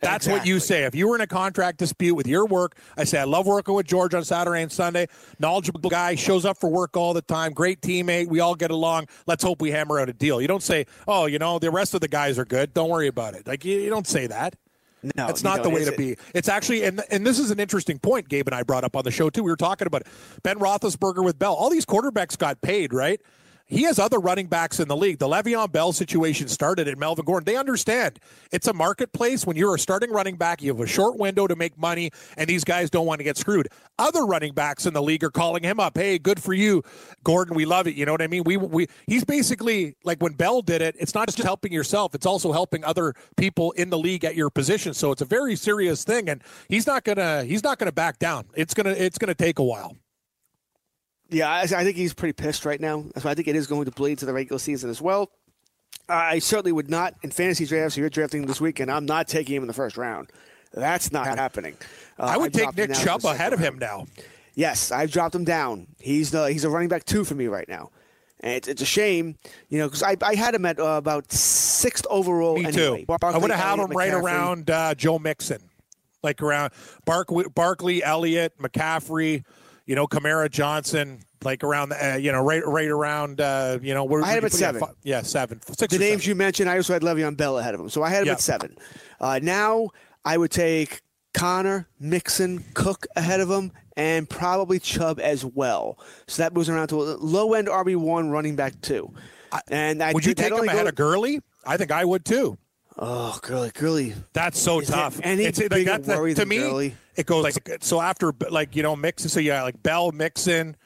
That's 0.00 0.26
what 0.26 0.44
you 0.46 0.60
say. 0.60 0.84
If 0.84 0.94
you 0.94 1.08
were 1.08 1.14
in 1.14 1.22
a 1.22 1.26
contract 1.26 1.78
dispute 1.78 2.14
with 2.14 2.26
your 2.26 2.44
work, 2.44 2.76
I 2.96 3.04
say 3.04 3.18
I 3.20 3.24
love 3.24 3.46
working 3.46 3.74
with 3.74 3.86
George 3.86 4.12
on 4.14 4.24
Saturday 4.24 4.62
and 4.62 4.70
Sunday. 4.70 5.06
Knowledgeable 5.38 5.88
guy, 5.88 6.14
shows 6.14 6.44
up 6.44 6.58
for 6.58 6.68
work 6.68 6.96
all 6.96 7.14
the 7.14 7.22
time. 7.22 7.52
Great 7.52 7.80
teammate. 7.80 8.28
We 8.28 8.40
all 8.40 8.54
get 8.54 8.70
along. 8.70 9.08
Let's 9.26 9.42
hope 9.42 9.62
we 9.62 9.70
hammer 9.70 9.98
out 9.98 10.08
a 10.08 10.12
deal. 10.12 10.42
You 10.42 10.48
don't 10.48 10.62
say, 10.62 10.86
"Oh, 11.08 11.26
you 11.26 11.38
know, 11.38 11.58
the 11.58 11.70
rest 11.70 11.94
of 11.94 12.00
the 12.00 12.08
guys 12.08 12.38
are 12.38 12.44
good. 12.44 12.74
Don't 12.74 12.90
worry 12.90 13.08
about 13.08 13.34
it." 13.34 13.46
Like 13.46 13.64
you, 13.64 13.78
you 13.78 13.90
don't 13.90 14.06
say 14.06 14.26
that. 14.26 14.56
No, 15.16 15.26
That's 15.26 15.44
not 15.44 15.62
the 15.62 15.68
way 15.70 15.84
to 15.84 15.92
It's- 15.92 15.96
be. 15.98 16.16
It's 16.34 16.48
actually, 16.48 16.84
and 16.84 17.02
and 17.10 17.26
this 17.26 17.38
is 17.38 17.50
an 17.50 17.60
interesting 17.60 17.98
point. 17.98 18.28
Gabe 18.28 18.48
and 18.48 18.54
I 18.54 18.62
brought 18.62 18.84
up 18.84 18.96
on 18.96 19.04
the 19.04 19.10
show 19.10 19.28
too. 19.30 19.42
We 19.44 19.50
were 19.50 19.56
talking 19.56 19.86
about 19.86 20.00
it. 20.02 20.06
Ben 20.42 20.58
Roethlisberger 20.58 21.22
with 21.22 21.38
Bell. 21.38 21.52
All 21.54 21.68
these 21.70 21.84
quarterbacks 21.84 22.38
got 22.38 22.60
paid, 22.62 22.92
right? 22.94 23.20
He 23.66 23.84
has 23.84 23.98
other 23.98 24.18
running 24.18 24.46
backs 24.46 24.78
in 24.78 24.88
the 24.88 24.96
league. 24.96 25.18
The 25.18 25.26
Le'Veon 25.26 25.72
Bell 25.72 25.92
situation 25.92 26.48
started 26.48 26.86
at 26.86 26.98
Melvin 26.98 27.24
Gordon. 27.24 27.46
They 27.46 27.56
understand 27.56 28.20
it's 28.52 28.68
a 28.68 28.74
marketplace. 28.74 29.46
When 29.46 29.56
you're 29.56 29.74
a 29.74 29.78
starting 29.78 30.10
running 30.10 30.36
back, 30.36 30.62
you 30.62 30.70
have 30.70 30.80
a 30.80 30.86
short 30.86 31.16
window 31.16 31.46
to 31.46 31.56
make 31.56 31.78
money, 31.78 32.10
and 32.36 32.46
these 32.46 32.62
guys 32.62 32.90
don't 32.90 33.06
want 33.06 33.20
to 33.20 33.24
get 33.24 33.38
screwed. 33.38 33.68
Other 33.98 34.26
running 34.26 34.52
backs 34.52 34.84
in 34.84 34.92
the 34.92 35.02
league 35.02 35.24
are 35.24 35.30
calling 35.30 35.62
him 35.62 35.80
up. 35.80 35.96
Hey, 35.96 36.18
good 36.18 36.42
for 36.42 36.52
you, 36.52 36.82
Gordon. 37.22 37.54
We 37.54 37.64
love 37.64 37.86
it. 37.86 37.94
You 37.94 38.04
know 38.04 38.12
what 38.12 38.20
I 38.20 38.26
mean? 38.26 38.44
We 38.44 38.58
we 38.58 38.86
he's 39.06 39.24
basically 39.24 39.96
like 40.04 40.20
when 40.20 40.34
Bell 40.34 40.60
did 40.60 40.82
it. 40.82 40.94
It's 40.98 41.14
not 41.14 41.28
just 41.28 41.38
helping 41.38 41.72
yourself; 41.72 42.14
it's 42.14 42.26
also 42.26 42.52
helping 42.52 42.84
other 42.84 43.14
people 43.38 43.72
in 43.72 43.88
the 43.88 43.98
league 43.98 44.26
at 44.26 44.34
your 44.34 44.50
position. 44.50 44.92
So 44.92 45.10
it's 45.10 45.22
a 45.22 45.26
very 45.26 45.56
serious 45.56 46.04
thing, 46.04 46.28
and 46.28 46.42
he's 46.68 46.86
not 46.86 47.02
gonna 47.04 47.44
he's 47.44 47.64
not 47.64 47.78
gonna 47.78 47.92
back 47.92 48.18
down. 48.18 48.44
It's 48.54 48.74
gonna 48.74 48.90
it's 48.90 49.16
gonna 49.16 49.34
take 49.34 49.58
a 49.58 49.64
while. 49.64 49.96
Yeah, 51.30 51.50
I, 51.50 51.62
I 51.62 51.66
think 51.66 51.96
he's 51.96 52.14
pretty 52.14 52.32
pissed 52.32 52.64
right 52.64 52.80
now. 52.80 53.04
So 53.18 53.28
I 53.28 53.34
think 53.34 53.48
it 53.48 53.56
is 53.56 53.66
going 53.66 53.86
to 53.86 53.90
bleed 53.90 54.18
to 54.18 54.26
the 54.26 54.32
regular 54.32 54.58
season 54.58 54.90
as 54.90 55.00
well. 55.00 55.30
I 56.08 56.38
certainly 56.38 56.72
would 56.72 56.90
not 56.90 57.14
in 57.22 57.30
fantasy 57.30 57.64
drafts. 57.64 57.96
If 57.96 58.00
you're 58.00 58.10
drafting 58.10 58.46
this 58.46 58.60
weekend, 58.60 58.90
I'm 58.90 59.06
not 59.06 59.26
taking 59.26 59.56
him 59.56 59.62
in 59.62 59.68
the 59.68 59.74
first 59.74 59.96
round. 59.96 60.30
That's 60.72 61.12
not 61.12 61.26
happening. 61.26 61.76
Uh, 62.18 62.24
I 62.24 62.36
would 62.36 62.52
take 62.52 62.76
Nick 62.76 62.92
Chubb 62.94 63.24
ahead 63.24 63.52
of 63.52 63.58
him 63.58 63.78
now. 63.78 64.06
Yes, 64.54 64.92
I've 64.92 65.10
dropped 65.10 65.34
him 65.34 65.44
down. 65.44 65.86
He's 65.98 66.30
the 66.30 66.46
he's 66.46 66.64
a 66.64 66.70
running 66.70 66.88
back 66.88 67.04
two 67.04 67.24
for 67.24 67.34
me 67.34 67.46
right 67.46 67.68
now, 67.68 67.90
and 68.40 68.52
it's, 68.52 68.68
it's 68.68 68.82
a 68.82 68.86
shame, 68.86 69.36
you 69.68 69.78
know, 69.78 69.88
because 69.88 70.02
I, 70.02 70.16
I 70.22 70.34
had 70.34 70.54
him 70.54 70.64
at 70.66 70.78
uh, 70.78 70.84
about 70.84 71.32
sixth 71.32 72.06
overall. 72.10 72.56
Me 72.56 72.66
anyway. 72.66 73.00
too. 73.00 73.06
Barkley, 73.06 73.34
I 73.34 73.38
would 73.38 73.50
have 73.50 73.60
had 73.60 73.78
him 73.78 73.90
right 73.96 74.12
around 74.12 74.70
uh, 74.70 74.94
Joe 74.94 75.18
Mixon, 75.18 75.62
like 76.22 76.42
around 76.42 76.72
Bark- 77.04 77.30
Barkley, 77.54 78.04
Elliott, 78.04 78.58
McCaffrey, 78.58 79.44
you 79.86 79.94
know, 79.94 80.06
Kamara 80.06 80.50
Johnson, 80.50 81.20
like 81.42 81.62
around 81.64 81.90
the, 81.90 82.12
uh, 82.12 82.16
you 82.16 82.32
know, 82.32 82.40
right 82.42 82.66
right 82.66 82.88
around 82.88 83.40
uh, 83.40 83.78
you 83.82 83.92
know 83.94 84.04
where 84.04 84.22
I 84.22 84.28
had 84.28 84.38
him 84.38 84.44
at 84.46 84.52
yeah, 84.52 84.58
seven. 84.58 84.80
fi- 84.80 84.92
Yeah, 85.02 85.22
seven. 85.22 85.60
Six 85.76 85.92
The 85.92 85.98
names 85.98 86.22
seven. 86.22 86.28
you 86.28 86.34
mentioned, 86.34 86.70
I 86.70 86.76
also 86.76 86.92
had 86.92 87.02
Le'Veon 87.02 87.36
Bell 87.36 87.58
ahead 87.58 87.74
of 87.74 87.80
him, 87.80 87.88
so 87.90 88.02
I 88.02 88.08
had 88.10 88.22
him 88.22 88.26
Yeah. 88.28 88.32
at 88.34 88.40
seven. 88.40 88.76
Uh, 89.20 89.40
now 89.42 89.90
I 90.24 90.36
would 90.38 90.50
take 90.50 91.02
Connor, 91.34 91.88
Mixon, 92.00 92.64
Cook 92.74 93.06
ahead 93.16 93.40
of 93.40 93.50
him, 93.50 93.72
and 93.96 94.28
probably 94.28 94.78
Chubb 94.78 95.20
as 95.20 95.44
well. 95.44 95.98
So 96.26 96.42
that 96.42 96.54
moves 96.54 96.68
around 96.68 96.88
to 96.88 96.96
low 96.96 97.52
end 97.54 97.68
RB 97.68 97.96
one, 97.96 98.30
running 98.30 98.56
back 98.56 98.80
two. 98.80 99.12
And 99.68 100.02
I 100.02 100.12
would 100.12 100.24
you 100.24 100.34
take 100.34 100.52
him 100.52 100.66
ahead 100.68 100.86
of 100.86 100.94
Gurley? 100.94 101.40
I 101.66 101.76
think 101.76 101.90
I 101.92 102.04
would 102.04 102.24
too. 102.24 102.56
Oh, 102.96 103.38
Gurley, 103.42 103.70
Gurley. 103.74 104.14
That's 104.32 104.58
so 104.58 104.80
Is 104.80 104.88
tough. 104.88 105.18
any 105.22 105.44
it's 105.44 105.58
like 105.60 105.84
that's 105.84 106.06
worry 106.08 106.32
to 106.34 106.40
than 106.40 106.48
me. 106.48 106.58
Gurley? 106.58 106.94
It 107.16 107.26
goes 107.26 107.44
like 107.44 107.78
so 107.80 108.00
after 108.00 108.32
like 108.50 108.74
you 108.76 108.82
know 108.82 108.96
Mixon. 108.96 109.28
So 109.28 109.40
yeah, 109.40 109.62
like 109.62 109.82
Bell, 109.82 110.10
Mixon, 110.12 110.76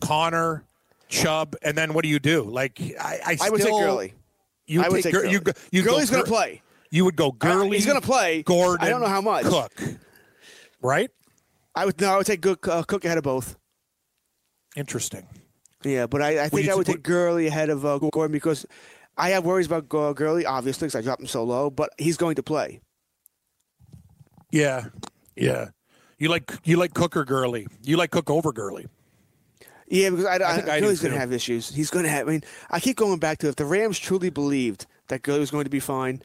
Connor, 0.00 0.64
Chubb, 1.08 1.56
and 1.62 1.76
then 1.76 1.94
what 1.94 2.02
do 2.02 2.08
you 2.08 2.18
do? 2.18 2.42
Like 2.42 2.80
I, 3.00 3.20
I, 3.24 3.38
I 3.40 3.50
would 3.50 3.60
take 3.60 3.72
Gurley. 3.72 4.14
You 4.66 4.82
I 4.82 4.88
would 4.88 4.96
take 4.96 5.04
take 5.04 5.14
Gurley. 5.14 5.30
you 5.30 5.40
go, 5.40 5.52
you 5.70 5.82
Gurley's 5.82 6.10
go 6.10 6.16
going 6.16 6.26
to 6.26 6.30
play. 6.30 6.62
You 6.90 7.04
would 7.04 7.16
go 7.16 7.32
Gurley. 7.32 7.76
he's 7.76 7.86
gonna 7.86 8.00
play. 8.00 8.42
Gordon. 8.42 8.86
I 8.86 8.90
don't 8.90 9.00
know 9.00 9.08
how 9.08 9.20
much. 9.20 9.44
Cook. 9.44 9.72
Right. 10.82 11.10
I 11.74 11.86
would 11.86 12.00
no, 12.00 12.12
I 12.12 12.16
would 12.16 12.26
take 12.26 12.42
Cook, 12.42 12.66
uh, 12.68 12.82
Cook 12.82 13.04
ahead 13.04 13.18
of 13.18 13.24
both. 13.24 13.56
Interesting. 14.76 15.26
Yeah, 15.84 16.06
but 16.06 16.22
I, 16.22 16.44
I 16.44 16.48
think 16.48 16.66
you 16.66 16.72
I 16.72 16.74
would 16.74 16.86
t- 16.86 16.92
take 16.92 17.02
Gurley 17.02 17.46
ahead 17.46 17.70
of 17.70 17.86
uh, 17.86 17.98
Gordon 17.98 18.32
because 18.32 18.66
I 19.16 19.30
have 19.30 19.44
worries 19.44 19.66
about 19.66 19.92
uh, 19.94 20.12
Gurley, 20.12 20.44
obviously, 20.44 20.86
because 20.86 20.96
I 20.96 21.02
dropped 21.02 21.20
him 21.20 21.28
so 21.28 21.44
low. 21.44 21.70
But 21.70 21.90
he's 21.98 22.16
going 22.16 22.34
to 22.36 22.42
play. 22.42 22.80
Yeah. 24.50 24.86
Yeah. 25.36 25.68
You 26.18 26.28
like 26.28 26.52
you 26.64 26.76
like 26.76 26.94
Cook 26.94 27.16
or 27.16 27.24
Gurley? 27.24 27.66
You 27.82 27.96
like 27.96 28.10
Cook 28.10 28.28
over 28.28 28.52
Gurley? 28.52 28.86
Yeah, 29.86 30.10
because 30.10 30.26
I, 30.26 30.34
I, 30.34 30.56
think 30.56 30.68
I 30.68 30.76
I 30.76 30.80
know 30.80 30.88
he's 30.90 31.00
going 31.00 31.14
to 31.14 31.18
have 31.18 31.32
issues. 31.32 31.72
He's 31.72 31.90
going 31.90 32.04
to 32.04 32.10
have. 32.10 32.28
I 32.28 32.32
mean, 32.32 32.44
I 32.70 32.80
keep 32.80 32.96
going 32.96 33.18
back 33.18 33.38
to 33.38 33.48
if 33.48 33.56
the 33.56 33.64
Rams 33.64 33.98
truly 33.98 34.28
believed 34.28 34.86
that 35.06 35.22
Gurley 35.22 35.40
was 35.40 35.50
going 35.50 35.64
to 35.64 35.70
be 35.70 35.80
fine, 35.80 36.22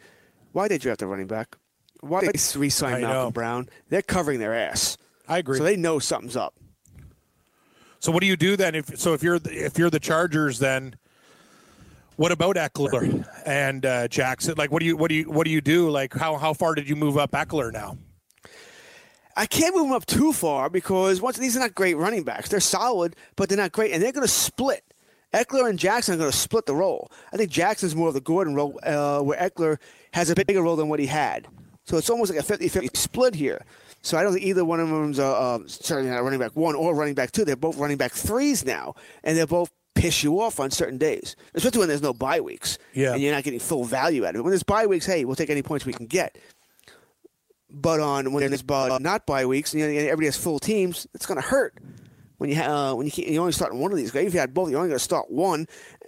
why 0.51 0.67
did 0.67 0.75
they 0.75 0.83
draft 0.83 1.01
a 1.01 1.07
running 1.07 1.27
back? 1.27 1.55
Why 2.01 2.21
did 2.21 2.35
they 2.35 2.59
re-sign 2.59 3.01
Malcolm 3.01 3.09
know. 3.09 3.31
Brown? 3.31 3.69
They're 3.87 4.01
covering 4.01 4.39
their 4.39 4.53
ass, 4.53 4.97
I 5.29 5.37
agree. 5.37 5.57
so 5.57 5.63
they 5.63 5.77
know 5.77 5.99
something's 5.99 6.35
up. 6.35 6.55
So 7.99 8.11
what 8.11 8.19
do 8.19 8.27
you 8.27 8.35
do 8.35 8.57
then? 8.57 8.75
If 8.75 8.99
so, 8.99 9.13
if 9.13 9.23
you're 9.23 9.39
the, 9.39 9.53
if 9.53 9.77
you're 9.77 9.89
the 9.89 9.99
Chargers, 9.99 10.59
then 10.59 10.97
what 12.17 12.33
about 12.33 12.57
Ekeler 12.57 13.25
and 13.45 13.85
uh, 13.85 14.07
Jackson? 14.09 14.55
Like, 14.57 14.71
what 14.71 14.81
do 14.81 14.85
you 14.85 14.97
what 14.97 15.07
do 15.07 15.15
you 15.15 15.31
what 15.31 15.45
do 15.45 15.51
you 15.51 15.61
do? 15.61 15.89
Like, 15.89 16.13
how 16.13 16.35
how 16.35 16.51
far 16.51 16.75
did 16.75 16.89
you 16.89 16.97
move 16.97 17.17
up 17.17 17.31
Ekeler 17.31 17.71
now? 17.71 17.97
I 19.35 19.45
can't 19.45 19.75
move 19.75 19.87
them 19.87 19.95
up 19.95 20.05
too 20.05 20.33
far 20.33 20.69
because 20.69 21.21
once 21.21 21.37
these 21.37 21.57
are 21.57 21.59
not 21.59 21.75
great 21.75 21.97
running 21.97 22.23
backs. 22.23 22.49
They're 22.49 22.59
solid, 22.59 23.15
but 23.35 23.49
they're 23.49 23.57
not 23.57 23.71
great, 23.71 23.91
and 23.91 24.01
they're 24.01 24.11
going 24.11 24.25
to 24.25 24.31
split. 24.31 24.83
Ekeler 25.33 25.67
and 25.67 25.79
Jackson 25.79 26.15
are 26.15 26.17
going 26.17 26.31
to 26.31 26.37
split 26.37 26.67
the 26.67 26.75
role. 26.75 27.11
I 27.31 27.37
think 27.37 27.49
Jackson's 27.49 27.95
more 27.95 28.09
of 28.09 28.13
the 28.13 28.21
Gordon 28.21 28.53
role, 28.53 28.79
uh, 28.83 29.19
where 29.21 29.39
Ekeler 29.39 29.77
has 30.13 30.29
a 30.29 30.35
bigger 30.35 30.61
role 30.61 30.75
than 30.75 30.89
what 30.89 30.99
he 30.99 31.07
had. 31.07 31.47
So 31.85 31.97
it's 31.97 32.09
almost 32.09 32.33
like 32.33 32.39
a 32.39 32.43
50-50 32.43 32.95
split 32.95 33.35
here. 33.35 33.65
So 34.03 34.17
I 34.17 34.23
don't 34.23 34.33
think 34.33 34.45
either 34.45 34.63
one 34.63 34.79
of 34.79 34.89
them's 34.89 35.17
uh, 35.17 35.33
uh, 35.33 35.59
certainly 35.65 36.11
not 36.11 36.23
running 36.23 36.39
back 36.39 36.55
one 36.55 36.75
or 36.75 36.93
running 36.93 37.15
back 37.15 37.31
two. 37.31 37.45
They're 37.45 37.55
both 37.55 37.77
running 37.77 37.97
back 37.97 38.11
threes 38.11 38.65
now, 38.65 38.95
and 39.23 39.37
they're 39.37 39.47
both 39.47 39.71
piss 39.95 40.23
you 40.23 40.41
off 40.41 40.59
on 40.59 40.71
certain 40.71 40.97
days, 40.97 41.35
especially 41.53 41.79
when 41.79 41.87
there's 41.87 42.01
no 42.01 42.13
bye 42.13 42.41
weeks. 42.41 42.77
Yeah. 42.93 43.13
And 43.13 43.21
you're 43.21 43.33
not 43.33 43.43
getting 43.43 43.59
full 43.59 43.85
value 43.85 44.25
out 44.25 44.31
of 44.31 44.39
it. 44.39 44.41
When 44.43 44.51
there's 44.51 44.63
bye 44.63 44.85
weeks, 44.85 45.05
hey, 45.05 45.23
we'll 45.25 45.35
take 45.35 45.49
any 45.49 45.61
points 45.63 45.85
we 45.85 45.93
can 45.93 46.07
get. 46.07 46.37
But 47.73 47.99
on 47.99 48.31
when 48.33 48.47
there's 48.47 48.63
uh, 48.69 48.99
not 49.01 49.25
bye 49.25 49.45
weeks 49.45 49.73
and 49.73 49.81
everybody 49.81 50.27
has 50.27 50.37
full 50.37 50.59
teams, 50.59 51.07
it's 51.13 51.25
going 51.25 51.41
to 51.41 51.47
hurt. 51.47 51.75
When 52.37 52.49
you 52.49 52.55
ha- 52.55 52.91
uh, 52.91 52.95
when 52.95 53.07
you 53.07 53.13
you 53.15 53.39
only 53.39 53.51
start 53.51 53.73
one 53.73 53.91
of 53.91 53.97
these 53.97 54.11
guys, 54.11 54.27
if 54.27 54.33
you 54.33 54.39
had 54.39 54.53
both, 54.53 54.69
you're 54.69 54.77
only 54.77 54.89
going 54.89 54.99
to 54.99 55.03
start 55.03 55.31
one, 55.31 55.65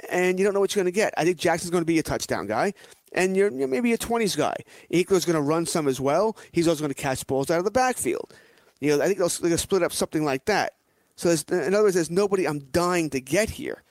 and 0.10 0.38
you 0.38 0.46
don't 0.46 0.54
know 0.54 0.60
what 0.60 0.76
you're 0.76 0.84
going 0.84 0.94
to 0.94 0.96
get. 0.96 1.14
I 1.18 1.24
think 1.24 1.38
Jackson's 1.38 1.72
going 1.72 1.82
to 1.82 1.86
be 1.86 1.98
a 1.98 2.04
touchdown 2.04 2.46
guy, 2.46 2.74
and 3.14 3.36
you're, 3.36 3.52
you're 3.52 3.68
maybe 3.68 3.94
a 3.94 3.98
20s 3.98 4.38
guy. 4.38 4.56
Ekeler's 4.92 5.26
going 5.26 5.38
to 5.38 5.42
run 5.42 5.66
some 5.66 5.88
as 5.88 6.00
well. 6.00 6.38
He's 6.52 6.68
also 6.68 6.82
going 6.82 6.94
to 6.94 7.02
catch 7.02 7.26
balls 7.26 7.50
out 7.50 7.60
of 7.60 7.66
the 7.66 7.72
backfield. 7.72 8.34
You 8.82 8.98
know, 8.98 9.04
I 9.04 9.08
think 9.08 9.18
they'll, 9.18 9.30
to 9.30 9.58
split 9.58 9.82
up 9.82 9.94
something 9.94 10.24
like 10.24 10.46
that. 10.46 10.74
So 11.16 11.30
there's, 11.30 11.44
in 11.44 11.74
other 11.74 11.86
words, 11.86 11.96
there's 11.96 12.12
nobody 12.12 12.46
I'm 12.46 12.60
dying 12.60 13.10
to 13.12 13.22
get 13.22 13.50
here. 13.50 13.82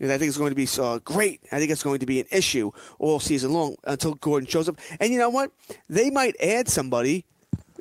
And 0.00 0.12
I 0.12 0.18
think 0.18 0.28
it's 0.28 0.38
going 0.38 0.50
to 0.50 0.54
be 0.56 0.68
uh, 0.80 0.98
great. 1.04 1.40
I 1.50 1.58
think 1.58 1.70
it's 1.70 1.82
going 1.82 1.98
to 2.00 2.06
be 2.06 2.20
an 2.20 2.26
issue 2.30 2.70
all 2.98 3.18
season 3.20 3.52
long 3.52 3.74
until 3.84 4.14
Gordon 4.14 4.48
shows 4.48 4.68
up. 4.68 4.78
And 5.00 5.12
you 5.12 5.18
know 5.18 5.30
what? 5.30 5.50
They 5.88 6.10
might 6.10 6.36
add 6.40 6.68
somebody. 6.68 7.24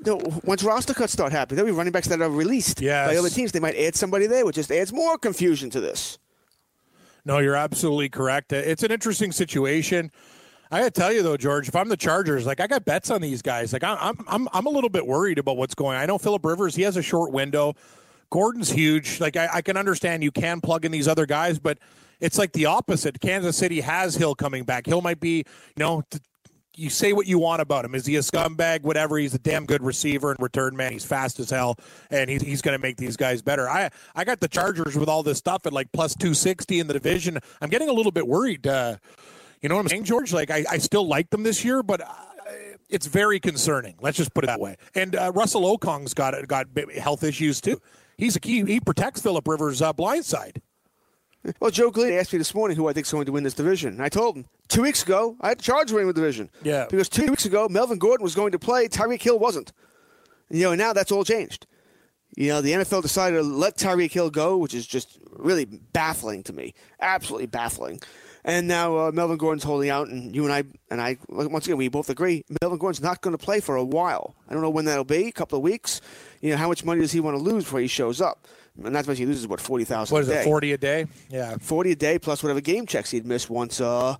you 0.06 0.18
know, 0.18 0.40
Once 0.44 0.64
roster 0.64 0.94
cuts 0.96 1.14
start 1.14 1.32
happening, 1.32 1.58
there'll 1.58 1.72
be 1.72 1.78
running 1.78 1.94
backs 1.94 2.08
that 2.08 2.22
are 2.22 2.30
released 2.30 2.82
Yes. 2.82 3.08
by 3.10 3.18
other 3.18 3.30
teams. 3.30 3.52
They 3.52 3.60
might 3.60 3.76
add 3.76 3.96
somebody 3.96 4.26
there, 4.26 4.46
which 4.46 4.56
just 4.56 4.72
adds 4.72 4.92
more 4.92 5.18
confusion 5.18 5.70
to 5.72 5.80
this. 5.80 6.18
No, 7.26 7.40
you're 7.40 7.56
absolutely 7.56 8.10
correct. 8.10 8.52
It's 8.54 8.84
an 8.84 8.92
interesting 8.92 9.32
situation. 9.32 10.12
I 10.72 10.80
gotta 10.80 10.92
tell 10.92 11.14
you 11.14 11.24
though, 11.24 11.38
George, 11.38 11.68
if 11.68 11.76
I'm 11.76 11.88
the 11.90 11.98
Chargers, 11.98 12.46
like 12.46 12.60
I 12.60 12.68
got 12.68 12.84
bets 12.84 13.10
on 13.10 13.22
these 13.22 13.42
guys. 13.42 13.72
Like 13.74 13.84
I'm, 13.84 13.98
I'm, 14.00 14.26
I'm, 14.28 14.50
I'm 14.54 14.66
a 14.66 14.70
little 14.70 14.90
bit 14.90 15.06
worried 15.06 15.38
about 15.40 15.56
what's 15.58 15.76
going. 15.76 15.96
on. 15.98 16.02
I 16.04 16.06
know 16.06 16.18
Philip 16.18 16.44
Rivers, 16.44 16.76
he 16.76 16.82
has 16.84 16.98
a 16.98 17.02
short 17.02 17.32
window. 17.32 17.74
Gordon's 18.30 18.70
huge. 18.70 19.20
Like 19.22 19.38
I, 19.38 19.48
I 19.56 19.62
can 19.62 19.78
understand 19.78 20.24
you 20.24 20.32
can 20.32 20.60
plug 20.62 20.84
in 20.84 20.92
these 20.92 21.08
other 21.08 21.26
guys, 21.26 21.60
but 21.60 21.78
it's 22.20 22.38
like 22.38 22.54
the 22.54 22.66
opposite. 22.66 23.20
Kansas 23.20 23.58
City 23.58 23.82
has 23.82 24.16
Hill 24.16 24.36
coming 24.36 24.64
back. 24.64 24.86
Hill 24.86 25.02
might 25.02 25.20
be, 25.20 25.38
you 25.38 25.44
know, 25.78 26.04
you 26.76 26.90
say 26.90 27.12
what 27.12 27.26
you 27.26 27.40
want 27.40 27.62
about 27.62 27.86
him. 27.86 27.96
Is 27.96 28.06
he 28.06 28.16
a 28.18 28.20
scumbag? 28.20 28.84
Whatever. 28.84 29.18
He's 29.18 29.34
a 29.34 29.40
damn 29.40 29.66
good 29.66 29.84
receiver 29.84 30.32
and 30.32 30.40
return 30.40 30.76
man. 30.76 30.92
He's 30.92 31.04
fast 31.04 31.40
as 31.40 31.50
hell, 31.50 31.76
and 32.12 32.30
he's, 32.30 32.44
he's 32.44 32.62
going 32.62 32.78
to 32.78 32.82
make 32.82 32.98
these 32.98 33.18
guys 33.18 33.42
better. 33.42 33.68
I 33.68 33.90
I 34.16 34.24
got 34.24 34.40
the 34.40 34.48
Chargers 34.48 34.96
with 34.96 35.10
all 35.10 35.24
this 35.24 35.40
stuff 35.40 35.66
at 35.66 35.74
like 35.74 35.92
plus 35.92 36.16
two 36.16 36.34
sixty 36.36 36.80
in 36.80 36.88
the 36.88 36.94
division. 36.94 37.40
I'm 37.62 37.70
getting 37.70 37.90
a 37.90 37.94
little 37.94 38.12
bit 38.12 38.28
worried. 38.28 38.68
Uh, 38.68 38.98
you 39.62 39.70
know 39.70 39.76
what 39.76 39.82
I'm 39.82 39.88
saying, 39.88 40.04
George? 40.04 40.32
Like 40.34 40.52
I, 40.52 40.66
I 40.70 40.78
still 40.78 41.08
like 41.08 41.30
them 41.30 41.44
this 41.44 41.66
year, 41.66 41.84
but. 41.84 42.02
Uh, 42.02 42.14
it's 42.90 43.06
very 43.06 43.38
concerning. 43.38 43.96
Let's 44.00 44.16
just 44.16 44.34
put 44.34 44.46
it 44.46 44.48
that 44.48 44.62
way. 44.62 44.78
And 44.96 45.14
uh, 45.14 45.34
Russell 45.36 45.78
Okung's 45.78 46.14
got 46.14 46.48
got 46.48 46.68
health 46.98 47.22
issues 47.22 47.60
too. 47.60 47.82
He's 48.18 48.38
a 48.38 48.40
key. 48.40 48.64
He 48.64 48.80
protects 48.80 49.22
Philip 49.22 49.46
Rivers' 49.46 49.82
uh, 49.82 49.92
blind 49.92 50.24
side. 50.24 50.62
Well, 51.60 51.72
Joe 51.72 51.92
Glenn 51.92 52.14
asked 52.14 52.34
me 52.34 52.40
this 52.40 52.54
morning 52.54 52.78
who 52.78 52.88
I 52.88 52.94
think 52.94 53.06
is 53.06 53.12
going 53.12 53.26
to 53.26 53.32
win 53.32 53.44
this 53.44 53.54
division. 53.54 53.94
And 53.94 54.04
I 54.04 54.10
told 54.10 54.36
him 54.36 54.46
two 54.68 54.82
weeks 54.82 55.04
ago 55.04 55.36
I 55.42 55.50
had 55.50 55.60
the 55.60 55.64
Chargers 55.64 55.94
winning 55.94 56.08
the 56.08 56.14
division. 56.14 56.50
Yeah. 56.64 56.88
Because 56.90 57.10
two 57.10 57.28
weeks 57.28 57.46
ago 57.46 57.68
Melvin 57.70 57.98
Gordon 58.00 58.24
was 58.24 58.36
going 58.36 58.52
to 58.52 58.60
play, 58.60 58.88
Tyreek 58.88 59.22
Hill 59.22 59.40
wasn't. 59.40 59.72
You 60.50 60.64
know, 60.64 60.72
and 60.72 60.80
now 60.80 60.94
that's 60.94 61.12
all 61.12 61.24
changed. 61.24 61.68
You 62.36 62.50
know, 62.50 62.62
the 62.62 62.72
NFL 62.72 63.02
decided 63.02 63.38
to 63.38 63.44
let 63.44 63.78
Tyreek 63.78 64.12
Hill 64.12 64.30
go, 64.30 64.58
which 64.58 64.74
is 64.74 64.86
just 64.86 65.18
really 65.32 65.66
baffling 65.66 66.44
to 66.44 66.54
me, 66.54 66.74
absolutely 67.00 67.48
baffling. 67.48 68.00
And 68.44 68.68
now 68.68 68.98
uh, 68.98 69.12
Melvin 69.12 69.38
Gordon's 69.38 69.64
holding 69.64 69.90
out, 69.90 70.08
and 70.08 70.34
you 70.34 70.46
and 70.46 70.54
I 70.54 70.64
and 70.90 71.02
I 71.02 71.18
once 71.28 71.66
again 71.66 71.78
we 71.78 71.90
both 71.90 72.10
agree 72.10 72.46
Melvin 72.62 72.80
Gordon's 72.80 73.02
not 73.02 73.22
going 73.22 73.36
to 73.36 73.44
play 73.44 73.60
for 73.60 73.76
a 73.76 73.84
while. 73.84 74.36
I 74.48 74.54
don't 74.54 74.62
know 74.62 74.70
when 74.70 74.86
that'll 74.86 75.04
be, 75.04 75.28
a 75.28 75.32
couple 75.34 75.58
of 75.58 75.64
weeks. 75.64 76.00
You 76.40 76.52
know, 76.52 76.58
how 76.58 76.70
much 76.70 76.86
money 76.86 77.02
does 77.02 77.12
he 77.12 77.20
want 77.20 77.38
to 77.38 77.44
lose 77.44 77.66
before 77.66 77.82
he 77.82 77.88
shows 77.88 78.22
up? 78.22 78.48
And 78.84 78.96
that's 78.96 79.08
when 79.08 79.18
he 79.18 79.26
loses 79.26 79.48
what 79.48 79.60
forty 79.62 79.84
thousand. 79.86 80.14
What 80.14 80.22
is 80.24 80.30
a 80.30 80.34
day. 80.34 80.42
it, 80.42 80.44
forty 80.46 80.72
a 80.74 80.78
day? 80.78 81.08
Yeah. 81.30 81.58
40 81.60 81.92
a 81.92 81.96
day 81.96 82.20
plus 82.20 82.44
whatever 82.44 82.62
game 82.62 82.86
checks 82.86 83.12
he'd 83.12 83.26
miss 83.26 83.50
once 83.50 83.82
uh, 83.82 84.16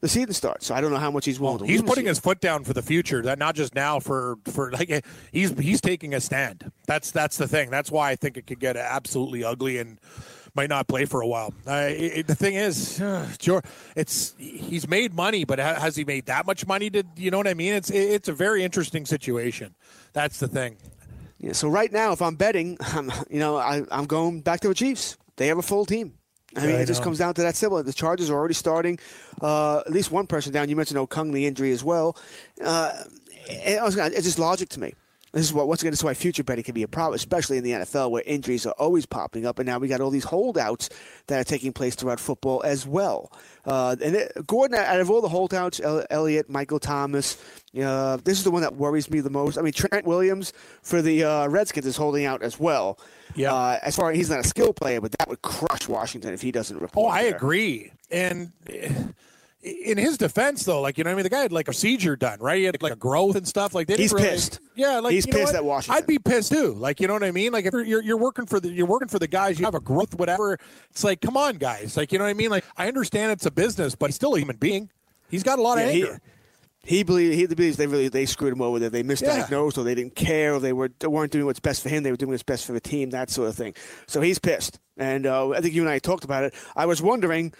the 0.00 0.08
season 0.08 0.32
starts. 0.32 0.66
So 0.66 0.74
I 0.74 0.80
don't 0.80 0.90
know 0.90 0.98
how 0.98 1.10
much 1.10 1.26
he's 1.26 1.38
willing 1.38 1.58
to 1.58 1.66
He's 1.66 1.82
putting 1.82 2.06
his 2.06 2.18
foot 2.18 2.40
down 2.40 2.64
for 2.64 2.72
the 2.72 2.82
future. 2.82 3.22
That 3.22 3.38
not 3.38 3.54
just 3.54 3.74
now 3.74 4.00
for 4.00 4.36
for 4.46 4.72
like 4.72 5.04
he's 5.32 5.56
he's 5.58 5.80
taking 5.80 6.14
a 6.14 6.20
stand. 6.20 6.72
That's 6.86 7.10
that's 7.10 7.36
the 7.36 7.46
thing. 7.46 7.70
That's 7.70 7.90
why 7.90 8.10
I 8.10 8.16
think 8.16 8.36
it 8.36 8.46
could 8.46 8.60
get 8.60 8.76
absolutely 8.76 9.44
ugly 9.44 9.78
and 9.78 9.98
might 10.56 10.68
not 10.68 10.88
play 10.88 11.04
for 11.04 11.20
a 11.20 11.26
while. 11.28 11.54
Uh, 11.64 11.86
it, 11.90 12.02
it- 12.18 12.26
the 12.26 12.34
thing 12.34 12.54
is, 12.56 13.00
uh, 13.02 13.28
it's 13.94 14.34
he's 14.38 14.88
made 14.88 15.14
money, 15.14 15.44
but 15.44 15.58
has 15.60 15.94
he 15.94 16.04
made 16.04 16.26
that 16.26 16.46
much 16.46 16.66
money? 16.66 16.90
To 16.90 17.04
you 17.16 17.30
know 17.30 17.36
what 17.38 17.46
I 17.46 17.54
mean? 17.54 17.74
It's 17.74 17.90
it, 17.90 17.98
it's 17.98 18.28
a 18.28 18.32
very 18.32 18.64
interesting 18.64 19.06
situation. 19.06 19.74
That's 20.12 20.40
the 20.40 20.48
thing. 20.48 20.76
Yeah, 21.40 21.52
so 21.52 21.68
right 21.68 21.90
now, 21.90 22.12
if 22.12 22.20
I'm 22.20 22.34
betting, 22.36 22.76
I'm, 22.80 23.10
you 23.30 23.38
know, 23.38 23.56
I, 23.56 23.82
I'm 23.90 24.04
going 24.06 24.42
back 24.42 24.60
to 24.60 24.68
the 24.68 24.74
Chiefs. 24.74 25.16
They 25.36 25.46
have 25.46 25.58
a 25.58 25.62
full 25.62 25.86
team. 25.86 26.14
I 26.56 26.60
mean, 26.60 26.70
Yeah, 26.70 26.76
I 26.76 26.80
it 26.80 26.86
just 26.86 27.00
know. 27.00 27.04
comes 27.04 27.18
down 27.18 27.32
to 27.34 27.42
that 27.42 27.56
simple. 27.56 27.82
The 27.82 27.92
Chargers 27.92 28.28
are 28.28 28.34
already 28.34 28.54
starting. 28.54 28.98
Uh, 29.40 29.78
at 29.86 29.90
least 29.92 30.10
one 30.10 30.26
person 30.26 30.52
down. 30.52 30.68
You 30.68 30.76
mentioned 30.76 30.98
Okung, 31.00 31.32
the 31.32 31.46
injury 31.46 31.72
as 31.72 31.82
well. 31.82 32.16
Uh, 32.62 32.92
and 33.48 33.78
I 33.80 33.84
was 33.84 33.96
gonna- 33.96 34.14
it's 34.14 34.24
just 34.24 34.38
logic 34.38 34.68
to 34.70 34.80
me. 34.80 34.92
This 35.32 35.42
is 35.44 35.52
what 35.52 35.68
once 35.68 35.80
again, 35.82 35.92
this 35.92 36.00
is 36.00 36.04
why 36.04 36.14
future 36.14 36.42
betting 36.42 36.64
can 36.64 36.74
be 36.74 36.82
a 36.82 36.88
problem, 36.88 37.14
especially 37.14 37.56
in 37.56 37.62
the 37.64 37.70
NFL 37.70 38.10
where 38.10 38.22
injuries 38.26 38.66
are 38.66 38.74
always 38.78 39.06
popping 39.06 39.46
up, 39.46 39.58
and 39.60 39.66
now 39.66 39.78
we 39.78 39.86
got 39.86 40.00
all 40.00 40.10
these 40.10 40.24
holdouts 40.24 40.90
that 41.28 41.40
are 41.40 41.44
taking 41.44 41.72
place 41.72 41.94
throughout 41.94 42.18
football 42.18 42.62
as 42.64 42.84
well. 42.86 43.32
Uh, 43.64 43.94
and 44.02 44.16
it, 44.16 44.32
Gordon, 44.46 44.76
out 44.78 44.98
of 44.98 45.08
all 45.08 45.20
the 45.20 45.28
holdouts, 45.28 45.78
El- 45.78 46.04
Elliott, 46.10 46.50
Michael 46.50 46.80
Thomas, 46.80 47.36
uh, 47.80 48.16
this 48.24 48.38
is 48.38 48.44
the 48.44 48.50
one 48.50 48.62
that 48.62 48.74
worries 48.74 49.08
me 49.08 49.20
the 49.20 49.30
most. 49.30 49.56
I 49.56 49.62
mean, 49.62 49.72
Trent 49.72 50.04
Williams 50.04 50.52
for 50.82 51.00
the 51.00 51.22
uh, 51.22 51.46
Redskins 51.46 51.86
is 51.86 51.96
holding 51.96 52.24
out 52.24 52.42
as 52.42 52.58
well. 52.58 52.98
Yeah. 53.36 53.54
Uh, 53.54 53.78
as 53.82 53.94
far 53.94 54.10
as 54.10 54.16
he's 54.16 54.30
not 54.30 54.40
a 54.40 54.48
skill 54.48 54.72
player, 54.72 55.00
but 55.00 55.12
that 55.12 55.28
would 55.28 55.42
crush 55.42 55.86
Washington 55.86 56.34
if 56.34 56.42
he 56.42 56.50
doesn't 56.50 56.80
report. 56.80 57.06
Oh. 57.06 57.14
I 57.14 57.24
there. 57.24 57.36
agree. 57.36 57.92
And 58.10 58.50
eh, 58.68 58.92
in 59.62 59.98
his 59.98 60.16
defense, 60.16 60.64
though, 60.64 60.80
like 60.80 60.96
you 60.96 61.04
know, 61.04 61.10
what 61.10 61.12
I 61.12 61.16
mean, 61.16 61.22
the 61.24 61.28
guy 61.30 61.40
had 61.42 61.52
like 61.52 61.66
a 61.66 61.72
procedure 61.72 62.16
done, 62.16 62.38
right? 62.40 62.58
He 62.58 62.64
had 62.64 62.82
like 62.82 62.92
a 62.92 62.96
growth 62.96 63.36
and 63.36 63.46
stuff. 63.46 63.74
Like 63.74 63.88
He's 63.90 64.12
really- 64.12 64.28
pissed. 64.28 64.58
Yeah, 64.74 65.00
like 65.00 65.12
He's 65.12 65.26
you 65.26 65.32
know 65.34 65.38
pissed 65.40 65.54
at 65.54 65.64
Washington. 65.64 66.02
I'd 66.02 66.06
be 66.06 66.18
pissed 66.18 66.50
too. 66.52 66.72
Like 66.72 67.00
you 67.00 67.06
know 67.06 67.12
what 67.12 67.24
I 67.24 67.30
mean? 67.30 67.52
Like 67.52 67.66
if 67.66 67.74
you're, 67.74 68.02
you're 68.02 68.16
working 68.16 68.46
for 68.46 68.58
the 68.60 68.70
you're 68.70 68.86
working 68.86 69.08
for 69.08 69.18
the 69.18 69.28
guys, 69.28 69.58
you 69.58 69.66
have 69.66 69.74
a 69.74 69.80
growth, 69.80 70.14
whatever. 70.14 70.58
It's 70.90 71.04
like, 71.04 71.20
come 71.20 71.36
on, 71.36 71.56
guys. 71.56 71.96
Like 71.96 72.10
you 72.12 72.18
know 72.18 72.24
what 72.24 72.30
I 72.30 72.34
mean? 72.34 72.50
Like 72.50 72.64
I 72.76 72.88
understand 72.88 73.32
it's 73.32 73.44
a 73.46 73.50
business, 73.50 73.94
but 73.94 74.06
he's 74.06 74.14
still 74.16 74.34
a 74.34 74.38
human 74.38 74.56
being. 74.56 74.88
He's 75.30 75.42
got 75.42 75.58
a 75.58 75.62
lot 75.62 75.76
Yeah, 75.78 75.84
of 75.84 75.90
he, 75.92 76.02
anger. 76.04 76.20
he 76.82 77.02
believe 77.02 77.34
he 77.34 77.46
believes 77.46 77.76
they 77.76 77.86
really 77.86 78.08
they 78.08 78.24
screwed 78.24 78.54
him 78.54 78.62
over 78.62 78.78
that 78.78 78.92
they 78.92 79.02
misdiagnosed 79.02 79.76
or 79.76 79.84
they 79.84 79.94
didn't 79.94 80.14
care 80.14 80.54
or 80.54 80.60
they 80.60 80.72
were 80.72 80.90
they 81.00 81.06
weren't 81.08 81.30
doing 81.32 81.44
what's 81.44 81.60
best 81.60 81.82
for 81.82 81.90
him 81.90 82.02
they 82.02 82.10
were 82.10 82.16
doing 82.16 82.30
what's 82.30 82.42
best 82.42 82.64
for 82.64 82.72
the 82.72 82.80
team 82.80 83.10
that 83.10 83.28
sort 83.28 83.48
of 83.48 83.54
thing 83.54 83.74
so 84.06 84.22
he's 84.22 84.38
pissed 84.38 84.80
and 84.96 85.26
uh, 85.26 85.50
I 85.50 85.60
think 85.60 85.74
you 85.74 85.82
and 85.82 85.90
I 85.90 85.98
talked 85.98 86.24
about 86.24 86.44
it 86.44 86.54
I 86.74 86.86
was 86.86 87.00
wondering 87.02 87.52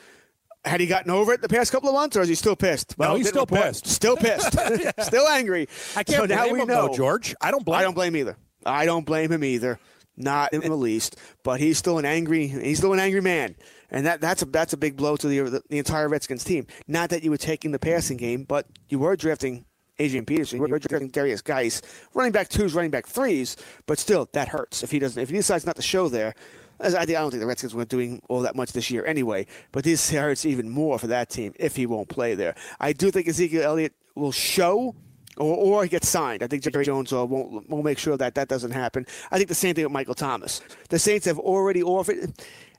had 0.64 0.80
he 0.80 0.86
gotten 0.86 1.10
over 1.10 1.32
it 1.32 1.40
the 1.42 1.48
past 1.48 1.72
couple 1.72 1.88
of 1.88 1.94
months 1.94 2.16
or 2.16 2.22
is 2.22 2.28
he 2.28 2.34
still 2.34 2.56
pissed 2.56 2.98
No, 2.98 3.14
he's 3.14 3.28
still 3.28 3.42
report. 3.42 3.62
pissed. 3.62 3.86
still 3.86 4.16
pissed 4.16 4.52
still 5.02 5.26
angry 5.28 5.68
I 5.96 6.04
can't 6.04 6.18
so 6.20 6.26
now 6.26 6.42
blame 6.42 6.52
we 6.54 6.60
him 6.60 6.68
know 6.68 6.88
though, 6.88 6.94
George. 6.94 7.34
I 7.40 7.50
don't 7.50 7.64
blame. 7.64 7.78
I 7.80 7.82
don't 7.82 7.94
blame 7.94 8.16
either 8.16 8.36
I 8.66 8.84
don't 8.84 9.06
blame 9.06 9.32
him 9.32 9.42
either 9.44 9.78
not 10.16 10.52
in 10.52 10.60
the 10.60 10.74
least 10.76 11.16
but 11.42 11.60
he's 11.60 11.78
still 11.78 11.98
an 11.98 12.04
angry 12.04 12.46
he's 12.46 12.78
still 12.78 12.92
an 12.92 12.98
angry 13.00 13.22
man 13.22 13.56
and 13.90 14.06
that, 14.06 14.20
that's 14.20 14.42
a 14.42 14.44
that's 14.46 14.72
a 14.72 14.76
big 14.76 14.96
blow 14.96 15.16
to 15.16 15.26
the, 15.26 15.40
the 15.50 15.62
the 15.68 15.78
entire 15.78 16.08
Redskins 16.08 16.44
team. 16.44 16.66
Not 16.86 17.10
that 17.10 17.24
you 17.24 17.30
were 17.30 17.36
taking 17.36 17.72
the 17.72 17.78
passing 17.80 18.16
game, 18.16 18.44
but 18.44 18.66
you 18.88 19.00
were 19.00 19.16
drafting 19.16 19.64
Adrian 19.98 20.24
Peterson, 20.24 20.58
you 20.58 20.62
were 20.68 20.78
drafting 20.78 21.10
Derrius 21.10 21.42
Guice, 21.42 21.82
running 22.14 22.30
back 22.32 22.48
twos, 22.48 22.72
running 22.72 22.92
back 22.92 23.06
threes. 23.08 23.56
But 23.86 23.98
still, 23.98 24.28
that 24.32 24.48
hurts 24.48 24.84
if 24.84 24.92
he 24.92 24.98
doesn't. 25.00 25.20
If 25.20 25.28
he 25.30 25.36
decides 25.36 25.66
not 25.66 25.74
to 25.76 25.82
show 25.82 26.08
there, 26.08 26.34
I, 26.82 27.04
don't 27.04 27.30
think 27.30 27.40
the 27.40 27.46
Redskins 27.46 27.74
were 27.74 27.84
doing 27.84 28.22
all 28.28 28.40
that 28.40 28.56
much 28.56 28.72
this 28.72 28.90
year 28.90 29.04
anyway. 29.04 29.46
But 29.72 29.84
this 29.84 30.10
hurts 30.10 30.46
even 30.46 30.70
more 30.70 30.98
for 30.98 31.08
that 31.08 31.30
team 31.30 31.54
if 31.58 31.76
he 31.76 31.86
won't 31.86 32.08
play 32.08 32.34
there. 32.34 32.54
I 32.78 32.92
do 32.92 33.10
think 33.10 33.28
Ezekiel 33.28 33.62
Elliott 33.62 33.94
will 34.14 34.32
show. 34.32 34.94
Or, 35.36 35.56
or 35.56 35.82
he 35.84 35.88
gets 35.88 36.08
signed. 36.08 36.42
I 36.42 36.48
think 36.48 36.64
Jerry 36.64 36.84
Jones 36.84 37.12
won't, 37.12 37.70
won't 37.70 37.84
make 37.84 37.98
sure 37.98 38.16
that 38.16 38.34
that 38.34 38.48
doesn't 38.48 38.72
happen. 38.72 39.06
I 39.30 39.38
think 39.38 39.48
the 39.48 39.54
same 39.54 39.74
thing 39.74 39.84
with 39.84 39.92
Michael 39.92 40.14
Thomas. 40.14 40.60
The 40.90 40.98
Saints 40.98 41.24
have 41.24 41.38
already 41.38 41.82
offered. 41.82 42.34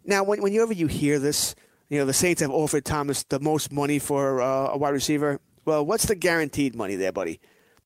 Now, 0.06 0.24
when, 0.24 0.42
whenever 0.42 0.74
you 0.74 0.86
hear 0.86 1.18
this, 1.18 1.56
you 1.90 1.98
know, 1.98 2.06
the 2.06 2.14
Saints 2.14 2.42
have 2.42 2.52
offered 2.52 2.86
Thomas 2.86 3.24
the 3.24 3.40
most 3.40 3.72
money 3.72 4.00
for 4.00 4.42
uh, 4.42 4.74
a 4.74 4.78
wide 4.78 4.94
receiver. 4.94 5.40
Well, 5.66 5.86
what's 5.86 6.06
the 6.06 6.14
guaranteed 6.14 6.76
money 6.76 6.96
there, 6.96 7.12
buddy? 7.12 7.40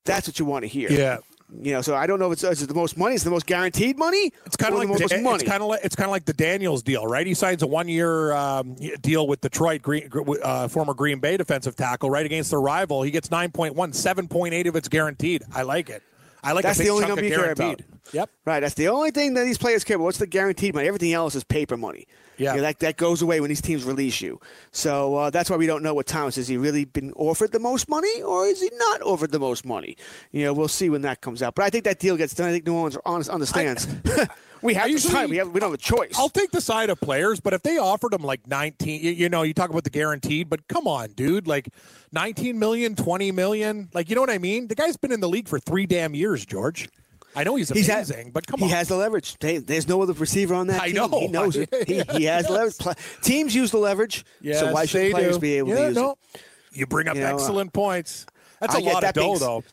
That's 0.03 0.27
what 0.27 0.39
you 0.39 0.45
want 0.45 0.63
to 0.63 0.67
hear. 0.67 0.91
Yeah. 0.91 1.19
You 1.61 1.73
know, 1.73 1.81
so 1.81 1.95
I 1.95 2.07
don't 2.07 2.19
know 2.19 2.31
if 2.31 2.33
it's 2.33 2.43
is 2.43 2.63
it 2.63 2.67
the 2.67 2.73
most 2.73 2.97
money. 2.97 3.13
It's 3.13 3.23
the 3.23 3.29
most 3.29 3.45
guaranteed 3.45 3.99
money? 3.99 4.31
It's 4.45 4.55
kind 4.55 4.73
of 4.73 4.79
the 4.79 4.87
like 4.87 4.99
most 4.99 5.09
the, 5.09 5.21
money. 5.21 5.35
it's 5.35 5.43
kind 5.43 5.61
of 5.61 5.69
like 5.69 5.81
it's 5.83 5.95
kind 5.95 6.07
of 6.07 6.11
like 6.11 6.25
the 6.25 6.33
Daniels 6.33 6.81
deal, 6.81 7.05
right? 7.05 7.25
He 7.25 7.35
signs 7.35 7.61
a 7.61 7.67
one-year 7.67 8.33
um, 8.33 8.75
deal 9.01 9.27
with 9.27 9.41
Detroit, 9.41 9.83
Green, 9.83 10.09
uh, 10.43 10.67
former 10.67 10.95
Green 10.95 11.19
Bay 11.19 11.37
defensive 11.37 11.75
tackle, 11.75 12.09
right 12.09 12.25
against 12.25 12.49
their 12.49 12.61
rival. 12.61 13.03
He 13.03 13.11
gets 13.11 13.29
9.1, 13.29 13.75
7.8 13.75 14.67
of 14.67 14.75
it's 14.75 14.87
guaranteed. 14.87 15.43
I 15.53 15.61
like 15.61 15.89
it. 15.89 16.01
I 16.45 16.51
like 16.51 16.63
That's 16.63 16.77
the 16.77 16.89
only 16.89 17.07
number 17.07 17.23
you 17.23 17.35
care 17.35 17.51
about. 17.51 17.81
Yep. 18.13 18.29
Right. 18.45 18.59
That's 18.59 18.75
the 18.75 18.89
only 18.89 19.09
thing 19.09 19.33
that 19.33 19.45
these 19.45 19.57
players 19.57 19.83
care 19.83 19.95
about. 19.95 20.05
What's 20.05 20.19
the 20.19 20.27
guaranteed 20.27 20.75
money? 20.75 20.87
Everything 20.87 21.11
else 21.11 21.33
is 21.33 21.43
paper 21.43 21.75
money. 21.75 22.07
Yeah. 22.37 22.51
You 22.51 22.57
know, 22.57 22.63
that 22.63 22.79
that 22.79 22.97
goes 22.97 23.21
away 23.21 23.39
when 23.39 23.49
these 23.49 23.61
teams 23.61 23.83
release 23.83 24.21
you. 24.21 24.39
So 24.71 25.15
uh, 25.15 25.29
that's 25.31 25.49
why 25.49 25.55
we 25.55 25.65
don't 25.65 25.81
know 25.81 25.93
what 25.93 26.05
Thomas 26.05 26.35
has 26.35 26.47
he 26.47 26.57
really 26.57 26.85
been 26.85 27.11
offered 27.13 27.51
the 27.51 27.59
most 27.59 27.89
money 27.89 28.21
or 28.21 28.45
is 28.45 28.61
he 28.61 28.69
not 28.73 29.01
offered 29.01 29.31
the 29.31 29.39
most 29.39 29.65
money? 29.65 29.97
You 30.31 30.43
know, 30.43 30.53
we'll 30.53 30.67
see 30.67 30.89
when 30.89 31.01
that 31.01 31.21
comes 31.21 31.41
out. 31.41 31.55
But 31.55 31.65
I 31.65 31.69
think 31.69 31.85
that 31.85 31.99
deal 31.99 32.15
gets 32.15 32.35
done. 32.35 32.49
I 32.49 32.51
think 32.51 32.67
New 32.67 32.75
Orleans 32.75 32.97
honest, 33.05 33.29
understands. 33.29 33.87
We 34.65 34.73
have 34.73 34.89
usually- 34.89 35.13
sign. 35.13 35.29
We, 35.29 35.37
have, 35.37 35.49
we 35.49 35.59
don't 35.59 35.71
have 35.71 35.79
a 35.79 35.81
choice. 35.81 36.13
I'll 36.17 36.29
take 36.29 36.51
the 36.51 36.61
side 36.61 36.89
of 36.89 36.99
players, 36.99 37.39
but 37.39 37.53
if 37.53 37.61
they 37.63 37.77
offered 37.77 38.13
him 38.13 38.23
like 38.23 38.47
19, 38.47 39.01
you, 39.01 39.11
you 39.11 39.29
know, 39.29 39.43
you 39.43 39.53
talk 39.53 39.69
about 39.69 39.83
the 39.83 39.89
guaranteed, 39.89 40.49
but 40.49 40.67
come 40.67 40.87
on, 40.87 41.09
dude, 41.11 41.47
like 41.47 41.69
19 42.11 42.57
million, 42.59 42.95
20 42.95 43.31
million, 43.31 43.89
like 43.93 44.09
you 44.09 44.15
know 44.15 44.21
what 44.21 44.29
I 44.29 44.37
mean? 44.39 44.67
The 44.67 44.75
guy's 44.75 44.97
been 44.97 45.11
in 45.11 45.19
the 45.19 45.29
league 45.29 45.47
for 45.47 45.59
three 45.59 45.85
damn 45.85 46.13
years, 46.15 46.45
George. 46.45 46.89
I 47.37 47.43
know 47.43 47.55
he's 47.55 47.67
He's 47.69 47.89
amazing, 47.89 48.31
but 48.31 48.47
come 48.47 48.63
on. 48.63 48.69
he 48.69 48.73
has 48.73 48.87
the 48.87 48.95
leverage. 48.95 49.37
There's 49.39 49.87
no 49.89 50.01
other 50.01 50.13
receiver 50.13 50.55
on 50.55 50.67
that 50.67 50.81
I 50.81 50.85
team. 50.87 50.95
know. 50.95 51.19
He 51.19 51.27
knows 51.27 51.57
it. 51.57 51.69
He, 51.85 52.01
he 52.17 52.23
has 52.25 52.49
leverage. 52.49 52.77
Teams 53.21 53.53
use 53.53 53.71
the 53.71 53.77
leverage, 53.77 54.23
Yes, 54.41 54.61
so 54.61 54.71
why 54.71 54.85
should 54.85 55.11
players 55.11 55.35
do. 55.35 55.41
be 55.41 55.53
able 55.55 55.69
yeah, 55.69 55.75
to 55.75 55.85
use 55.87 55.95
no. 55.95 56.11
it? 56.33 56.41
You 56.71 56.85
bring 56.87 57.07
up 57.09 57.15
You 57.15 57.21
know, 57.23 57.31
uh, 57.31 57.33
excellent 57.33 57.73
points. 57.73 58.25
That's 58.61 58.73
a 58.75 58.77
I 58.77 58.81
lot 58.81 58.95
of 58.95 59.01
that 59.01 59.15
dough, 59.15 59.37
though. 59.37 59.63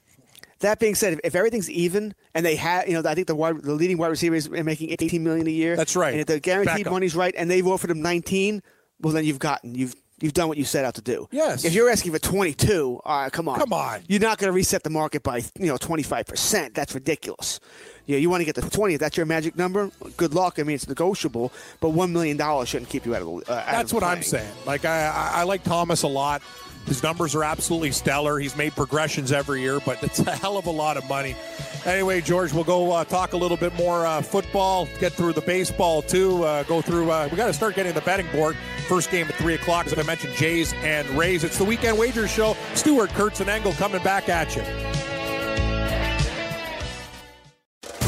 That 0.63 0.79
being 0.79 0.95
said, 0.95 1.15
if, 1.15 1.21
if 1.25 1.35
everything's 1.35 1.71
even 1.71 2.15
and 2.35 2.45
they 2.47 2.57
have, 2.57 2.89
you 2.89 2.95
know, 3.01 3.09
I 3.09 3.15
think 3.15 3.27
the 3.27 3.35
wide, 3.35 3.63
the 3.63 3.75
leading 3.75 3.99
wide 3.99 4.09
receiver 4.09 4.35
is 4.35 4.49
making 4.49 4.91
18 4.91 5.23
million 5.23 5.47
a 5.47 5.51
year. 5.51 5.77
That's 5.77 5.95
right. 5.95 6.13
And 6.13 6.21
if 6.21 6.27
the 6.27 6.41
guaranteed 6.41 6.91
money's 6.91 7.15
right, 7.15 7.35
and 7.37 7.51
they've 7.51 7.67
offered 7.67 7.91
him 7.91 8.01
19, 8.01 8.63
well, 9.01 9.13
then 9.13 9.25
you've 9.25 9.39
gotten 9.39 9.75
you've 9.75 9.95
you've 10.21 10.33
done 10.33 10.49
what 10.49 10.57
you 10.57 10.65
set 10.65 10.85
out 10.85 10.95
to 10.95 11.03
do. 11.03 11.29
Yes. 11.33 11.65
If 11.65 11.75
you're 11.75 11.91
asking 11.91 12.13
for 12.13 12.19
22, 12.21 13.01
all 13.05 13.23
right, 13.23 13.33
come 13.33 13.49
on, 13.49 13.59
Come 13.59 13.73
on. 13.73 14.03
You're 14.07 14.21
not 14.21 14.39
going 14.39 14.49
to 14.49 14.53
reset 14.53 14.85
the 14.85 14.91
market 14.91 15.23
by 15.23 15.39
you 15.59 15.67
know 15.67 15.77
25 15.77 16.27
percent. 16.27 16.75
That's 16.75 16.95
ridiculous. 16.95 17.61
You 18.07 18.17
know, 18.17 18.21
you 18.21 18.31
want 18.31 18.41
to 18.41 18.45
get 18.45 18.55
to 18.57 18.69
20. 18.69 18.95
If 18.95 19.01
that's 19.01 19.17
your 19.17 19.27
magic 19.27 19.57
number, 19.57 19.91
good 20.17 20.35
luck. 20.35 20.59
I 20.59 20.63
mean, 20.63 20.75
it's 20.75 20.89
negotiable, 20.89 21.53
but 21.81 21.91
one 21.91 22.13
million 22.13 22.37
dollars 22.37 22.69
shouldn't 22.69 22.91
keep 22.91 23.05
you 23.05 23.15
out 23.15 23.23
of 23.23 23.27
the. 23.29 23.53
Uh, 23.53 23.57
out 23.57 23.67
That's 23.67 23.93
of 23.93 23.95
what 23.95 24.05
I'm 24.05 24.23
saying. 24.23 24.53
Like 24.67 24.85
I, 24.85 25.07
I, 25.07 25.31
I 25.41 25.43
like 25.45 25.63
Thomas 25.65 26.03
a 26.03 26.09
lot. 26.09 26.43
His 26.87 27.03
numbers 27.03 27.35
are 27.35 27.45
absolutely 27.45 27.93
stellar. 27.93 28.39
He's 28.39 28.57
made 28.57 28.75
progressions 28.75 29.33
every 29.33 29.61
year, 29.61 29.81
but 29.85 30.03
it's 30.03 30.19
a 30.21 30.33
hell 30.37 30.57
of 30.57 30.67
a 30.67 30.71
lot 30.71 30.97
of 30.97 31.09
money. 31.09 31.37
Anyway, 31.85 32.21
George, 32.21 32.53
we'll 32.53 32.65
go 32.65 32.93
uh, 32.93 33.05
talk 33.05 33.33
a 33.33 33.37
little 33.37 33.57
bit 33.57 33.75
more 33.75 34.07
uh, 34.07 34.23
football. 34.23 34.89
Get 35.01 35.13
through 35.13 35.33
the 35.33 35.41
baseball 35.41 36.03
too. 36.03 36.45
Uh, 36.45 36.63
go 36.65 36.81
through. 36.83 37.11
Uh, 37.11 37.29
we 37.31 37.37
got 37.37 37.47
to 37.47 37.55
start 37.55 37.75
getting 37.75 37.93
the 37.93 38.01
betting 38.03 38.31
board. 38.33 38.57
First 38.89 39.11
game 39.11 39.27
at 39.27 39.35
three 39.35 39.55
o'clock, 39.55 39.87
as 39.87 39.99
I 39.99 40.03
mentioned, 40.03 40.35
Jays 40.35 40.73
and 40.75 41.09
Rays. 41.11 41.45
It's 41.45 41.59
the 41.59 41.65
weekend 41.65 41.99
wagers 41.99 42.31
show. 42.31 42.57
Stewart, 42.75 43.11
Kurtz, 43.11 43.41
and 43.41 43.49
Engel 43.49 43.73
coming 43.73 44.03
back 44.03 44.29
at 44.29 44.55
you. 44.55 44.63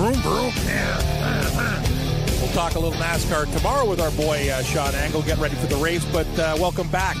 Vroom 0.00 0.14
vroom. 0.22 0.52
We'll 2.40 2.52
talk 2.52 2.74
a 2.74 2.78
little 2.78 2.98
NASCAR 2.98 3.52
tomorrow 3.54 3.88
with 3.88 4.00
our 4.00 4.10
boy 4.12 4.48
uh, 4.50 4.62
Sean 4.62 4.94
Engel. 4.94 5.20
Get 5.20 5.36
ready 5.36 5.56
for 5.56 5.66
the 5.66 5.76
race, 5.76 6.04
but 6.06 6.26
uh, 6.38 6.56
welcome 6.58 6.88
back 6.88 7.18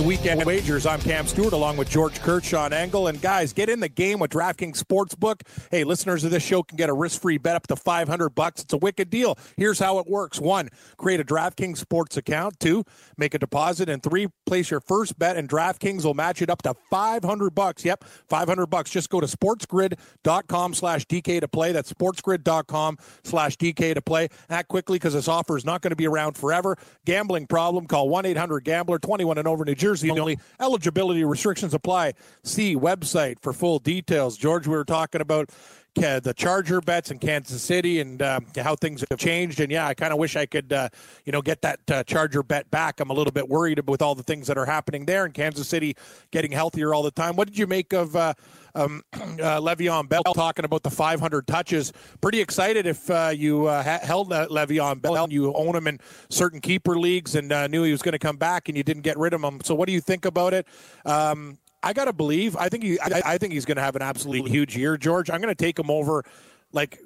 to 0.00 0.06
Weekend 0.06 0.44
Wagers. 0.44 0.86
I'm 0.86 1.00
Cam 1.00 1.26
Stewart 1.26 1.52
along 1.52 1.76
with 1.76 1.90
George 1.90 2.20
Kurtz, 2.20 2.48
Sean 2.48 2.72
Engel. 2.72 3.08
And 3.08 3.20
guys, 3.20 3.52
get 3.52 3.68
in 3.68 3.80
the 3.80 3.88
game 3.88 4.18
with 4.18 4.30
DraftKings 4.30 4.82
Sportsbook. 4.82 5.42
Hey, 5.70 5.84
listeners 5.84 6.24
of 6.24 6.30
this 6.30 6.42
show 6.42 6.62
can 6.62 6.76
get 6.76 6.88
a 6.88 6.94
risk-free 6.94 7.38
bet 7.38 7.56
up 7.56 7.66
to 7.66 7.76
500 7.76 8.30
bucks. 8.30 8.62
It's 8.62 8.72
a 8.72 8.78
wicked 8.78 9.10
deal. 9.10 9.36
Here's 9.56 9.78
how 9.78 9.98
it 9.98 10.06
works. 10.08 10.40
One, 10.40 10.70
create 10.96 11.20
a 11.20 11.24
DraftKings 11.24 11.78
Sports 11.78 12.16
account. 12.16 12.58
Two, 12.60 12.84
make 13.18 13.34
a 13.34 13.38
deposit. 13.38 13.88
And 13.88 14.02
three, 14.02 14.28
place 14.46 14.70
your 14.70 14.80
first 14.80 15.18
bet 15.18 15.36
and 15.36 15.48
DraftKings 15.48 16.04
will 16.04 16.14
match 16.14 16.40
it 16.40 16.48
up 16.48 16.62
to 16.62 16.74
500 16.90 17.54
bucks. 17.54 17.84
Yep, 17.84 18.04
500 18.28 18.66
bucks. 18.66 18.90
Just 18.90 19.10
go 19.10 19.20
to 19.20 19.26
sportsgrid.com 19.26 20.74
slash 20.74 21.04
DK 21.06 21.40
to 21.40 21.48
play. 21.48 21.72
That's 21.72 21.92
sportsgrid.com 21.92 22.96
slash 23.24 23.56
DK 23.56 23.94
to 23.94 24.02
play. 24.02 24.28
Act 24.48 24.68
quickly 24.68 24.98
because 24.98 25.14
this 25.14 25.28
offer 25.28 25.56
is 25.56 25.64
not 25.64 25.82
going 25.82 25.90
to 25.90 25.96
be 25.96 26.06
around 26.06 26.38
forever. 26.38 26.78
Gambling 27.04 27.46
problem, 27.46 27.86
call 27.86 28.08
1-800-GAMBLER, 28.08 28.98
21 28.98 29.38
and 29.38 29.48
over, 29.48 29.64
New 29.64 29.74
Jersey 29.74 29.89
only. 30.20 30.38
Eligibility 30.60 31.24
restrictions 31.24 31.74
apply. 31.74 32.14
See 32.44 32.76
website 32.76 33.40
for 33.40 33.52
full 33.52 33.78
details. 33.78 34.36
George, 34.36 34.66
we 34.66 34.74
were 34.74 34.84
talking 34.84 35.20
about 35.20 35.50
the 35.94 36.32
Charger 36.36 36.80
bets 36.80 37.10
in 37.10 37.18
Kansas 37.18 37.62
City 37.62 38.00
and 38.00 38.22
um, 38.22 38.46
how 38.56 38.76
things 38.76 39.04
have 39.10 39.18
changed. 39.18 39.60
And 39.60 39.70
yeah, 39.70 39.86
I 39.86 39.94
kind 39.94 40.12
of 40.12 40.18
wish 40.18 40.36
I 40.36 40.46
could, 40.46 40.72
uh, 40.72 40.88
you 41.24 41.32
know, 41.32 41.42
get 41.42 41.62
that 41.62 41.80
uh, 41.90 42.04
Charger 42.04 42.42
bet 42.42 42.70
back. 42.70 43.00
I'm 43.00 43.10
a 43.10 43.14
little 43.14 43.32
bit 43.32 43.48
worried 43.48 43.88
with 43.88 44.02
all 44.02 44.14
the 44.14 44.22
things 44.22 44.46
that 44.46 44.56
are 44.56 44.66
happening 44.66 45.06
there 45.06 45.26
in 45.26 45.32
Kansas 45.32 45.68
City, 45.68 45.96
getting 46.30 46.52
healthier 46.52 46.94
all 46.94 47.02
the 47.02 47.10
time. 47.10 47.36
What 47.36 47.48
did 47.48 47.58
you 47.58 47.66
make 47.66 47.92
of 47.92 48.14
uh, 48.16 48.34
um, 48.74 49.02
uh, 49.12 49.60
Le'Veon 49.60 50.08
Bell 50.08 50.22
talking 50.34 50.64
about 50.64 50.82
the 50.82 50.90
500 50.90 51.46
touches? 51.46 51.92
Pretty 52.20 52.40
excited 52.40 52.86
if 52.86 53.10
uh, 53.10 53.32
you 53.34 53.66
uh, 53.66 53.82
ha- 53.82 54.00
held 54.02 54.30
Le'Veon 54.30 55.00
Bell 55.00 55.24
and 55.24 55.32
you 55.32 55.52
own 55.54 55.76
him 55.76 55.86
in 55.86 55.98
certain 56.28 56.60
keeper 56.60 56.98
leagues 56.98 57.34
and 57.34 57.52
uh, 57.52 57.66
knew 57.66 57.82
he 57.82 57.92
was 57.92 58.02
going 58.02 58.12
to 58.12 58.18
come 58.18 58.36
back 58.36 58.68
and 58.68 58.76
you 58.76 58.82
didn't 58.82 59.02
get 59.02 59.18
rid 59.18 59.34
of 59.34 59.42
him. 59.42 59.60
So 59.62 59.74
what 59.74 59.86
do 59.86 59.92
you 59.92 60.00
think 60.00 60.24
about 60.24 60.54
it? 60.54 60.66
Um, 61.04 61.58
I 61.82 61.92
gotta 61.92 62.12
believe. 62.12 62.56
I 62.56 62.68
think 62.68 62.84
he. 62.84 63.00
I, 63.00 63.22
I 63.24 63.38
think 63.38 63.52
he's 63.52 63.64
going 63.64 63.76
to 63.76 63.82
have 63.82 63.96
an 63.96 64.02
absolutely 64.02 64.50
huge 64.50 64.76
year, 64.76 64.96
George. 64.96 65.30
I'm 65.30 65.40
going 65.40 65.54
to 65.54 65.64
take 65.64 65.78
him 65.78 65.90
over. 65.90 66.24
Like, 66.72 67.00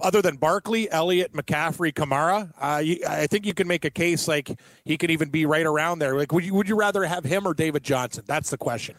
other 0.00 0.22
than 0.22 0.36
Barkley, 0.36 0.90
Elliott, 0.90 1.34
McCaffrey, 1.34 1.92
Kamara, 1.92 2.50
uh, 2.58 2.78
you, 2.78 3.00
I 3.06 3.26
think 3.26 3.44
you 3.44 3.52
can 3.52 3.68
make 3.68 3.84
a 3.84 3.90
case 3.90 4.26
like 4.26 4.58
he 4.84 4.96
could 4.96 5.10
even 5.10 5.28
be 5.28 5.44
right 5.44 5.66
around 5.66 5.98
there. 5.98 6.16
Like, 6.16 6.32
would 6.32 6.44
you 6.44 6.54
would 6.54 6.68
you 6.68 6.76
rather 6.76 7.04
have 7.04 7.24
him 7.24 7.46
or 7.46 7.52
David 7.52 7.82
Johnson? 7.82 8.24
That's 8.26 8.50
the 8.50 8.56
question. 8.56 8.96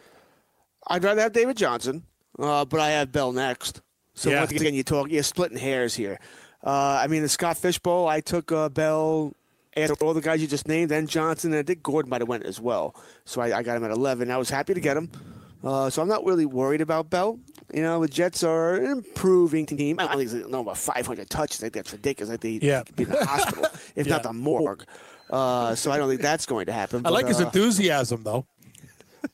I'd 0.87 1.03
rather 1.03 1.21
have 1.21 1.31
David 1.31 1.57
Johnson, 1.57 2.03
uh, 2.39 2.65
but 2.65 2.79
I 2.79 2.91
have 2.91 3.11
Bell 3.11 3.31
next. 3.31 3.81
So 4.13 4.29
Yeah. 4.29 4.39
once 4.39 4.51
again, 4.51 4.73
you 4.73 4.83
talk, 4.83 5.09
you're 5.09 5.23
splitting 5.23 5.57
hairs 5.57 5.95
here. 5.95 6.19
Uh, 6.63 6.99
I 7.03 7.07
mean, 7.07 7.21
the 7.23 7.29
Scott 7.29 7.57
Fish 7.57 7.79
Bowl, 7.79 8.07
I 8.07 8.19
took 8.21 8.51
uh, 8.51 8.69
Bell 8.69 9.33
after 9.75 9.93
all 10.05 10.13
the 10.13 10.21
guys 10.21 10.41
you 10.41 10.47
just 10.47 10.67
named, 10.67 10.91
and 10.91 11.07
Johnson, 11.09 11.53
and 11.53 11.59
I 11.59 11.63
think 11.63 11.81
Gordon 11.81 12.09
might 12.09 12.21
have 12.21 12.27
went 12.27 12.43
as 12.43 12.59
well. 12.59 12.93
So 13.25 13.41
I, 13.41 13.57
I 13.59 13.63
got 13.63 13.77
him 13.77 13.83
at 13.85 13.91
11. 13.91 14.29
I 14.29 14.37
was 14.37 14.49
happy 14.49 14.73
to 14.73 14.79
get 14.81 14.97
him. 14.97 15.09
Uh, 15.63 15.89
so 15.89 16.01
I'm 16.01 16.07
not 16.07 16.25
really 16.25 16.45
worried 16.45 16.81
about 16.81 17.09
Bell. 17.09 17.39
You 17.73 17.83
know, 17.83 18.01
the 18.01 18.07
Jets 18.07 18.43
are 18.43 18.75
an 18.75 18.85
improving 18.91 19.65
team. 19.65 19.99
I 19.99 20.07
don't 20.07 20.17
think 20.17 20.31
they 20.43 20.49
know 20.49 20.61
about 20.61 20.77
500 20.77 21.29
touches. 21.29 21.59
I 21.61 21.65
think 21.65 21.73
that's 21.75 21.91
ridiculous. 21.93 22.33
I 22.33 22.37
think 22.37 22.63
Yeah. 22.63 22.83
could 22.83 22.95
be 22.95 23.03
in 23.03 23.09
the 23.11 23.25
hospital, 23.25 23.65
if 23.95 24.07
Yeah. 24.07 24.13
not 24.13 24.23
the 24.23 24.33
morgue. 24.33 24.83
Uh, 25.29 25.73
so 25.75 25.91
I 25.91 25.97
don't 25.97 26.09
think 26.09 26.21
that's 26.21 26.45
going 26.45 26.65
to 26.65 26.73
happen. 26.73 27.05
I 27.05 27.09
like 27.09 27.27
his 27.27 27.39
uh, 27.39 27.45
enthusiasm, 27.45 28.23
though. 28.23 28.45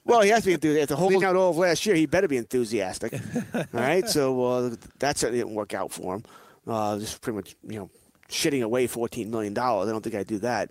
Well, 0.08 0.22
he 0.22 0.30
has 0.30 0.42
to 0.44 0.48
be 0.48 0.54
enthusiastic. 0.54 0.92
After 0.92 0.96
holding 0.96 1.24
out 1.24 1.36
all 1.36 1.50
of 1.52 1.58
last 1.58 1.86
year, 1.86 1.96
he 1.96 2.06
better 2.06 2.28
be 2.28 2.38
enthusiastic. 2.38 3.14
all 3.54 3.66
right, 3.74 4.08
so 4.08 4.44
uh, 4.46 4.76
that 5.00 5.18
certainly 5.18 5.40
didn't 5.42 5.54
work 5.56 5.74
out 5.74 5.92
for 5.92 6.16
him. 6.16 6.24
Uh, 6.66 6.98
just 7.00 7.22
pretty 7.22 7.36
much, 7.36 7.56
you 7.68 7.80
know, 7.80 7.90
shitting 8.30 8.64
away 8.64 8.88
fourteen 8.88 9.30
million 9.32 9.54
dollars. 9.54 9.88
I 9.90 9.92
don't 9.92 10.02
think 10.04 10.16
I'd 10.16 10.28
do 10.28 10.40
that. 10.40 10.70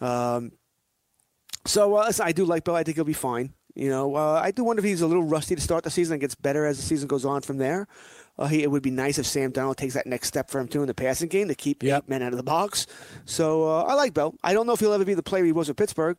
Um, 0.00 0.52
so 1.66 1.96
uh, 1.96 2.06
listen, 2.06 2.26
I 2.26 2.32
do 2.32 2.44
like 2.44 2.64
Bell. 2.64 2.76
I 2.76 2.82
think 2.82 2.96
he'll 2.96 3.04
be 3.04 3.12
fine. 3.12 3.52
You 3.74 3.88
know, 3.88 4.16
uh, 4.16 4.40
I 4.42 4.50
do 4.50 4.64
wonder 4.64 4.80
if 4.80 4.84
he's 4.84 5.00
a 5.00 5.06
little 5.06 5.22
rusty 5.22 5.54
to 5.54 5.60
start 5.60 5.84
the 5.84 5.90
season 5.90 6.14
and 6.14 6.20
gets 6.20 6.34
better 6.34 6.66
as 6.66 6.76
the 6.76 6.82
season 6.82 7.06
goes 7.06 7.24
on 7.24 7.40
from 7.42 7.58
there. 7.58 7.86
Uh, 8.38 8.46
he, 8.46 8.62
it 8.62 8.70
would 8.70 8.82
be 8.82 8.90
nice 8.90 9.18
if 9.18 9.26
Sam 9.26 9.52
Darnold 9.52 9.76
takes 9.76 9.94
that 9.94 10.06
next 10.06 10.26
step 10.28 10.50
for 10.50 10.58
him 10.60 10.66
too 10.66 10.80
in 10.80 10.86
the 10.88 10.94
passing 10.94 11.28
game 11.28 11.48
to 11.48 11.54
keep 11.54 11.82
Yep. 11.82 12.08
men 12.08 12.22
out 12.22 12.32
of 12.32 12.36
the 12.38 12.42
box. 12.42 12.86
So 13.26 13.68
uh, 13.68 13.82
I 13.82 13.94
like 13.94 14.12
Bell. 14.14 14.34
I 14.42 14.52
don't 14.54 14.66
know 14.66 14.72
if 14.72 14.80
he'll 14.80 14.92
ever 14.92 15.04
be 15.04 15.14
the 15.14 15.22
player 15.22 15.44
he 15.44 15.52
was 15.52 15.68
with 15.68 15.76
Pittsburgh. 15.76 16.18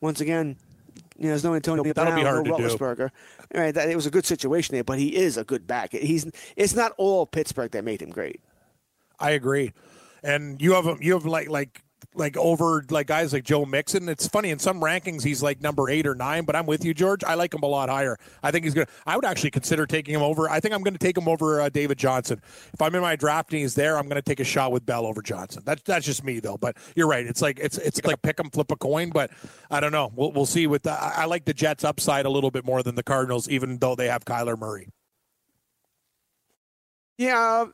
Once 0.00 0.20
again, 0.20 0.56
you 1.16 1.24
know, 1.24 1.28
there's 1.30 1.44
no 1.44 1.54
Antonio 1.54 1.84
That'll 1.84 2.14
be 2.14 2.22
Brown, 2.22 2.34
hard 2.34 2.46
no 2.46 2.56
to 2.56 2.62
do. 2.62 2.76
Roethlisberger. 2.76 3.10
All 3.54 3.60
right, 3.60 3.74
that, 3.74 3.88
it 3.88 3.94
was 3.94 4.06
a 4.06 4.10
good 4.10 4.26
situation 4.26 4.74
there, 4.74 4.84
but 4.84 4.98
he 4.98 5.14
is 5.14 5.36
a 5.36 5.44
good 5.44 5.66
back. 5.66 5.92
He's 5.92 6.30
it's 6.56 6.74
not 6.74 6.92
all 6.96 7.26
Pittsburgh 7.26 7.70
that 7.72 7.84
made 7.84 8.02
him 8.02 8.10
great. 8.10 8.40
I 9.20 9.30
agree. 9.30 9.72
And 10.22 10.60
you 10.60 10.72
have 10.72 11.00
you 11.02 11.12
have 11.12 11.24
like 11.24 11.48
like 11.48 11.82
like 12.14 12.36
over 12.36 12.84
like 12.90 13.06
guys 13.06 13.32
like 13.32 13.44
Joe 13.44 13.64
Mixon. 13.64 14.08
It's 14.08 14.26
funny 14.28 14.50
in 14.50 14.58
some 14.58 14.80
rankings 14.80 15.22
he's 15.22 15.42
like 15.42 15.60
number 15.60 15.90
eight 15.90 16.06
or 16.06 16.14
nine, 16.14 16.44
but 16.44 16.56
I'm 16.56 16.66
with 16.66 16.84
you, 16.84 16.94
George. 16.94 17.24
I 17.24 17.34
like 17.34 17.52
him 17.52 17.62
a 17.62 17.66
lot 17.66 17.88
higher. 17.88 18.16
I 18.42 18.50
think 18.50 18.64
he's 18.64 18.74
gonna. 18.74 18.86
I 19.06 19.16
would 19.16 19.24
actually 19.24 19.50
consider 19.50 19.86
taking 19.86 20.14
him 20.14 20.22
over. 20.22 20.48
I 20.48 20.60
think 20.60 20.74
I'm 20.74 20.82
going 20.82 20.94
to 20.94 20.98
take 20.98 21.16
him 21.16 21.28
over 21.28 21.60
uh, 21.60 21.68
David 21.68 21.98
Johnson. 21.98 22.40
If 22.72 22.80
I'm 22.80 22.94
in 22.94 23.02
my 23.02 23.16
draft 23.16 23.52
and 23.52 23.60
he's 23.60 23.74
there, 23.74 23.98
I'm 23.98 24.04
going 24.04 24.16
to 24.16 24.22
take 24.22 24.40
a 24.40 24.44
shot 24.44 24.72
with 24.72 24.86
Bell 24.86 25.06
over 25.06 25.22
Johnson. 25.22 25.62
That's 25.64 25.82
that's 25.82 26.06
just 26.06 26.24
me 26.24 26.40
though. 26.40 26.56
But 26.56 26.76
you're 26.94 27.08
right. 27.08 27.26
It's 27.26 27.42
like 27.42 27.58
it's 27.58 27.78
it's 27.78 28.04
like 28.04 28.22
pick 28.22 28.38
'em, 28.40 28.50
flip 28.50 28.70
a 28.70 28.76
coin. 28.76 29.10
But 29.10 29.30
I 29.70 29.80
don't 29.80 29.92
know. 29.92 30.12
We'll 30.14 30.32
we'll 30.32 30.46
see. 30.46 30.66
With 30.66 30.84
the, 30.84 30.92
I 30.92 31.22
I 31.22 31.24
like 31.26 31.44
the 31.44 31.54
Jets 31.54 31.84
upside 31.84 32.26
a 32.26 32.30
little 32.30 32.50
bit 32.50 32.64
more 32.64 32.82
than 32.82 32.94
the 32.94 33.02
Cardinals, 33.02 33.48
even 33.48 33.78
though 33.78 33.94
they 33.94 34.08
have 34.08 34.24
Kyler 34.24 34.58
Murray. 34.58 34.88
Yeah, 37.16 37.66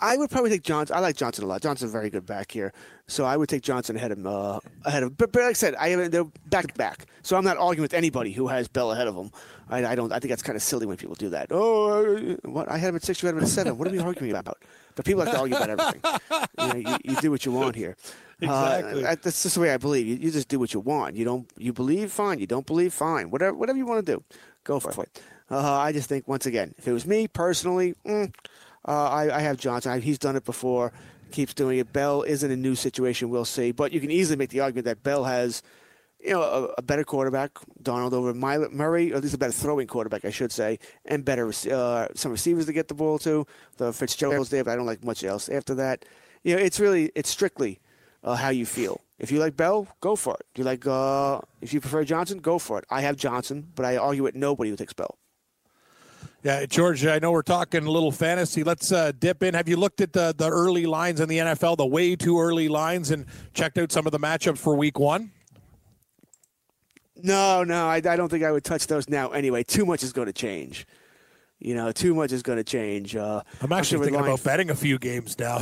I 0.00 0.16
would 0.16 0.30
probably 0.30 0.50
take 0.50 0.62
Johnson. 0.62 0.96
I 0.96 1.00
like 1.00 1.16
Johnson 1.16 1.44
a 1.44 1.46
lot. 1.46 1.62
Johnson's 1.62 1.90
a 1.90 1.92
very 1.92 2.10
good 2.10 2.26
back 2.26 2.52
here, 2.52 2.72
so 3.06 3.24
I 3.24 3.36
would 3.36 3.48
take 3.48 3.62
Johnson 3.62 3.96
ahead 3.96 4.12
of 4.12 4.18
him. 4.18 4.26
Uh, 4.26 4.58
ahead 4.84 5.02
of, 5.02 5.16
but, 5.16 5.32
but 5.32 5.40
like 5.42 5.50
I 5.50 5.52
said, 5.54 5.74
I 5.76 5.88
haven't. 5.88 6.10
They're 6.10 6.24
back 6.24 6.66
to 6.66 6.74
back, 6.74 7.06
so 7.22 7.36
I'm 7.36 7.44
not 7.44 7.56
arguing 7.56 7.82
with 7.82 7.94
anybody 7.94 8.32
who 8.32 8.48
has 8.48 8.68
Bell 8.68 8.92
ahead 8.92 9.08
of 9.08 9.16
him. 9.16 9.30
I, 9.70 9.84
I 9.84 9.94
don't. 9.94 10.12
I 10.12 10.18
think 10.18 10.30
that's 10.30 10.42
kind 10.42 10.56
of 10.56 10.62
silly 10.62 10.84
when 10.86 10.96
people 10.96 11.14
do 11.14 11.30
that. 11.30 11.48
Oh, 11.50 12.16
uh, 12.16 12.36
what? 12.48 12.70
I 12.70 12.76
had 12.76 12.90
him 12.90 12.96
at 12.96 13.04
six. 13.04 13.22
You 13.22 13.26
had 13.26 13.36
him 13.36 13.42
at 13.42 13.48
seven. 13.48 13.78
What 13.78 13.88
are 13.88 13.90
we 13.90 13.98
arguing 13.98 14.34
about? 14.36 14.58
But 14.94 15.04
people 15.04 15.22
have 15.24 15.32
to 15.32 15.40
argue 15.40 15.56
about 15.56 15.70
everything. 15.70 16.02
You, 16.58 16.66
know, 16.68 16.90
you, 16.90 16.96
you 17.04 17.16
do 17.20 17.30
what 17.30 17.44
you 17.44 17.52
want 17.52 17.76
here. 17.76 17.96
Exactly. 18.40 19.04
Uh, 19.04 19.16
that's 19.22 19.42
just 19.42 19.54
the 19.54 19.60
way 19.60 19.72
I 19.72 19.76
believe. 19.76 20.06
You, 20.06 20.16
you 20.16 20.30
just 20.30 20.48
do 20.48 20.58
what 20.58 20.72
you 20.74 20.80
want. 20.80 21.16
You 21.16 21.24
don't. 21.24 21.48
You 21.56 21.72
believe, 21.72 22.10
fine. 22.10 22.38
You 22.38 22.46
don't 22.46 22.66
believe, 22.66 22.92
fine. 22.92 23.30
Whatever. 23.30 23.54
Whatever 23.56 23.78
you 23.78 23.86
want 23.86 24.04
to 24.04 24.16
do, 24.16 24.24
go 24.64 24.80
for 24.80 25.02
it. 25.02 25.22
Uh, 25.50 25.74
I 25.74 25.92
just 25.92 26.08
think 26.08 26.26
once 26.26 26.46
again, 26.46 26.74
if 26.76 26.88
it 26.88 26.92
was 26.92 27.06
me 27.06 27.28
personally, 27.28 27.94
mm, 28.04 28.32
uh, 28.86 29.08
I, 29.10 29.36
I 29.36 29.40
have 29.40 29.56
Johnson. 29.56 29.92
I, 29.92 29.98
he's 29.98 30.18
done 30.18 30.36
it 30.36 30.44
before. 30.44 30.92
Keeps 31.32 31.54
doing 31.54 31.78
it. 31.78 31.92
Bell 31.92 32.22
is 32.22 32.42
in 32.44 32.50
a 32.50 32.56
new 32.56 32.74
situation. 32.74 33.30
We'll 33.30 33.44
see. 33.44 33.72
But 33.72 33.92
you 33.92 34.00
can 34.00 34.10
easily 34.10 34.36
make 34.36 34.50
the 34.50 34.60
argument 34.60 34.84
that 34.84 35.02
Bell 35.02 35.24
has, 35.24 35.62
you 36.20 36.30
know, 36.30 36.42
a, 36.42 36.64
a 36.78 36.82
better 36.82 37.02
quarterback, 37.02 37.50
Darnold 37.82 38.12
over 38.12 38.32
Miley, 38.32 38.68
Murray, 38.70 39.12
or 39.12 39.16
at 39.16 39.22
least 39.22 39.34
a 39.34 39.38
better 39.38 39.52
throwing 39.52 39.88
quarterback, 39.88 40.24
I 40.24 40.30
should 40.30 40.52
say, 40.52 40.78
and 41.04 41.24
better 41.24 41.48
uh, 41.70 42.06
some 42.14 42.30
receivers 42.30 42.66
to 42.66 42.72
get 42.72 42.86
the 42.86 42.94
ball 42.94 43.18
to. 43.20 43.44
The 43.76 43.92
Fitzgerald's 43.92 44.50
there, 44.50 44.62
but 44.62 44.70
I 44.72 44.76
don't 44.76 44.86
like 44.86 45.04
much 45.04 45.24
else 45.24 45.48
after 45.48 45.74
that. 45.74 46.04
You 46.44 46.54
know, 46.54 46.62
it's 46.62 46.78
really 46.78 47.10
it's 47.16 47.28
strictly 47.28 47.80
uh, 48.22 48.36
how 48.36 48.50
you 48.50 48.66
feel. 48.66 49.00
If 49.18 49.32
you 49.32 49.40
like 49.40 49.56
Bell, 49.56 49.88
go 50.00 50.14
for 50.14 50.34
it. 50.34 50.46
You 50.56 50.62
like 50.62 50.86
uh, 50.86 51.40
if 51.60 51.74
you 51.74 51.80
prefer 51.80 52.04
Johnson, 52.04 52.38
go 52.38 52.58
for 52.60 52.78
it. 52.78 52.84
I 52.88 53.00
have 53.00 53.16
Johnson, 53.16 53.72
but 53.74 53.84
I 53.84 53.96
argue 53.96 54.22
with 54.22 54.36
nobody 54.36 54.70
who 54.70 54.76
takes 54.76 54.92
Bell. 54.92 55.18
Yeah, 56.42 56.64
George, 56.66 57.04
I 57.04 57.18
know 57.18 57.32
we're 57.32 57.42
talking 57.42 57.86
a 57.86 57.90
little 57.90 58.12
fantasy. 58.12 58.62
Let's 58.62 58.92
uh, 58.92 59.12
dip 59.18 59.42
in. 59.42 59.54
Have 59.54 59.68
you 59.68 59.76
looked 59.76 60.00
at 60.00 60.12
the, 60.12 60.34
the 60.36 60.48
early 60.48 60.86
lines 60.86 61.20
in 61.20 61.28
the 61.28 61.38
NFL, 61.38 61.76
the 61.76 61.86
way 61.86 62.14
too 62.14 62.38
early 62.40 62.68
lines, 62.68 63.10
and 63.10 63.26
checked 63.52 63.78
out 63.78 63.90
some 63.90 64.06
of 64.06 64.12
the 64.12 64.18
matchups 64.18 64.58
for 64.58 64.76
week 64.76 64.98
one? 64.98 65.32
No, 67.16 67.64
no, 67.64 67.86
I, 67.86 67.96
I 67.96 68.00
don't 68.00 68.28
think 68.28 68.44
I 68.44 68.52
would 68.52 68.64
touch 68.64 68.86
those 68.86 69.08
now. 69.08 69.30
Anyway, 69.30 69.64
too 69.64 69.86
much 69.86 70.02
is 70.02 70.12
going 70.12 70.26
to 70.26 70.32
change. 70.32 70.86
You 71.58 71.74
know, 71.74 71.90
too 71.90 72.14
much 72.14 72.32
is 72.32 72.42
going 72.42 72.58
to 72.58 72.64
change. 72.64 73.16
Uh, 73.16 73.42
I'm 73.62 73.72
actually 73.72 73.98
sure 73.98 74.04
thinking 74.04 74.22
about 74.22 74.44
betting 74.44 74.70
a 74.70 74.74
few 74.74 74.98
games 74.98 75.38
now. 75.38 75.60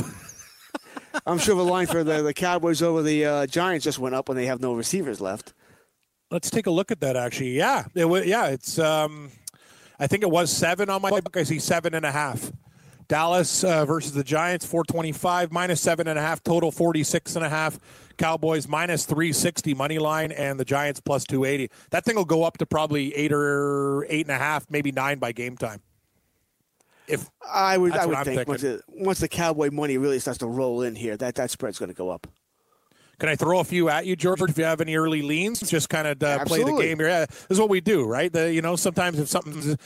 I'm 1.25 1.37
sure 1.37 1.55
the 1.55 1.63
line 1.63 1.87
for 1.87 2.03
the, 2.03 2.21
the 2.21 2.33
Cowboys 2.33 2.81
over 2.81 3.01
the 3.01 3.25
uh, 3.25 3.47
Giants 3.47 3.85
just 3.85 3.99
went 3.99 4.13
up 4.13 4.27
when 4.27 4.35
they 4.35 4.45
have 4.47 4.59
no 4.59 4.73
receivers 4.73 5.21
left. 5.21 5.53
Let's 6.29 6.49
take 6.49 6.67
a 6.67 6.71
look 6.71 6.91
at 6.91 6.99
that. 6.99 7.15
Actually, 7.15 7.51
yeah, 7.51 7.85
it 7.95 8.27
yeah, 8.27 8.47
it's. 8.47 8.77
Um, 8.77 9.31
I 9.99 10.07
think 10.07 10.23
it 10.23 10.29
was 10.29 10.51
seven 10.51 10.89
on 10.89 11.01
my 11.01 11.09
book. 11.09 11.37
I 11.37 11.43
see 11.43 11.59
seven 11.59 11.93
and 11.93 12.05
a 12.05 12.11
half. 12.11 12.51
Dallas 13.07 13.63
uh, 13.63 13.85
versus 13.85 14.13
the 14.13 14.23
Giants, 14.23 14.65
425, 14.65 15.51
minus 15.51 15.79
seven 15.79 16.07
and 16.07 16.17
a 16.17 16.21
half, 16.21 16.43
total 16.43 16.71
46 16.71 17.35
and 17.35 17.45
a 17.45 17.49
half. 17.49 17.79
Cowboys 18.17 18.67
minus 18.67 19.05
360 19.05 19.73
money 19.73 19.99
line, 19.99 20.31
and 20.31 20.59
the 20.59 20.65
Giants 20.65 20.99
plus 20.99 21.23
280. 21.25 21.71
That 21.91 22.03
thing 22.03 22.15
will 22.15 22.25
go 22.25 22.43
up 22.43 22.57
to 22.57 22.65
probably 22.65 23.13
eight 23.15 23.31
or 23.31 24.05
eight 24.09 24.25
and 24.25 24.35
a 24.35 24.39
half, 24.39 24.65
maybe 24.69 24.91
nine 24.91 25.19
by 25.19 25.33
game 25.33 25.57
time. 25.57 25.81
If 27.07 27.29
I 27.47 27.77
would, 27.77 27.91
I 27.91 28.07
would 28.07 28.17
think 28.25 28.47
once, 28.47 28.61
the, 28.61 28.81
once 28.87 29.19
the 29.19 29.27
Cowboy 29.27 29.69
money 29.69 29.99
really 29.99 30.17
starts 30.17 30.39
to 30.39 30.47
roll 30.47 30.81
in 30.81 30.95
here, 30.95 31.15
that, 31.17 31.35
that 31.35 31.51
spread's 31.51 31.77
going 31.77 31.89
to 31.89 31.95
go 31.95 32.09
up. 32.09 32.25
Can 33.19 33.29
I 33.29 33.35
throw 33.35 33.59
a 33.59 33.63
few 33.63 33.89
at 33.89 34.05
you, 34.05 34.15
George? 34.15 34.41
If 34.41 34.57
you 34.57 34.65
have 34.65 34.81
any 34.81 34.95
early 34.95 35.21
leans, 35.21 35.61
just 35.61 35.89
kind 35.89 36.07
of 36.07 36.21
uh, 36.21 36.43
play 36.45 36.63
the 36.63 36.75
game 36.75 36.99
here. 36.99 37.07
Yeah, 37.07 37.25
this 37.25 37.45
is 37.51 37.59
what 37.59 37.69
we 37.69 37.81
do, 37.81 38.05
right? 38.05 38.31
The, 38.31 38.53
you 38.53 38.61
know, 38.61 38.75
sometimes 38.75 39.19
if 39.19 39.29
something's, 39.29 39.77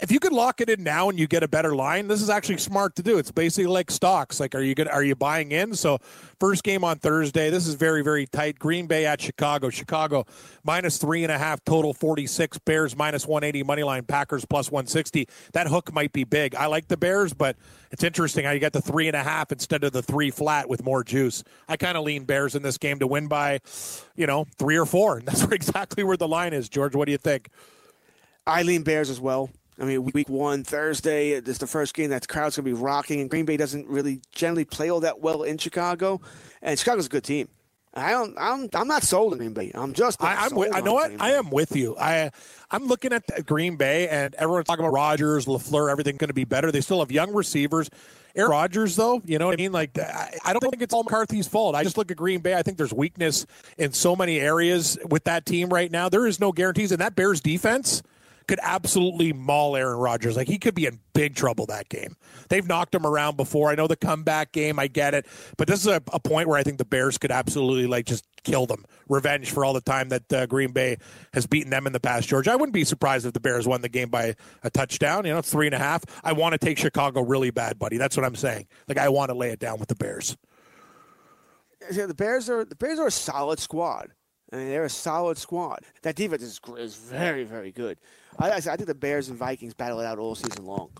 if 0.00 0.10
you 0.10 0.20
could 0.20 0.32
lock 0.32 0.60
it 0.60 0.70
in 0.70 0.82
now 0.82 1.08
and 1.10 1.18
you 1.18 1.26
get 1.26 1.42
a 1.42 1.48
better 1.48 1.74
line, 1.74 2.08
this 2.08 2.22
is 2.22 2.30
actually 2.30 2.58
smart 2.58 2.96
to 2.96 3.02
do. 3.02 3.18
It's 3.18 3.30
basically 3.30 3.66
like 3.66 3.90
stocks. 3.90 4.40
Like, 4.40 4.54
are 4.54 4.62
you 4.62 4.74
good? 4.74 4.88
Are 4.88 5.04
you 5.04 5.14
buying 5.14 5.52
in? 5.52 5.74
So, 5.74 5.98
first 6.40 6.64
game 6.64 6.84
on 6.84 6.98
Thursday. 6.98 7.50
This 7.50 7.66
is 7.66 7.74
very, 7.74 8.02
very 8.02 8.26
tight. 8.26 8.58
Green 8.58 8.86
Bay 8.86 9.06
at 9.06 9.20
Chicago. 9.20 9.70
Chicago 9.70 10.24
minus 10.64 10.98
three 10.98 11.22
and 11.24 11.32
a 11.32 11.38
half 11.38 11.62
total, 11.64 11.92
forty 11.92 12.26
six. 12.26 12.58
Bears 12.58 12.96
minus 12.96 13.26
one 13.26 13.44
eighty 13.44 13.62
money 13.62 13.82
line. 13.82 14.04
Packers 14.04 14.44
plus 14.44 14.70
one 14.70 14.86
sixty. 14.86 15.28
That 15.52 15.66
hook 15.66 15.92
might 15.92 16.12
be 16.12 16.24
big. 16.24 16.54
I 16.54 16.66
like 16.66 16.88
the 16.88 16.96
Bears, 16.96 17.34
but 17.34 17.56
it's 17.90 18.04
interesting 18.04 18.44
how 18.44 18.50
you 18.50 18.60
get 18.60 18.72
the 18.72 18.82
three 18.82 19.08
and 19.08 19.16
a 19.16 19.22
half 19.22 19.52
instead 19.52 19.84
of 19.84 19.92
the 19.92 20.02
three 20.02 20.30
flat 20.30 20.68
with 20.68 20.84
more 20.84 21.02
juice. 21.04 21.44
I 21.68 21.76
kind 21.76 21.96
of 21.96 22.04
lean 22.04 22.24
Bears 22.24 22.54
in 22.54 22.62
this 22.62 22.78
game 22.78 22.98
to 22.98 23.06
win 23.06 23.28
by, 23.28 23.60
you 24.16 24.26
know, 24.26 24.46
three 24.58 24.76
or 24.76 24.86
four. 24.86 25.18
And 25.18 25.26
that's 25.28 25.42
exactly 25.44 26.04
where 26.04 26.16
the 26.16 26.28
line 26.28 26.52
is. 26.52 26.68
George, 26.68 26.94
what 26.94 27.06
do 27.06 27.12
you 27.12 27.18
think? 27.18 27.48
I 28.46 28.62
lean 28.62 28.82
Bears 28.82 29.10
as 29.10 29.20
well. 29.20 29.50
I 29.80 29.84
mean, 29.84 30.04
week 30.04 30.28
one, 30.28 30.64
Thursday, 30.64 31.30
is 31.30 31.58
the 31.58 31.66
first 31.66 31.94
game 31.94 32.10
that 32.10 32.26
crowd's 32.26 32.56
going 32.56 32.64
to 32.64 32.74
be 32.74 32.82
rocking, 32.82 33.20
and 33.20 33.30
Green 33.30 33.44
Bay 33.44 33.56
doesn't 33.56 33.86
really 33.86 34.20
generally 34.32 34.64
play 34.64 34.90
all 34.90 35.00
that 35.00 35.20
well 35.20 35.44
in 35.44 35.56
Chicago, 35.56 36.20
and 36.60 36.76
Chicago's 36.76 37.06
a 37.06 37.10
good 37.10 37.22
team. 37.22 37.48
I 37.98 38.10
don't, 38.10 38.34
I'm, 38.38 38.68
I'm 38.74 38.88
not 38.88 39.02
sold 39.02 39.32
on 39.32 39.38
Green 39.38 39.52
Bay. 39.52 39.72
I'm 39.74 39.92
just. 39.92 40.22
I, 40.22 40.34
I'm 40.34 40.50
sold 40.50 40.60
with, 40.60 40.74
I 40.74 40.80
know 40.80 40.94
what 40.94 41.12
I 41.20 41.32
am 41.32 41.50
with 41.50 41.74
you. 41.76 41.96
I 41.98 42.30
I'm 42.70 42.86
looking 42.86 43.12
at 43.12 43.26
the 43.26 43.42
Green 43.42 43.76
Bay 43.76 44.08
and 44.08 44.34
everyone's 44.34 44.66
talking 44.66 44.84
about 44.84 44.94
Rodgers, 44.94 45.46
LaFleur, 45.46 45.90
everything 45.90 46.16
going 46.16 46.28
to 46.28 46.34
be 46.34 46.44
better. 46.44 46.70
They 46.70 46.80
still 46.80 47.00
have 47.00 47.10
young 47.10 47.32
receivers. 47.32 47.90
Aaron 48.36 48.50
Rodgers, 48.50 48.94
though, 48.94 49.20
you 49.24 49.38
know 49.38 49.46
what 49.46 49.54
I 49.54 49.56
mean? 49.56 49.72
Like, 49.72 49.98
I 49.98 50.52
don't 50.52 50.60
think 50.60 50.82
it's 50.82 50.94
all 50.94 51.02
McCarthy's 51.02 51.48
fault. 51.48 51.74
I 51.74 51.82
just 51.82 51.96
look 51.96 52.10
at 52.10 52.16
Green 52.16 52.40
Bay. 52.40 52.54
I 52.54 52.62
think 52.62 52.76
there's 52.76 52.92
weakness 52.92 53.46
in 53.78 53.92
so 53.92 54.14
many 54.14 54.38
areas 54.38 54.98
with 55.08 55.24
that 55.24 55.44
team 55.44 55.70
right 55.70 55.90
now. 55.90 56.08
There 56.08 56.26
is 56.26 56.38
no 56.38 56.52
guarantees, 56.52 56.92
and 56.92 57.00
that 57.00 57.16
Bears 57.16 57.40
defense 57.40 58.02
could 58.48 58.58
absolutely 58.62 59.32
maul 59.32 59.76
Aaron 59.76 59.98
Rodgers. 59.98 60.36
Like 60.36 60.48
he 60.48 60.58
could 60.58 60.74
be 60.74 60.86
in 60.86 60.98
big 61.12 61.36
trouble 61.36 61.66
that 61.66 61.88
game. 61.88 62.16
They've 62.48 62.66
knocked 62.66 62.94
him 62.94 63.06
around 63.06 63.36
before. 63.36 63.70
I 63.70 63.74
know 63.74 63.86
the 63.86 63.96
comeback 63.96 64.52
game, 64.52 64.78
I 64.78 64.88
get 64.88 65.14
it, 65.14 65.26
but 65.56 65.68
this 65.68 65.80
is 65.80 65.86
a, 65.86 66.02
a 66.12 66.18
point 66.18 66.48
where 66.48 66.58
I 66.58 66.62
think 66.62 66.78
the 66.78 66.84
Bears 66.84 67.18
could 67.18 67.30
absolutely 67.30 67.86
like 67.86 68.06
just 68.06 68.24
kill 68.42 68.66
them, 68.66 68.84
revenge 69.08 69.50
for 69.50 69.64
all 69.64 69.74
the 69.74 69.80
time 69.80 70.08
that 70.08 70.32
uh, 70.32 70.46
Green 70.46 70.72
Bay 70.72 70.96
has 71.34 71.46
beaten 71.46 71.70
them 71.70 71.86
in 71.86 71.92
the 71.92 72.00
past. 72.00 72.28
George, 72.28 72.48
I 72.48 72.56
wouldn't 72.56 72.74
be 72.74 72.84
surprised 72.84 73.26
if 73.26 73.34
the 73.34 73.40
Bears 73.40 73.68
won 73.68 73.82
the 73.82 73.88
game 73.88 74.08
by 74.08 74.34
a 74.62 74.70
touchdown. 74.70 75.26
You 75.26 75.32
know, 75.32 75.38
it's 75.38 75.50
three 75.50 75.66
and 75.66 75.74
a 75.74 75.78
half. 75.78 76.04
I 76.24 76.32
want 76.32 76.52
to 76.52 76.58
take 76.58 76.78
Chicago 76.78 77.20
really 77.20 77.50
bad, 77.50 77.78
buddy. 77.78 77.98
That's 77.98 78.16
what 78.16 78.24
I'm 78.24 78.36
saying. 78.36 78.66
Like 78.88 78.98
I 78.98 79.10
want 79.10 79.28
to 79.28 79.34
lay 79.34 79.50
it 79.50 79.58
down 79.58 79.78
with 79.78 79.88
the 79.88 79.94
Bears. 79.94 80.36
Yeah, 81.92 82.06
the 82.06 82.14
Bears 82.14 82.48
are 82.50 82.64
the 82.64 82.74
Bears 82.74 82.98
are 82.98 83.06
a 83.06 83.12
solid 83.12 83.58
squad. 83.58 84.12
I 84.52 84.56
mean, 84.56 84.68
they're 84.68 84.84
a 84.84 84.90
solid 84.90 85.36
squad. 85.36 85.80
That 86.02 86.16
defense 86.16 86.42
is, 86.42 86.60
is 86.78 86.96
very, 86.96 87.44
very 87.44 87.70
good. 87.70 87.98
I, 88.38 88.52
I, 88.52 88.60
think 88.60 88.86
the 88.86 88.94
Bears 88.94 89.28
and 89.28 89.38
Vikings 89.38 89.74
battle 89.74 90.00
it 90.00 90.06
out 90.06 90.18
all 90.18 90.34
season 90.34 90.64
long. 90.64 90.90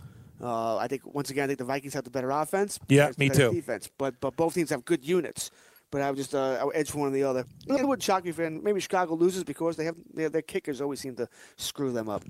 Uh, 0.41 0.76
I 0.76 0.89
think 0.89 1.03
once 1.14 1.30
again, 1.30 1.45
I 1.45 1.47
think 1.49 1.59
the 1.59 1.64
Vikings 1.64 1.95
have 1.95 2.05
the 2.05 2.11
better 2.11 2.30
offense. 2.30 2.78
Yeah, 2.89 3.11
me 3.18 3.28
too. 3.28 3.53
Defense, 3.53 3.91
but 3.99 4.20
but 4.20 4.36
both 4.36 4.55
teams 4.55 4.70
have 4.70 4.84
good 4.84 5.05
units. 5.05 5.51
But 5.91 6.03
I 6.03 6.11
would 6.11 6.16
just 6.16 6.34
uh, 6.34 6.59
I 6.61 6.64
would 6.64 6.76
edge 6.76 6.91
for 6.91 6.99
one 6.99 7.09
or 7.09 7.12
the 7.12 7.24
other. 7.24 7.45
It 7.66 7.86
wouldn't 7.86 8.03
shock 8.03 8.24
me 8.24 8.30
if 8.30 8.39
maybe 8.39 8.80
Chicago 8.80 9.14
loses 9.14 9.43
because 9.43 9.76
they 9.76 9.84
have 9.84 9.97
their, 10.12 10.28
their 10.28 10.43
kickers 10.43 10.80
always 10.80 11.01
seem 11.01 11.16
to 11.16 11.28
screw 11.57 11.93
them 11.93 12.09
up. 12.09 12.24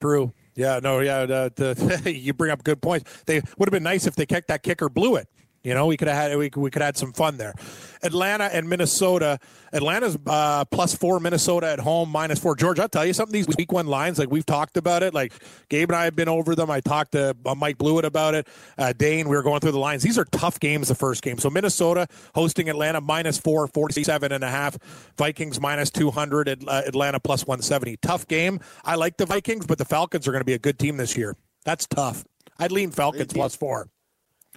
True. 0.00 0.32
Yeah. 0.54 0.80
No. 0.82 1.00
Yeah. 1.00 1.26
The, 1.26 1.52
the, 1.56 2.12
you 2.12 2.32
bring 2.34 2.50
up 2.50 2.62
good 2.62 2.80
points. 2.80 3.22
They 3.26 3.40
would 3.56 3.68
have 3.68 3.72
been 3.72 3.82
nice 3.82 4.06
if 4.06 4.16
they 4.16 4.26
kicked 4.26 4.48
that 4.48 4.62
kicker 4.62 4.88
blew 4.88 5.16
it. 5.16 5.28
You 5.68 5.74
know, 5.74 5.86
we 5.86 5.96
could 5.96 6.08
have 6.08 6.16
had 6.16 6.36
we, 6.36 6.50
could- 6.50 6.60
we 6.62 6.70
could 6.70 6.82
have 6.82 6.88
had 6.88 6.96
some 6.96 7.12
fun 7.12 7.36
there. 7.36 7.54
Atlanta 8.02 8.44
and 8.44 8.68
Minnesota. 8.68 9.38
Atlanta's 9.72 10.16
uh, 10.26 10.64
plus 10.66 10.94
four. 10.94 11.20
Minnesota 11.20 11.68
at 11.68 11.78
home 11.80 12.10
minus 12.10 12.38
four. 12.38 12.56
George, 12.56 12.78
I'll 12.78 12.88
tell 12.88 13.04
you 13.04 13.12
something. 13.12 13.32
These 13.32 13.48
week 13.56 13.70
one 13.72 13.86
lines, 13.86 14.18
like 14.18 14.30
we've 14.30 14.46
talked 14.46 14.76
about 14.76 15.02
it. 15.02 15.14
Like 15.14 15.32
Gabe 15.68 15.90
and 15.90 15.96
I 15.96 16.04
have 16.04 16.16
been 16.16 16.28
over 16.28 16.54
them. 16.54 16.70
I 16.70 16.80
talked 16.80 17.12
to 17.12 17.36
uh, 17.44 17.54
Mike 17.54 17.76
Blewett 17.78 18.04
about 18.04 18.34
it. 18.34 18.48
Uh, 18.78 18.92
Dane, 18.96 19.28
we 19.28 19.36
were 19.36 19.42
going 19.42 19.60
through 19.60 19.72
the 19.72 19.78
lines. 19.78 20.02
These 20.02 20.18
are 20.18 20.24
tough 20.26 20.58
games. 20.60 20.88
The 20.88 20.94
first 20.94 21.22
game. 21.22 21.38
So 21.38 21.50
Minnesota 21.50 22.06
hosting 22.34 22.68
Atlanta 22.70 23.00
minus 23.00 23.36
four, 23.38 23.66
47 23.66 24.32
and 24.32 24.42
a 24.44 24.48
half. 24.50 24.78
Vikings 25.18 25.60
minus 25.60 25.90
two 25.90 26.10
hundred. 26.10 26.48
At, 26.48 26.66
uh, 26.66 26.82
Atlanta 26.86 27.20
plus 27.20 27.46
one 27.46 27.60
seventy. 27.62 27.96
Tough 27.98 28.26
game. 28.28 28.60
I 28.84 28.94
like 28.94 29.16
the 29.16 29.26
Vikings, 29.26 29.66
but 29.66 29.76
the 29.78 29.84
Falcons 29.84 30.26
are 30.28 30.32
going 30.32 30.40
to 30.40 30.46
be 30.46 30.54
a 30.54 30.58
good 30.58 30.78
team 30.78 30.96
this 30.96 31.16
year. 31.16 31.36
That's 31.64 31.86
tough. 31.86 32.24
I'd 32.58 32.72
lean 32.72 32.90
Falcons 32.90 33.32
plus 33.32 33.54
four. 33.56 33.88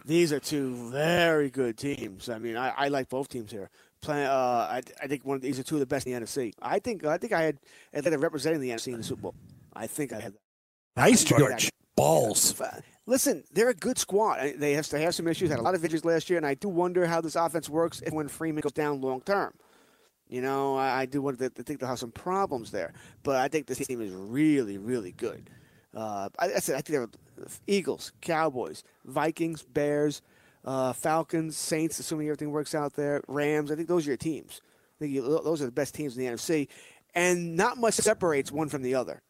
These 0.06 0.34
are 0.34 0.40
two 0.40 0.90
very 0.92 1.50
good 1.50 1.78
teams. 1.78 2.30
I 2.30 2.40
mean, 2.40 2.58
I, 2.58 2.74
I 2.76 2.88
like 2.88 3.10
both 3.10 3.30
teams 3.30 3.52
here. 3.52 3.70
Play, 4.02 4.26
uh, 4.26 4.32
I, 4.32 4.82
I 5.02 5.08
think 5.08 5.24
one 5.26 5.36
of 5.36 5.42
these 5.42 5.60
are 5.60 5.64
two 5.64 5.76
of 5.76 5.80
the 5.80 5.86
best 5.86 6.08
in 6.08 6.14
the 6.14 6.26
NFC. 6.26 6.54
I 6.62 6.80
think 6.80 7.06
I 7.06 7.18
think 7.18 7.34
I 7.34 7.44
had 7.44 7.60
Atlanta 7.94 8.18
representing 8.18 8.60
the 8.60 8.72
NFC 8.72 8.88
in 8.88 8.98
the 8.98 9.04
Super 9.04 9.22
Bowl. 9.22 9.36
I 9.74 9.88
think 9.88 10.12
I 10.12 10.20
had. 10.20 10.34
Nice, 10.98 11.32
I 11.32 11.36
like 11.36 11.50
George. 11.50 11.70
Balls. 11.96 12.60
Listen, 13.06 13.44
they're 13.52 13.70
a 13.70 13.76
good 13.76 14.00
squad. 14.00 14.54
They 14.58 14.74
have 14.74 14.90
they 14.90 15.04
have 15.04 15.14
some 15.14 15.28
issues. 15.28 15.52
Had 15.52 15.60
a 15.60 15.64
lot 15.64 15.76
of 15.76 15.84
injuries 15.84 16.06
last 16.06 16.30
year, 16.30 16.38
and 16.38 16.46
I 16.46 16.56
do 16.56 16.68
wonder 16.68 17.06
how 17.06 17.22
this 17.22 17.36
offense 17.36 17.70
works 17.70 18.02
if 18.02 18.14
when 18.14 18.28
Freeman 18.28 18.62
goes 18.62 18.72
down 18.72 19.02
long 19.02 19.22
term. 19.22 19.54
You 20.28 20.42
know, 20.42 20.78
I, 20.78 21.02
I 21.02 21.06
do 21.06 21.22
want 21.22 21.40
to 21.40 21.50
think 21.50 21.80
they'll 21.80 21.90
have 21.90 22.00
some 22.00 22.12
problems 22.12 22.72
there, 22.72 22.94
but 23.22 23.36
I 23.36 23.50
think 23.50 23.68
this 23.68 23.86
team 23.86 24.02
is 24.02 24.14
really, 24.14 24.78
really 24.78 25.12
good. 25.12 25.50
Uh, 25.94 26.30
I, 26.40 26.54
I 26.54 26.60
said 26.60 26.76
I 26.76 26.82
think 26.82 26.88
they're 26.88 27.10
Eagles, 27.68 28.12
Cowboys, 28.22 28.84
Vikings, 29.06 29.64
Bears, 29.64 30.22
uh, 30.66 30.94
Falcons, 30.94 31.58
Saints, 31.58 32.00
assuming 32.00 32.28
everything 32.28 32.52
works 32.52 32.76
out 32.76 32.94
there, 32.96 33.22
Rams. 33.28 33.72
I 33.72 33.76
think 33.76 33.88
those 33.88 34.06
are 34.06 34.12
your 34.12 34.18
teams. 34.18 34.62
I 34.64 35.06
think 35.06 35.14
you, 35.14 35.22
those 35.44 35.62
are 35.62 35.66
the 35.66 35.72
best 35.72 35.96
teams 35.96 36.16
in 36.18 36.24
the 36.26 36.32
NFC, 36.32 36.68
and 37.16 37.56
not 37.56 37.78
much 37.78 37.96
separates 37.96 38.52
one 38.52 38.70
from 38.70 38.84
the 38.84 38.96
other. 38.96 39.22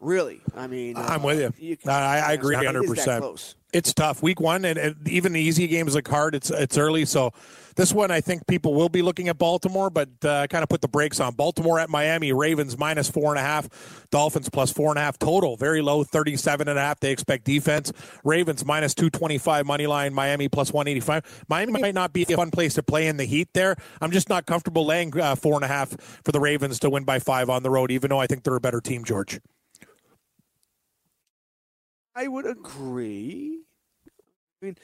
Really, 0.00 0.40
I 0.56 0.66
mean, 0.66 0.96
I'm 0.96 1.22
uh, 1.22 1.26
with 1.26 1.60
you. 1.60 1.76
can- 1.76 1.90
I, 1.90 2.18
I 2.18 2.32
agree 2.32 2.56
it 2.56 2.64
is 2.64 2.90
that 2.94 3.06
100%. 3.06 3.18
close. 3.18 3.54
It's 3.72 3.94
tough. 3.94 4.22
Week 4.22 4.38
one, 4.38 4.66
and, 4.66 4.78
and 4.78 5.08
even 5.08 5.32
the 5.32 5.40
easy 5.40 5.66
games 5.66 5.94
look 5.94 6.06
hard. 6.06 6.34
It's 6.34 6.50
it's 6.50 6.76
early, 6.76 7.06
so 7.06 7.32
this 7.74 7.90
one 7.90 8.10
I 8.10 8.20
think 8.20 8.46
people 8.46 8.74
will 8.74 8.90
be 8.90 9.00
looking 9.00 9.30
at 9.30 9.38
Baltimore, 9.38 9.88
but 9.88 10.10
uh, 10.22 10.46
kind 10.48 10.62
of 10.62 10.68
put 10.68 10.82
the 10.82 10.88
brakes 10.88 11.20
on. 11.20 11.34
Baltimore 11.34 11.78
at 11.78 11.88
Miami, 11.88 12.34
Ravens 12.34 12.76
minus 12.76 13.08
four 13.08 13.30
and 13.30 13.38
a 13.38 13.42
half, 13.42 14.06
Dolphins 14.10 14.50
plus 14.50 14.70
four 14.70 14.90
and 14.90 14.98
a 14.98 15.00
half 15.00 15.18
total. 15.18 15.56
Very 15.56 15.80
low, 15.80 16.04
thirty-seven 16.04 16.68
and 16.68 16.78
a 16.78 16.82
half. 16.82 17.00
They 17.00 17.12
expect 17.12 17.44
defense. 17.44 17.94
Ravens 18.24 18.62
minus 18.62 18.92
two 18.94 19.08
twenty-five 19.08 19.64
money 19.64 19.86
line. 19.86 20.12
Miami 20.12 20.50
plus 20.50 20.70
one 20.70 20.86
eighty-five. 20.86 21.44
Miami 21.48 21.72
might 21.80 21.94
not 21.94 22.12
be 22.12 22.24
a 22.24 22.36
fun 22.36 22.50
place 22.50 22.74
to 22.74 22.82
play 22.82 23.06
in 23.06 23.16
the 23.16 23.24
heat. 23.24 23.48
There, 23.54 23.76
I'm 24.02 24.10
just 24.10 24.28
not 24.28 24.44
comfortable 24.44 24.84
laying 24.84 25.18
uh, 25.18 25.34
four 25.34 25.54
and 25.54 25.64
a 25.64 25.68
half 25.68 25.96
for 26.24 26.32
the 26.32 26.40
Ravens 26.40 26.78
to 26.80 26.90
win 26.90 27.04
by 27.04 27.20
five 27.20 27.48
on 27.48 27.62
the 27.62 27.70
road, 27.70 27.90
even 27.90 28.10
though 28.10 28.20
I 28.20 28.26
think 28.26 28.42
they're 28.42 28.54
a 28.54 28.60
better 28.60 28.82
team. 28.82 29.02
George. 29.02 29.40
I 32.14 32.28
would 32.28 32.44
agree. 32.44 33.61
I 34.62 34.66
mean, 34.66 34.76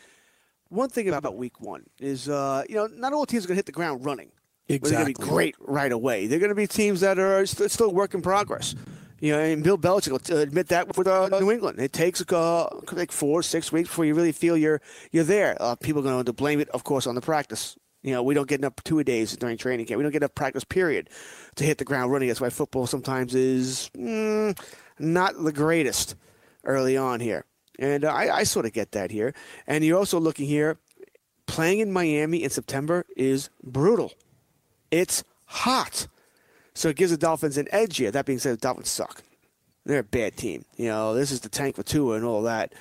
one 0.68 0.88
thing 0.88 1.08
about 1.08 1.36
week 1.36 1.60
one 1.60 1.84
is, 2.00 2.28
uh, 2.28 2.64
you 2.68 2.74
know, 2.74 2.86
not 2.86 3.12
all 3.12 3.26
teams 3.26 3.44
are 3.44 3.48
going 3.48 3.54
to 3.54 3.58
hit 3.58 3.66
the 3.66 3.72
ground 3.72 4.04
running. 4.04 4.32
Exactly. 4.68 4.90
They're 4.90 5.04
going 5.04 5.14
to 5.14 5.20
be 5.20 5.26
great 5.28 5.54
right 5.60 5.92
away. 5.92 6.26
They're 6.26 6.40
going 6.40 6.50
to 6.50 6.54
be 6.54 6.66
teams 6.66 7.00
that 7.00 7.18
are 7.18 7.46
st- 7.46 7.70
still 7.70 7.92
work 7.92 8.12
in 8.12 8.20
progress. 8.20 8.74
You 9.20 9.32
know, 9.32 9.40
and 9.40 9.64
Bill 9.64 9.78
Belichick 9.78 10.10
will 10.10 10.38
admit 10.38 10.68
that 10.68 10.96
with 10.96 11.06
uh, 11.06 11.28
New 11.40 11.50
England. 11.50 11.80
It 11.80 11.92
takes 11.92 12.20
uh, 12.30 12.68
like 12.92 13.10
four, 13.10 13.42
six 13.42 13.72
weeks 13.72 13.88
before 13.88 14.04
you 14.04 14.14
really 14.14 14.30
feel 14.30 14.56
you're 14.56 14.80
you're 15.10 15.24
there. 15.24 15.56
Uh, 15.60 15.74
people 15.74 16.02
are 16.02 16.04
going 16.04 16.24
to 16.24 16.32
blame 16.32 16.60
it, 16.60 16.68
of 16.68 16.84
course, 16.84 17.06
on 17.06 17.16
the 17.16 17.20
practice. 17.20 17.76
You 18.02 18.12
know, 18.12 18.22
we 18.22 18.34
don't 18.34 18.48
get 18.48 18.60
enough 18.60 18.74
two 18.84 19.00
a 19.00 19.04
days 19.04 19.36
during 19.36 19.56
training 19.56 19.86
camp. 19.86 19.98
We 19.98 20.04
don't 20.04 20.12
get 20.12 20.22
enough 20.22 20.36
practice 20.36 20.62
period 20.62 21.10
to 21.56 21.64
hit 21.64 21.78
the 21.78 21.84
ground 21.84 22.12
running. 22.12 22.28
That's 22.28 22.40
why 22.40 22.50
football 22.50 22.86
sometimes 22.86 23.34
is 23.34 23.90
mm, 23.96 24.56
not 25.00 25.42
the 25.42 25.52
greatest 25.52 26.14
early 26.62 26.96
on 26.96 27.18
here. 27.18 27.44
And 27.78 28.04
uh, 28.04 28.12
I, 28.12 28.38
I 28.38 28.42
sort 28.44 28.66
of 28.66 28.72
get 28.72 28.92
that 28.92 29.10
here. 29.10 29.34
And 29.66 29.84
you're 29.84 29.98
also 29.98 30.18
looking 30.18 30.46
here, 30.46 30.78
playing 31.46 31.80
in 31.80 31.92
Miami 31.92 32.42
in 32.42 32.50
September 32.50 33.06
is 33.16 33.50
brutal. 33.62 34.12
It's 34.90 35.24
hot. 35.46 36.06
So 36.74 36.88
it 36.88 36.96
gives 36.96 37.10
the 37.10 37.16
Dolphins 37.16 37.56
an 37.56 37.68
edge 37.70 37.96
here. 37.96 38.10
That 38.10 38.26
being 38.26 38.38
said, 38.38 38.54
the 38.54 38.60
Dolphins 38.60 38.90
suck. 38.90 39.22
They're 39.84 40.00
a 40.00 40.04
bad 40.04 40.36
team. 40.36 40.64
You 40.76 40.88
know, 40.88 41.14
this 41.14 41.30
is 41.30 41.40
the 41.40 41.48
tank 41.48 41.76
for 41.76 41.82
Tua 41.82 42.16
and 42.16 42.24
all 42.24 42.42
that. 42.42 42.74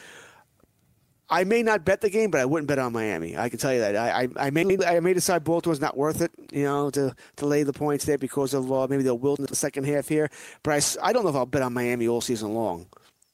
I 1.29 1.43
may 1.43 1.61
not 1.61 1.83
bet 1.83 2.01
the 2.01 2.09
game, 2.09 2.31
but 2.31 2.39
I 2.39 2.45
wouldn't 2.45 2.67
bet 2.67 2.79
on 2.79 2.93
Miami. 2.93 3.37
I 3.37 3.49
can 3.49 3.59
tell 3.59 3.73
you 3.73 3.79
that. 3.79 3.95
I, 3.95 4.23
I, 4.23 4.47
I 4.47 4.49
may 4.49 4.77
I 4.85 4.99
may 5.01 5.13
decide 5.13 5.43
Baltimore's 5.43 5.81
not 5.81 5.97
worth 5.97 6.21
it, 6.21 6.31
you 6.51 6.63
know, 6.63 6.89
to, 6.91 7.13
to 7.37 7.45
lay 7.45 7.63
the 7.63 7.73
points 7.73 8.05
there 8.05 8.17
because 8.17 8.53
of 8.53 8.71
uh, 8.71 8.87
maybe 8.89 9.03
they'll 9.03 9.17
wilt 9.17 9.39
in 9.39 9.45
the 9.45 9.55
second 9.55 9.85
half 9.85 10.07
here. 10.07 10.29
But 10.63 10.97
I, 11.01 11.09
I 11.09 11.13
don't 11.13 11.23
know 11.23 11.29
if 11.29 11.35
I'll 11.35 11.45
bet 11.45 11.61
on 11.61 11.73
Miami 11.73 12.07
all 12.07 12.21
season 12.21 12.53
long. 12.53 12.87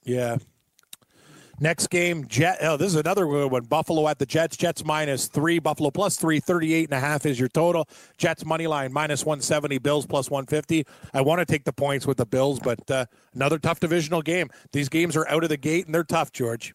Yeah. 0.04 0.38
Next 1.64 1.88
game, 1.88 2.28
Jet. 2.28 2.58
Oh, 2.60 2.76
this 2.76 2.88
is 2.88 2.96
another 2.98 3.26
good 3.26 3.50
one. 3.50 3.64
Buffalo 3.64 4.10
at 4.10 4.20
the 4.20 4.26
Jets. 4.26 4.58
Jets 4.58 4.84
minus 4.84 5.30
three. 5.30 5.60
Buffalo 5.60 5.92
plus 5.92 6.18
three. 6.18 6.42
38 6.42 6.90
and 6.90 6.94
a 6.94 7.00
half 7.00 7.26
is 7.26 7.40
your 7.40 7.48
total. 7.48 7.88
Jets 8.18 8.44
money 8.44 8.68
line 8.68 8.92
minus 8.92 9.26
170. 9.26 9.78
Bills 9.78 10.06
plus 10.06 10.30
150. 10.30 10.86
I 11.14 11.22
want 11.22 11.40
to 11.40 11.46
take 11.46 11.64
the 11.64 11.72
points 11.72 12.06
with 12.06 12.18
the 12.18 12.26
Bills, 12.26 12.60
but 12.60 12.92
uh, 12.92 13.06
another 13.34 13.60
tough 13.60 13.80
divisional 13.80 14.22
game. 14.22 14.50
These 14.74 14.90
games 14.90 15.16
are 15.16 15.26
out 15.30 15.44
of 15.44 15.50
the 15.50 15.56
gate 15.56 15.86
and 15.86 15.96
they're 15.96 16.04
tough, 16.04 16.34
George. 16.34 16.74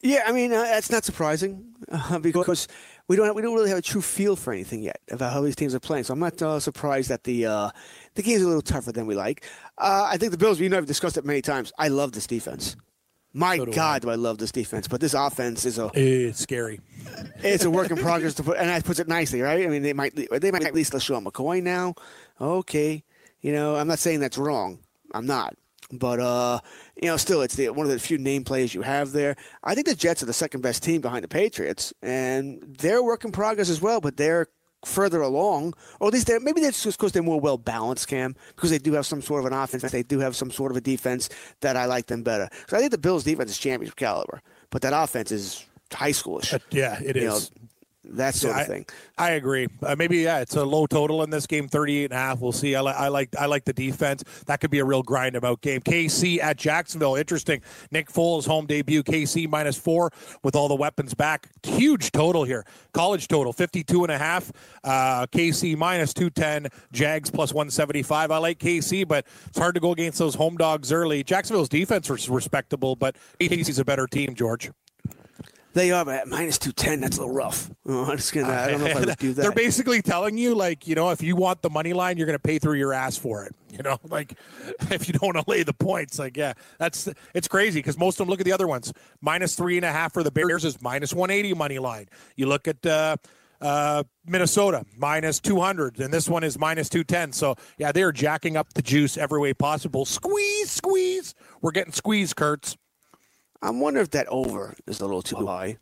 Yeah, 0.00 0.24
I 0.26 0.32
mean 0.32 0.52
uh, 0.52 0.62
that's 0.62 0.90
not 0.90 1.04
surprising 1.04 1.66
uh, 1.88 2.18
because 2.22 2.66
we 3.06 3.14
don't 3.14 3.32
we 3.36 3.42
don't 3.42 3.54
really 3.54 3.68
have 3.68 3.78
a 3.78 3.82
true 3.82 4.02
feel 4.02 4.34
for 4.34 4.52
anything 4.52 4.82
yet 4.82 4.98
about 5.08 5.32
how 5.32 5.40
these 5.40 5.54
teams 5.54 5.72
are 5.72 5.78
playing. 5.78 6.02
So 6.02 6.14
I'm 6.14 6.18
not 6.18 6.42
uh, 6.42 6.58
surprised 6.58 7.10
that 7.10 7.22
the 7.22 7.46
uh, 7.46 7.70
the 8.16 8.24
game's 8.24 8.42
a 8.42 8.46
little 8.48 8.60
tougher 8.60 8.90
than 8.90 9.06
we 9.06 9.14
like. 9.14 9.44
Uh, 9.78 10.08
I 10.10 10.16
think 10.16 10.32
the 10.32 10.38
Bills. 10.38 10.58
We 10.58 10.68
know 10.68 10.78
I've 10.78 10.86
discussed 10.86 11.16
it 11.16 11.24
many 11.24 11.42
times. 11.42 11.72
I 11.78 11.86
love 11.86 12.10
this 12.10 12.26
defense. 12.26 12.74
My 13.32 13.56
So 13.56 13.64
do 13.66 13.72
God, 13.72 14.02
do 14.02 14.10
I 14.10 14.16
love 14.16 14.38
this 14.38 14.50
defense? 14.50 14.88
But 14.88 15.00
this 15.00 15.14
offense 15.14 15.64
is 15.64 15.78
a 15.78 15.90
It's 15.94 16.40
scary. 16.40 16.80
it's 17.42 17.64
a 17.64 17.70
work 17.70 17.90
in 17.90 17.96
progress 17.96 18.34
to 18.34 18.42
put, 18.42 18.58
and 18.58 18.68
that 18.68 18.84
puts 18.84 18.98
it 18.98 19.06
nicely, 19.08 19.40
right? 19.40 19.64
I 19.64 19.68
mean, 19.68 19.82
they 19.82 19.92
might 19.92 20.14
they 20.16 20.50
might 20.50 20.64
at 20.64 20.74
least 20.74 20.92
LeSean 20.92 21.24
McCoy 21.24 21.62
now. 21.62 21.94
Okay, 22.40 23.04
you 23.40 23.52
know, 23.52 23.76
I'm 23.76 23.86
not 23.86 23.98
saying 24.00 24.20
that's 24.20 24.38
wrong. 24.38 24.80
I'm 25.14 25.26
not. 25.26 25.54
But 25.92 26.20
uh, 26.20 26.60
you 27.00 27.08
know, 27.08 27.16
still, 27.16 27.42
it's 27.42 27.56
the, 27.56 27.68
one 27.70 27.86
of 27.86 27.92
the 27.92 27.98
few 27.98 28.18
name 28.18 28.44
players 28.44 28.74
you 28.74 28.82
have 28.82 29.12
there. 29.12 29.36
I 29.64 29.74
think 29.74 29.86
the 29.86 29.94
Jets 29.94 30.22
are 30.22 30.26
the 30.26 30.32
second 30.32 30.60
best 30.60 30.82
team 30.82 31.00
behind 31.00 31.24
the 31.24 31.28
Patriots, 31.28 31.92
and 32.02 32.60
they're 32.78 32.98
a 32.98 33.02
work 33.02 33.24
in 33.24 33.32
progress 33.32 33.68
as 33.70 33.80
well. 33.80 34.00
But 34.00 34.16
they're 34.16 34.46
further 34.84 35.20
along, 35.20 35.74
or 36.00 36.08
at 36.08 36.14
least 36.14 36.26
they're 36.26 36.40
maybe 36.40 36.60
that's 36.60 36.82
just 36.82 36.98
because 36.98 37.12
they're 37.12 37.22
more 37.22 37.40
well 37.40 37.58
balanced, 37.58 38.08
Cam, 38.08 38.34
because 38.56 38.70
they 38.70 38.78
do 38.78 38.92
have 38.94 39.06
some 39.06 39.22
sort 39.22 39.40
of 39.40 39.52
an 39.52 39.58
offense. 39.58 39.82
They 39.90 40.02
do 40.02 40.18
have 40.20 40.34
some 40.36 40.50
sort 40.50 40.70
of 40.70 40.76
a 40.76 40.80
defense 40.80 41.28
that 41.60 41.76
I 41.76 41.84
like 41.86 42.06
them 42.06 42.22
better. 42.22 42.48
So 42.68 42.76
I 42.76 42.80
think 42.80 42.92
the 42.92 42.98
Bills' 42.98 43.24
defense 43.24 43.50
is 43.50 43.58
championship 43.58 43.96
caliber, 43.96 44.40
but 44.70 44.82
that 44.82 44.92
offense 44.94 45.32
is 45.32 45.66
high 45.92 46.12
schoolish. 46.12 46.54
Uh, 46.54 46.58
yeah, 46.70 46.98
it 47.02 47.16
You 47.16 47.32
is. 47.32 47.50
know, 47.50 47.59
that 48.04 48.34
sort 48.34 48.56
I, 48.56 48.62
of 48.62 48.66
thing. 48.66 48.86
I 49.18 49.30
agree. 49.32 49.68
Uh, 49.82 49.94
maybe 49.96 50.18
yeah, 50.18 50.40
it's 50.40 50.56
a 50.56 50.64
low 50.64 50.86
total 50.86 51.22
in 51.22 51.30
this 51.30 51.46
game, 51.46 51.68
38 51.68 52.04
and 52.04 52.12
a 52.12 52.16
half. 52.16 52.40
We'll 52.40 52.52
see. 52.52 52.74
I, 52.74 52.80
li- 52.80 52.94
I 52.96 53.08
like 53.08 53.34
I 53.38 53.46
like 53.46 53.64
the 53.64 53.72
defense. 53.72 54.24
That 54.46 54.60
could 54.60 54.70
be 54.70 54.78
a 54.78 54.84
real 54.84 55.02
grind 55.02 55.36
about 55.36 55.60
game. 55.60 55.80
KC 55.80 56.40
at 56.42 56.56
Jacksonville. 56.56 57.16
Interesting. 57.16 57.60
Nick 57.90 58.10
Foles 58.10 58.46
home 58.46 58.66
debut. 58.66 59.02
KC 59.02 59.48
minus 59.48 59.78
4 59.78 60.10
with 60.42 60.56
all 60.56 60.68
the 60.68 60.74
weapons 60.74 61.14
back. 61.14 61.48
Huge 61.62 62.10
total 62.12 62.44
here. 62.44 62.64
College 62.92 63.28
total 63.28 63.52
52 63.52 64.04
and 64.04 64.12
a 64.12 64.18
half. 64.18 64.50
Uh, 64.82 65.26
KC 65.26 65.76
minus 65.76 66.14
210. 66.14 66.68
Jags 66.92 67.30
plus 67.30 67.52
175. 67.52 68.30
I 68.30 68.38
like 68.38 68.58
KC, 68.58 69.06
but 69.06 69.26
it's 69.46 69.58
hard 69.58 69.74
to 69.74 69.80
go 69.80 69.92
against 69.92 70.18
those 70.18 70.34
home 70.34 70.56
dogs 70.56 70.90
early. 70.90 71.22
Jacksonville's 71.22 71.68
defense 71.68 72.08
was 72.08 72.28
respectable, 72.28 72.96
but 72.96 73.16
KC's 73.40 73.78
a 73.78 73.84
better 73.84 74.06
team, 74.06 74.34
George. 74.34 74.70
They 75.72 75.92
are, 75.92 76.04
but 76.04 76.14
at 76.14 76.28
minus 76.28 76.58
two 76.58 76.72
ten, 76.72 77.00
that's 77.00 77.16
a 77.16 77.20
little 77.20 77.34
rough. 77.34 77.70
Oh, 77.86 78.04
I'm 78.04 78.18
just 78.18 78.32
gonna. 78.32 78.46
I 78.48 78.70
don't 78.70 78.80
know 78.80 78.86
if 78.86 78.96
I 78.96 79.00
would 79.00 79.16
do 79.18 79.32
that. 79.34 79.42
They're 79.42 79.50
basically 79.50 80.00
telling 80.00 80.38
you, 80.38 80.54
like, 80.54 80.86
you 80.86 80.94
know, 80.94 81.10
if 81.10 81.22
you 81.22 81.34
want 81.34 81.60
the 81.60 81.70
money 81.70 81.92
line, 81.92 82.18
you're 82.18 82.26
going 82.26 82.38
to 82.38 82.42
pay 82.42 82.60
through 82.60 82.74
your 82.74 82.92
ass 82.92 83.16
for 83.16 83.44
it. 83.44 83.54
You 83.70 83.84
know, 83.84 83.98
like 84.08 84.34
if 84.90 85.06
you 85.08 85.14
don't 85.14 85.34
want 85.34 85.46
to 85.46 85.50
lay 85.50 85.62
the 85.62 85.72
points, 85.72 86.18
like, 86.18 86.36
yeah, 86.36 86.52
that's 86.78 87.08
it's 87.34 87.48
crazy 87.48 87.78
because 87.78 87.96
most 87.96 88.20
of 88.20 88.26
them 88.26 88.30
look 88.30 88.40
at 88.40 88.44
the 88.44 88.52
other 88.52 88.66
ones. 88.68 88.92
Minus 89.22 89.54
three 89.54 89.76
and 89.76 89.86
a 89.86 89.90
half 89.92 90.12
for 90.12 90.22
the 90.22 90.30
Bears 90.30 90.64
is 90.64 90.82
minus 90.82 91.14
180 91.14 91.54
money 91.54 91.78
line. 91.78 92.08
You 92.36 92.46
look 92.46 92.68
at 92.68 92.84
uh, 92.84 93.16
uh, 93.60 94.02
Minnesota 94.26 94.84
minus 94.96 95.40
200, 95.40 96.00
and 96.00 96.12
this 96.12 96.28
one 96.28 96.44
is 96.44 96.58
minus 96.58 96.88
210. 96.90 97.32
So 97.32 97.54
yeah, 97.78 97.92
they're 97.92 98.12
jacking 98.12 98.56
up 98.56 98.74
the 98.74 98.82
juice 98.82 99.16
every 99.16 99.40
way 99.40 99.54
possible. 99.54 100.04
Squeeze, 100.04 100.70
squeeze. 100.70 101.34
We're 101.62 101.70
getting 101.72 101.92
squeezed, 101.92 102.36
Kurtz. 102.36 102.76
I'm 103.62 103.80
wondering 103.80 104.04
if 104.04 104.10
that 104.12 104.26
over 104.28 104.74
is 104.86 105.00
a 105.00 105.04
little 105.06 105.22
too 105.22 105.46
high. 105.46 105.78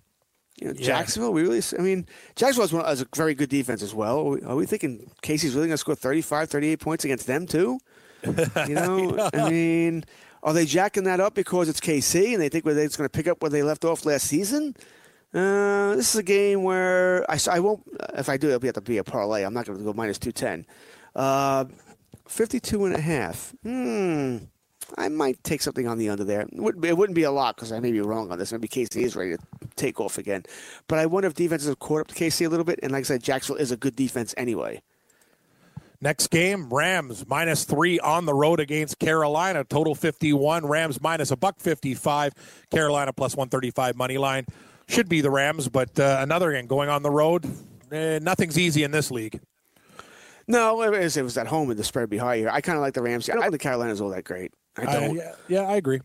You 0.60 0.68
know, 0.68 0.74
Yeah. 0.76 0.86
Jacksonville, 0.86 1.32
we 1.32 1.42
really. 1.42 1.62
I 1.78 1.82
mean, 1.82 2.06
Jacksonville 2.34 2.64
has, 2.64 2.72
one, 2.72 2.84
has 2.84 3.02
a 3.02 3.06
very 3.14 3.34
good 3.34 3.48
defense 3.48 3.82
as 3.82 3.94
well. 3.94 4.18
Are 4.20 4.24
we, 4.24 4.42
are 4.42 4.56
we 4.56 4.66
thinking 4.66 5.10
KC's 5.22 5.54
really 5.54 5.68
going 5.68 5.74
to 5.74 5.78
score 5.78 5.94
35, 5.94 6.50
38 6.50 6.80
points 6.80 7.04
against 7.04 7.26
them 7.26 7.46
too? 7.46 7.78
You 8.26 8.34
know, 8.74 9.30
I 9.32 9.48
mean, 9.48 10.04
are 10.42 10.52
they 10.52 10.64
jacking 10.66 11.04
that 11.04 11.20
up 11.20 11.34
because 11.34 11.68
it's 11.68 11.78
KC 11.80 12.32
and 12.32 12.42
they 12.42 12.48
think 12.48 12.64
they're 12.64 12.74
just 12.84 12.98
going 12.98 13.08
to 13.08 13.16
pick 13.16 13.28
up 13.28 13.40
where 13.42 13.50
they 13.50 13.62
left 13.62 13.84
off 13.84 14.04
last 14.04 14.26
season? 14.26 14.74
Uh, 15.32 15.94
this 15.94 16.14
is 16.14 16.16
a 16.16 16.22
game 16.24 16.62
where 16.64 17.24
I, 17.30 17.38
I 17.50 17.60
won't. 17.60 17.82
If 18.14 18.28
I 18.28 18.36
do, 18.38 18.48
it'll 18.48 18.58
be 18.60 18.66
have 18.66 18.74
to 18.74 18.80
be 18.80 18.98
a 18.98 19.04
parlay. 19.04 19.44
I'm 19.44 19.54
not 19.54 19.66
going 19.66 19.78
to 19.78 19.84
go 19.84 19.92
minus 19.92 20.18
two 20.18 20.32
ten. 20.32 20.66
Uh, 21.14 21.66
52 22.26 22.84
and 22.86 22.94
a 22.94 23.00
half. 23.00 23.54
Hmm. 23.62 24.38
I 24.96 25.08
might 25.08 25.42
take 25.44 25.62
something 25.62 25.86
on 25.86 25.98
the 25.98 26.08
under 26.08 26.24
there. 26.24 26.42
It 26.42 26.54
wouldn't 26.54 26.82
be, 26.82 26.88
it 26.88 26.96
wouldn't 26.96 27.14
be 27.14 27.24
a 27.24 27.30
lot 27.30 27.56
because 27.56 27.72
I 27.72 27.80
may 27.80 27.92
be 27.92 28.00
wrong 28.00 28.30
on 28.30 28.38
this. 28.38 28.52
Maybe 28.52 28.68
KC 28.68 29.02
is 29.02 29.16
ready 29.16 29.36
to 29.36 29.42
take 29.76 30.00
off 30.00 30.18
again. 30.18 30.44
But 30.86 30.98
I 30.98 31.06
wonder 31.06 31.26
if 31.26 31.34
defenses 31.34 31.68
have 31.68 31.78
caught 31.78 32.02
up 32.02 32.06
to 32.08 32.14
KC 32.14 32.46
a 32.46 32.48
little 32.48 32.64
bit. 32.64 32.80
And 32.82 32.92
like 32.92 33.00
I 33.00 33.04
said, 33.04 33.22
Jacksonville 33.22 33.60
is 33.60 33.70
a 33.70 33.76
good 33.76 33.96
defense 33.96 34.34
anyway. 34.36 34.82
Next 36.00 36.28
game, 36.28 36.68
Rams 36.70 37.26
minus 37.26 37.64
three 37.64 37.98
on 37.98 38.24
the 38.24 38.34
road 38.34 38.60
against 38.60 39.00
Carolina. 39.00 39.64
Total 39.64 39.94
51. 39.94 40.64
Rams 40.64 41.00
minus 41.00 41.32
a 41.32 41.36
buck 41.36 41.58
55. 41.58 42.32
Carolina 42.70 43.12
plus 43.12 43.34
135 43.34 43.96
money 43.96 44.16
line. 44.16 44.46
Should 44.86 45.08
be 45.08 45.20
the 45.20 45.30
Rams, 45.30 45.68
but 45.68 45.98
uh, 45.98 46.18
another 46.20 46.50
again 46.50 46.66
going 46.66 46.88
on 46.88 47.02
the 47.02 47.10
road. 47.10 47.44
Eh, 47.90 48.20
nothing's 48.22 48.56
easy 48.56 48.84
in 48.84 48.90
this 48.90 49.10
league. 49.10 49.40
No, 50.46 50.82
it 50.82 50.90
was, 50.90 51.16
it 51.16 51.22
was 51.22 51.36
at 51.36 51.46
home 51.46 51.68
and 51.68 51.78
the 51.78 51.84
spread 51.84 52.04
would 52.04 52.10
be 52.10 52.16
high 52.16 52.38
here. 52.38 52.48
I 52.50 52.62
kind 52.62 52.76
of 52.76 52.82
like 52.82 52.94
the 52.94 53.02
Rams. 53.02 53.28
I 53.28 53.34
don't 53.34 53.42
think 53.42 53.52
the 53.52 53.58
Carolinas 53.58 54.00
all 54.00 54.08
that 54.10 54.24
great. 54.24 54.52
I 54.78 54.82
I- 54.96 55.00
don't. 55.00 55.16
yeah, 55.16 55.32
yeah, 55.48 55.62
I 55.62 55.76
agree. 55.76 56.00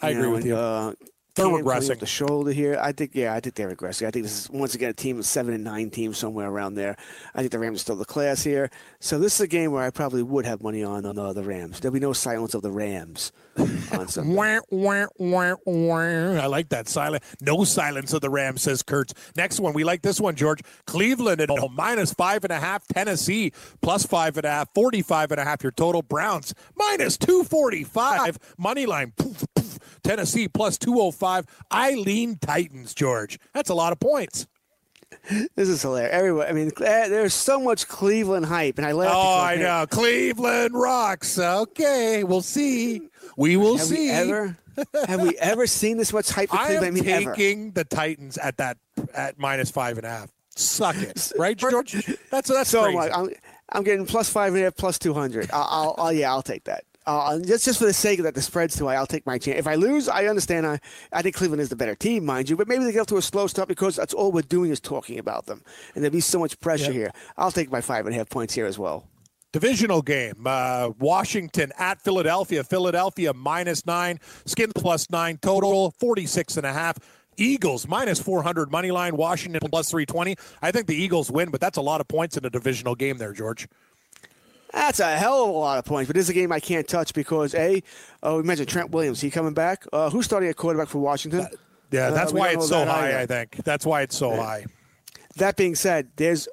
I 0.00 0.10
You 0.10 0.16
agree 0.18 0.28
know, 0.28 0.34
with 0.34 0.46
you. 0.46 0.56
Uh, 0.56 0.92
They're 1.34 1.46
regressing. 1.46 1.98
The 1.98 2.06
shoulder 2.06 2.52
here. 2.52 2.78
I 2.80 2.92
think. 2.92 3.12
Yeah, 3.14 3.32
I 3.34 3.40
think 3.40 3.54
they're 3.54 3.74
regressing. 3.74 4.06
I 4.06 4.10
think 4.10 4.24
this 4.24 4.44
is 4.44 4.50
once 4.50 4.74
again 4.74 4.90
a 4.90 4.92
team 4.92 5.18
of 5.18 5.24
seven 5.24 5.54
and 5.54 5.64
nine 5.64 5.88
teams 5.88 6.18
somewhere 6.18 6.48
around 6.48 6.74
there. 6.74 6.94
I 7.34 7.40
think 7.40 7.52
the 7.52 7.58
Rams 7.58 7.76
are 7.76 7.80
still 7.80 7.96
the 7.96 8.04
class 8.04 8.42
here. 8.42 8.70
So 9.00 9.18
this 9.18 9.36
is 9.36 9.40
a 9.40 9.46
game 9.46 9.72
where 9.72 9.82
I 9.82 9.90
probably 9.90 10.22
would 10.22 10.44
have 10.44 10.62
money 10.62 10.84
on 10.84 11.06
on 11.06 11.18
uh, 11.18 11.32
the 11.32 11.42
Rams. 11.42 11.80
There'll 11.80 11.94
be 11.94 12.00
no 12.00 12.12
silence 12.12 12.52
of 12.52 12.60
the 12.60 12.70
Rams 12.70 13.32
on 13.56 14.08
Sunday. 14.08 14.34
Wah, 14.34 14.60
wah, 14.70 15.06
wah, 15.16 15.54
wah. 15.64 15.96
I 15.98 16.46
like 16.46 16.68
that 16.68 16.88
silent. 16.88 17.22
No 17.40 17.64
silence 17.64 18.12
of 18.12 18.20
the 18.20 18.30
Rams, 18.30 18.60
says 18.62 18.82
Kurtz. 18.82 19.14
Next 19.34 19.58
one, 19.58 19.72
we 19.72 19.84
like 19.84 20.02
this 20.02 20.20
one, 20.20 20.34
George. 20.34 20.60
Cleveland 20.86 21.40
at 21.40 21.48
home, 21.48 21.74
minus 21.74 22.12
five 22.12 22.44
and 22.44 22.52
a 22.52 22.60
half. 22.60 22.86
Tennessee, 22.88 23.52
plus 23.80 24.04
five 24.04 24.36
and 24.36 24.44
a 24.44 24.50
half. 24.50 24.68
45 24.74 25.30
and 25.32 25.40
a 25.40 25.44
half 25.44 25.62
your 25.62 25.72
total. 25.72 26.02
Browns, 26.02 26.54
minus 26.76 27.16
245. 27.16 28.38
Money 28.58 28.84
line, 28.84 29.12
poof. 29.16 29.44
Tennessee 30.02 30.48
plus 30.48 30.78
205. 30.78 31.46
I 31.70 31.92
lean 31.94 32.36
Titans, 32.38 32.94
George. 32.94 33.38
That's 33.54 33.70
a 33.70 33.74
lot 33.74 33.92
of 33.92 34.00
points. 34.00 34.46
This 35.54 35.68
is 35.68 35.82
hilarious. 35.82 36.12
Everyone, 36.12 36.46
I 36.46 36.52
mean, 36.52 36.70
eh, 36.82 37.08
there's 37.08 37.34
so 37.34 37.60
much 37.60 37.86
Cleveland 37.86 38.46
hype, 38.46 38.78
and 38.78 38.86
I 38.86 38.92
laugh. 38.92 39.12
Oh, 39.14 39.40
I 39.40 39.56
know. 39.56 39.86
Cleveland 39.88 40.74
rocks. 40.74 41.38
Okay, 41.38 42.24
we'll 42.24 42.40
see. 42.42 43.02
We 43.36 43.56
will 43.56 43.76
Have 43.76 43.86
see. 43.86 44.06
we 44.06 44.10
ever? 44.10 44.56
have 45.06 45.20
we 45.20 45.36
ever 45.38 45.66
seen 45.66 45.98
this 45.98 46.12
much 46.14 46.30
hype 46.30 46.48
for 46.48 46.56
I 46.56 46.66
Cleveland? 46.66 46.96
am 46.98 47.02
I 47.02 47.06
mean, 47.06 47.14
ever. 47.26 47.34
taking 47.34 47.70
the 47.72 47.84
Titans 47.84 48.38
at 48.38 48.56
that 48.56 48.78
at 49.14 49.38
minus 49.38 49.70
five 49.70 49.98
and 49.98 50.06
a 50.06 50.10
half. 50.10 50.30
Suck 50.56 50.96
it, 50.96 51.32
right, 51.38 51.56
George? 51.56 51.92
That's 52.30 52.48
that's 52.48 52.70
So 52.70 52.82
crazy. 52.84 52.96
much. 52.96 53.10
I'm, 53.14 53.28
I'm 53.70 53.82
getting 53.84 54.06
plus 54.06 54.28
five 54.30 54.54
and 54.54 54.60
a 54.62 54.64
half, 54.64 54.76
plus 54.76 54.98
two 54.98 55.12
hundred. 55.14 55.50
I'll, 55.52 55.68
I'll, 55.70 55.94
I'll, 56.06 56.12
yeah, 56.12 56.30
I'll 56.30 56.42
take 56.42 56.64
that. 56.64 56.84
Uh, 57.04 57.38
just 57.40 57.64
just 57.64 57.78
for 57.78 57.84
the 57.84 57.92
sake 57.92 58.20
of 58.20 58.24
that, 58.24 58.34
the 58.34 58.42
spread's 58.42 58.76
too 58.76 58.86
high. 58.86 58.94
I'll 58.94 59.06
take 59.06 59.26
my 59.26 59.38
chance. 59.38 59.58
If 59.58 59.66
I 59.66 59.74
lose, 59.74 60.08
I 60.08 60.26
understand. 60.26 60.66
I, 60.66 60.78
I 61.12 61.22
think 61.22 61.34
Cleveland 61.34 61.60
is 61.60 61.68
the 61.68 61.76
better 61.76 61.94
team, 61.94 62.24
mind 62.24 62.48
you. 62.48 62.56
But 62.56 62.68
maybe 62.68 62.84
they 62.84 62.92
get 62.92 63.00
off 63.00 63.06
to 63.08 63.16
a 63.16 63.22
slow 63.22 63.46
start 63.46 63.68
because 63.68 63.96
that's 63.96 64.14
all 64.14 64.30
we're 64.30 64.42
doing 64.42 64.70
is 64.70 64.80
talking 64.80 65.18
about 65.18 65.46
them, 65.46 65.62
and 65.94 66.04
there'd 66.04 66.12
be 66.12 66.20
so 66.20 66.38
much 66.38 66.58
pressure 66.60 66.92
here. 66.92 67.10
I'll 67.36 67.50
take 67.50 67.70
my 67.70 67.80
five 67.80 68.06
and 68.06 68.14
a 68.14 68.18
half 68.18 68.28
points 68.28 68.54
here 68.54 68.66
as 68.66 68.78
well. 68.78 69.08
Divisional 69.52 70.00
game. 70.00 70.46
Uh, 70.46 70.92
Washington 70.98 71.72
at 71.78 72.00
Philadelphia. 72.00 72.64
Philadelphia 72.64 73.34
minus 73.34 73.84
nine. 73.84 74.18
Skins 74.46 74.72
plus 74.74 75.10
nine 75.10 75.36
total. 75.36 75.90
46 76.00 76.56
and 76.56 76.64
a 76.64 76.72
half. 76.72 76.98
Eagles 77.36 77.86
minus 77.86 78.18
400 78.18 78.70
money 78.70 78.90
line. 78.90 79.14
Washington 79.14 79.60
plus 79.68 79.90
320. 79.90 80.36
I 80.62 80.70
think 80.70 80.86
the 80.86 80.94
Eagles 80.94 81.30
win, 81.30 81.50
but 81.50 81.60
that's 81.60 81.76
a 81.76 81.82
lot 81.82 82.00
of 82.00 82.08
points 82.08 82.38
in 82.38 82.46
a 82.46 82.50
divisional 82.50 82.94
game 82.94 83.18
there, 83.18 83.34
George. 83.34 83.68
That's 84.72 85.00
a 85.00 85.16
hell 85.16 85.44
of 85.44 85.48
a 85.50 85.52
lot 85.52 85.78
of 85.78 85.84
points, 85.84 86.06
but 86.08 86.16
this 86.16 86.24
is 86.24 86.30
a 86.30 86.34
game 86.34 86.50
I 86.50 86.60
can't 86.60 86.88
touch 86.88 87.12
because 87.12 87.54
a, 87.54 87.82
oh, 88.22 88.38
we 88.38 88.42
mentioned 88.42 88.68
Trent 88.68 88.90
Williams. 88.90 89.20
He 89.20 89.30
coming 89.30 89.52
back? 89.54 89.84
Uh, 89.92 90.08
who's 90.08 90.24
starting 90.24 90.48
at 90.48 90.56
quarterback 90.56 90.88
for 90.88 90.98
Washington? 90.98 91.46
Yeah, 91.90 92.06
Uh, 92.06 92.10
that's 92.12 92.32
we 92.32 92.40
why 92.40 92.50
it's 92.52 92.68
so 92.68 92.78
that 92.78 92.88
high, 92.88 93.08
either. 93.08 93.18
I 93.18 93.26
think. 93.26 93.56
That's 93.64 93.84
why 93.84 94.00
it's 94.02 94.16
so 94.16 94.34
high. 94.34 94.64
That 95.36 95.56
being 95.56 95.74
said, 95.74 96.08
there's 96.16 96.48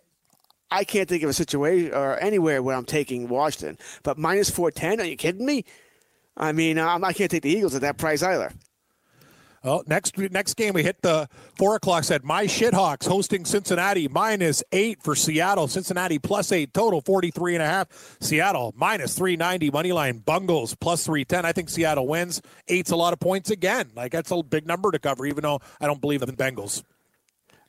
I 0.71 0.83
can't 0.83 1.07
think 1.09 1.23
of 1.23 1.29
a 1.29 1.33
situation 1.33 1.93
or 1.93 2.19
anywhere 2.19 2.61
where 2.61 2.75
I'm 2.75 2.85
taking 2.85 3.27
Washington. 3.29 3.77
But 4.03 4.17
minus 4.17 4.49
four 4.49 4.69
ten? 4.69 4.99
Are 4.99 5.05
you 5.05 5.15
kidding 5.15 5.45
me? 5.45 5.63
I 6.37 6.51
mean, 6.51 6.77
um, 6.77 7.03
I 7.03 7.13
can't 7.13 7.31
take 7.31 7.43
the 7.43 7.49
Eagles 7.49 7.73
at 7.75 7.81
that 7.81 7.97
price 7.97 8.21
either. 8.21 8.51
Oh, 9.63 9.83
next 9.87 10.17
next 10.17 10.55
game 10.55 10.73
we 10.73 10.83
hit 10.83 11.01
the 11.01 11.27
four 11.57 11.75
o'clock 11.75 12.03
set. 12.05 12.23
My 12.23 12.45
Shithawks 12.45 13.07
hosting 13.07 13.45
Cincinnati 13.45 14.07
minus 14.07 14.63
eight 14.71 15.03
for 15.03 15.15
Seattle. 15.15 15.67
Cincinnati 15.67 16.19
plus 16.19 16.51
eight 16.51 16.73
total 16.73 17.01
forty 17.01 17.31
three 17.31 17.55
and 17.55 17.63
a 17.63 17.67
half. 17.67 18.17
Seattle 18.21 18.73
minus 18.77 19.17
three 19.17 19.35
ninety 19.35 19.69
money 19.69 19.91
line. 19.91 20.19
Bungles 20.19 20.75
plus 20.75 21.05
three 21.05 21.25
ten. 21.25 21.45
I 21.45 21.51
think 21.51 21.69
Seattle 21.69 22.07
wins. 22.07 22.41
Eight's 22.67 22.91
a 22.91 22.95
lot 22.95 23.13
of 23.13 23.19
points 23.19 23.49
again. 23.49 23.91
Like 23.95 24.11
that's 24.11 24.31
a 24.31 24.41
big 24.43 24.65
number 24.65 24.91
to 24.91 24.99
cover. 24.99 25.25
Even 25.25 25.43
though 25.43 25.59
I 25.81 25.87
don't 25.87 26.01
believe 26.01 26.21
in 26.21 26.29
the 26.29 26.35
Bengals. 26.35 26.83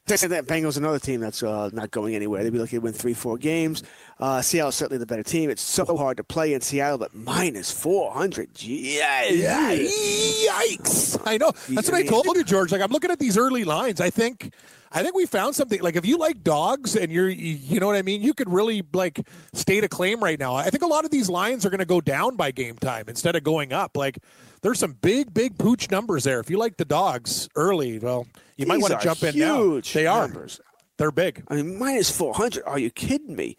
That 0.07 0.47
Bengals 0.47 0.77
another 0.77 0.99
team 0.99 1.21
that's 1.21 1.41
uh, 1.41 1.71
not 1.73 1.93
going 1.93 2.17
anywhere. 2.17 2.43
They'd 2.43 2.53
be 2.53 2.59
lucky 2.59 2.77
to 2.77 2.81
win 2.81 2.93
three, 2.93 3.15
four 3.15 3.39
games. 3.39 3.85
Uh, 4.19 4.43
Seattle's 4.43 4.75
certainly 4.75 4.99
the 4.99 5.07
better 5.07 5.23
team. 5.23 5.51
It's 5.51 5.63
so 5.63 5.97
hard 5.97 6.17
to 6.17 6.25
play 6.25 6.53
in 6.53 6.61
Seattle, 6.63 6.99
but 6.99 7.15
minus 7.15 7.71
four 7.71 8.11
hundred. 8.11 8.61
Yeah, 8.61 9.29
Yikes! 9.29 11.21
I 11.25 11.37
know. 11.37 11.53
That's 11.69 11.89
what 11.89 11.95
I 11.95 12.03
told 12.03 12.27
you, 12.27 12.43
George. 12.43 12.73
Like 12.73 12.81
I'm 12.81 12.91
looking 12.91 13.13
at 13.13 13.21
these 13.21 13.39
early 13.39 13.63
lines. 13.63 14.01
I 14.01 14.11
think, 14.11 14.53
I 14.91 15.05
think 15.05 15.15
we 15.15 15.27
found 15.27 15.55
something. 15.55 15.81
Like 15.81 15.95
if 15.95 16.05
you 16.05 16.19
like 16.19 16.43
dogs 16.43 16.97
and 16.97 17.13
you're, 17.13 17.29
you, 17.29 17.55
you 17.55 17.79
know 17.79 17.87
what 17.87 17.95
I 17.95 18.03
mean, 18.03 18.21
you 18.21 18.35
could 18.35 18.51
really 18.51 18.83
like 18.93 19.21
state 19.53 19.85
a 19.85 19.89
claim 19.89 20.21
right 20.21 20.41
now. 20.41 20.57
I 20.57 20.71
think 20.71 20.83
a 20.83 20.89
lot 20.89 21.05
of 21.05 21.13
these 21.13 21.31
lines 21.31 21.65
are 21.65 21.71
going 21.71 21.79
to 21.79 21.87
go 21.87 22.01
down 22.01 22.35
by 22.35 22.51
game 22.51 22.77
time 22.77 23.05
instead 23.07 23.37
of 23.37 23.45
going 23.45 23.73
up. 23.73 23.97
Like 23.97 24.19
there's 24.63 24.79
some 24.79 24.93
big, 25.01 25.33
big 25.33 25.59
pooch 25.59 25.91
numbers 25.91 26.25
there. 26.25 26.41
If 26.41 26.51
you 26.51 26.59
like 26.59 26.77
the 26.77 26.85
dogs 26.85 27.49
early, 27.57 27.99
well, 27.99 28.27
you 28.57 28.67
might 28.67 28.81
want 28.81 28.93
to 28.93 29.01
jump 29.01 29.23
in 29.23 29.39
now. 29.39 29.57
huge 29.63 29.93
They 29.93 30.07
are. 30.07 30.23
numbers. 30.27 30.61
They're 30.97 31.11
big. 31.11 31.43
I 31.49 31.55
mean, 31.57 31.79
minus 31.79 32.11
four 32.11 32.35
hundred. 32.35 32.65
Are 32.67 32.79
you 32.79 32.91
kidding 32.91 33.35
me? 33.35 33.57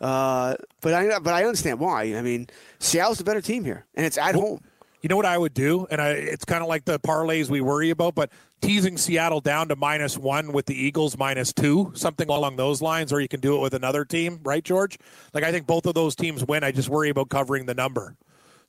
Uh, 0.00 0.56
but 0.80 0.94
I 0.94 1.18
but 1.20 1.34
I 1.34 1.44
understand 1.44 1.78
why. 1.78 2.16
I 2.16 2.22
mean, 2.22 2.48
Seattle's 2.78 3.18
the 3.18 3.24
better 3.24 3.40
team 3.40 3.64
here, 3.64 3.86
and 3.94 4.04
it's 4.04 4.18
at 4.18 4.34
home. 4.34 4.60
You 5.02 5.08
know 5.08 5.16
what 5.16 5.24
I 5.24 5.38
would 5.38 5.54
do, 5.54 5.86
and 5.90 5.98
I, 6.00 6.10
it's 6.10 6.44
kind 6.44 6.62
of 6.62 6.68
like 6.68 6.84
the 6.84 6.98
parlays 7.00 7.48
we 7.48 7.62
worry 7.62 7.88
about, 7.88 8.14
but 8.14 8.30
teasing 8.60 8.98
Seattle 8.98 9.40
down 9.40 9.68
to 9.68 9.76
minus 9.76 10.18
one 10.18 10.52
with 10.52 10.66
the 10.66 10.74
Eagles 10.74 11.16
minus 11.16 11.54
two, 11.54 11.90
something 11.94 12.28
along 12.28 12.56
those 12.56 12.82
lines, 12.82 13.10
or 13.10 13.18
you 13.18 13.28
can 13.28 13.40
do 13.40 13.56
it 13.56 13.60
with 13.60 13.72
another 13.72 14.04
team, 14.04 14.40
right, 14.42 14.62
George? 14.62 14.98
Like 15.32 15.42
I 15.44 15.52
think 15.52 15.66
both 15.66 15.86
of 15.86 15.94
those 15.94 16.14
teams 16.14 16.44
win. 16.44 16.64
I 16.64 16.72
just 16.72 16.90
worry 16.90 17.08
about 17.08 17.30
covering 17.30 17.64
the 17.64 17.72
number. 17.74 18.14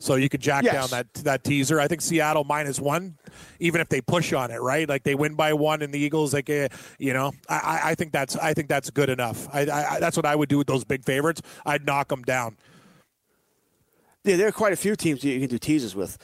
So 0.01 0.15
you 0.15 0.29
could 0.29 0.41
jack 0.41 0.63
Yes. 0.63 0.73
down 0.73 0.89
that 0.89 1.13
that 1.23 1.43
teaser. 1.43 1.79
I 1.79 1.87
think 1.87 2.01
Seattle 2.01 2.43
minus 2.43 2.79
one, 2.79 3.17
even 3.59 3.79
if 3.81 3.87
they 3.89 4.01
push 4.01 4.33
on 4.33 4.49
it, 4.49 4.59
right? 4.61 4.89
Like 4.89 5.03
they 5.03 5.13
win 5.15 5.35
by 5.35 5.53
one, 5.53 5.81
and 5.81 5.93
the 5.93 5.99
Eagles, 5.99 6.33
like 6.33 6.49
uh, 6.49 6.69
you 6.97 7.13
know, 7.13 7.31
I, 7.47 7.79
I- 7.91 7.95
think 7.95 8.11
that's 8.11 8.35
I 8.35 8.53
think 8.53 8.67
that's 8.67 8.89
good 8.89 9.09
enough. 9.09 9.47
I, 9.53 9.61
I, 9.61 9.99
that's 9.99 10.17
what 10.17 10.25
I 10.25 10.35
would 10.35 10.49
do 10.49 10.57
with 10.57 10.67
those 10.67 10.83
big 10.83 11.05
favorites. 11.05 11.41
I'd 11.65 11.85
knock 11.85 12.07
them 12.09 12.23
down. 12.23 12.57
Yeah, 14.23 14.35
there 14.37 14.47
are 14.47 14.51
quite 14.51 14.73
a 14.73 14.75
few 14.77 14.95
teams 14.95 15.23
you 15.23 15.39
can 15.39 15.49
do 15.49 15.57
teasers 15.57 15.95
with. 15.95 16.17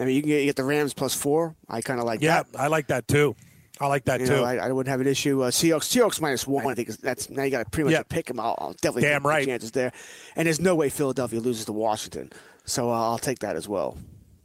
I 0.00 0.04
mean, 0.04 0.16
you 0.16 0.22
can 0.22 0.28
get, 0.30 0.40
you 0.40 0.46
get 0.46 0.56
the 0.56 0.64
Rams 0.64 0.94
plus 0.94 1.14
four. 1.14 1.54
I 1.68 1.82
kind 1.82 2.00
of 2.00 2.06
like 2.06 2.22
Yeah, 2.22 2.44
that. 2.50 2.60
I 2.60 2.66
like 2.68 2.86
that 2.88 3.06
too. 3.08 3.36
I 3.80 3.86
like 3.88 4.04
that 4.06 4.20
You 4.20 4.26
too. 4.26 4.36
know, 4.36 4.44
I, 4.44 4.56
I 4.56 4.72
wouldn't 4.72 4.90
have 4.90 5.00
an 5.00 5.06
issue. 5.06 5.42
Uh, 5.42 5.50
Seahawks, 5.50 5.84
Seahawks 5.90 6.20
minus 6.20 6.46
one. 6.46 6.66
I 6.66 6.74
think 6.74 6.88
that's 6.98 7.28
now 7.28 7.42
you 7.42 7.50
got 7.50 7.64
to 7.64 7.70
pretty 7.70 7.84
much 7.86 7.92
Yeah. 7.92 8.02
pick 8.08 8.26
them. 8.26 8.38
I'll, 8.40 8.54
I'll 8.58 8.72
definitely 8.74 9.02
Damn 9.02 9.22
take 9.22 9.28
right. 9.28 9.46
chances 9.46 9.70
there. 9.72 9.92
And 10.36 10.46
there's 10.46 10.60
no 10.60 10.74
way 10.74 10.88
Philadelphia 10.88 11.40
loses 11.40 11.64
to 11.66 11.72
Washington, 11.72 12.30
so 12.64 12.90
uh, 12.90 13.10
I'll 13.10 13.18
take 13.18 13.40
that 13.40 13.56
as 13.56 13.68
well. 13.68 13.98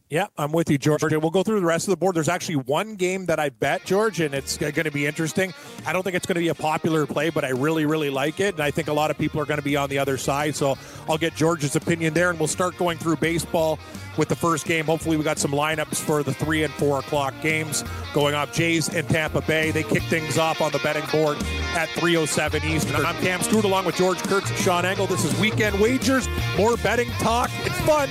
Yeah, 0.10 0.28
I'm 0.38 0.54
with 0.54 0.70
you, 0.70 0.78
George. 0.78 1.02
We'll 1.02 1.30
go 1.30 1.44
through 1.44 1.60
the 1.60 1.66
rest 1.66 1.88
of 1.88 1.92
the 1.92 1.98
board. 1.98 2.16
There's 2.16 2.30
actually 2.30 2.56
one 2.56 2.96
game 2.96 3.26
that 3.26 3.42
I 3.42 3.50
bet, 3.50 3.84
George, 3.84 4.22
and 4.22 4.34
it's 4.34 4.56
going 4.56 4.74
to 4.74 4.92
be 4.92 5.06
interesting. 5.06 5.54
I 5.86 5.92
don't 5.92 6.04
think 6.04 6.16
it's 6.16 6.26
going 6.26 6.36
to 6.36 6.42
be 6.42 6.48
a 6.48 6.56
popular 6.56 7.06
play, 7.06 7.30
but 7.30 7.44
I 7.44 7.50
really, 7.50 7.86
really 7.86 8.10
like 8.10 8.40
it. 8.40 8.54
And 8.54 8.64
I 8.64 8.72
think 8.72 8.88
a 8.88 8.94
lot 8.94 9.12
of 9.12 9.18
people 9.18 9.42
are 9.42 9.46
going 9.46 9.58
to 9.58 9.64
be 9.64 9.76
on 9.76 9.90
the 9.90 10.00
other 10.00 10.18
side. 10.18 10.56
So 10.56 10.78
I'll 11.10 11.18
get 11.18 11.36
George's 11.36 11.76
opinion 11.76 12.14
there, 12.14 12.30
and 12.30 12.40
we'll 12.40 12.48
start 12.48 12.78
going 12.78 12.98
through 12.98 13.18
baseball 13.18 13.80
with 14.18 14.30
the 14.30 14.36
first 14.36 14.66
game. 14.66 14.86
Hopefully, 14.86 15.18
we 15.18 15.26
got 15.26 15.40
some 15.40 15.52
lineups 15.52 15.98
for 15.98 16.24
the 16.24 16.34
three 16.34 16.64
and 16.64 16.74
four 16.76 17.00
o'clock 17.00 17.34
games 17.42 17.84
going 18.14 18.34
off. 18.34 18.54
Jays 18.54 18.88
and 18.88 19.10
Tampa 19.10 19.42
Bay. 19.42 19.72
They 19.72 19.84
kick 19.84 20.04
things 20.04 20.38
off 20.38 20.62
on 20.62 20.72
the 20.72 20.80
betting 20.80 21.06
board 21.12 21.36
at 21.76 21.90
307 21.90 22.64
Eastern. 22.64 23.06
I'm 23.06 23.16
Cam 23.18 23.42
Stewart 23.42 23.66
along 23.66 23.84
with 23.84 23.98
George 23.98 24.20
Kurtz 24.20 24.50
and 24.50 24.60
Sean 24.60 24.86
Engel. 24.86 25.06
This 25.06 25.26
is 25.26 25.38
Weekend 25.38 25.78
Wagers. 25.82 26.30
More 26.56 26.78
betting 26.78 27.10
talk. 27.20 27.52
It's 27.66 27.80
fun 27.82 28.10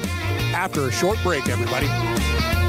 after 0.54 0.82
a 0.82 0.92
short 0.92 1.18
break, 1.22 1.48
everybody. 1.48 1.85
Bye. 1.86 2.65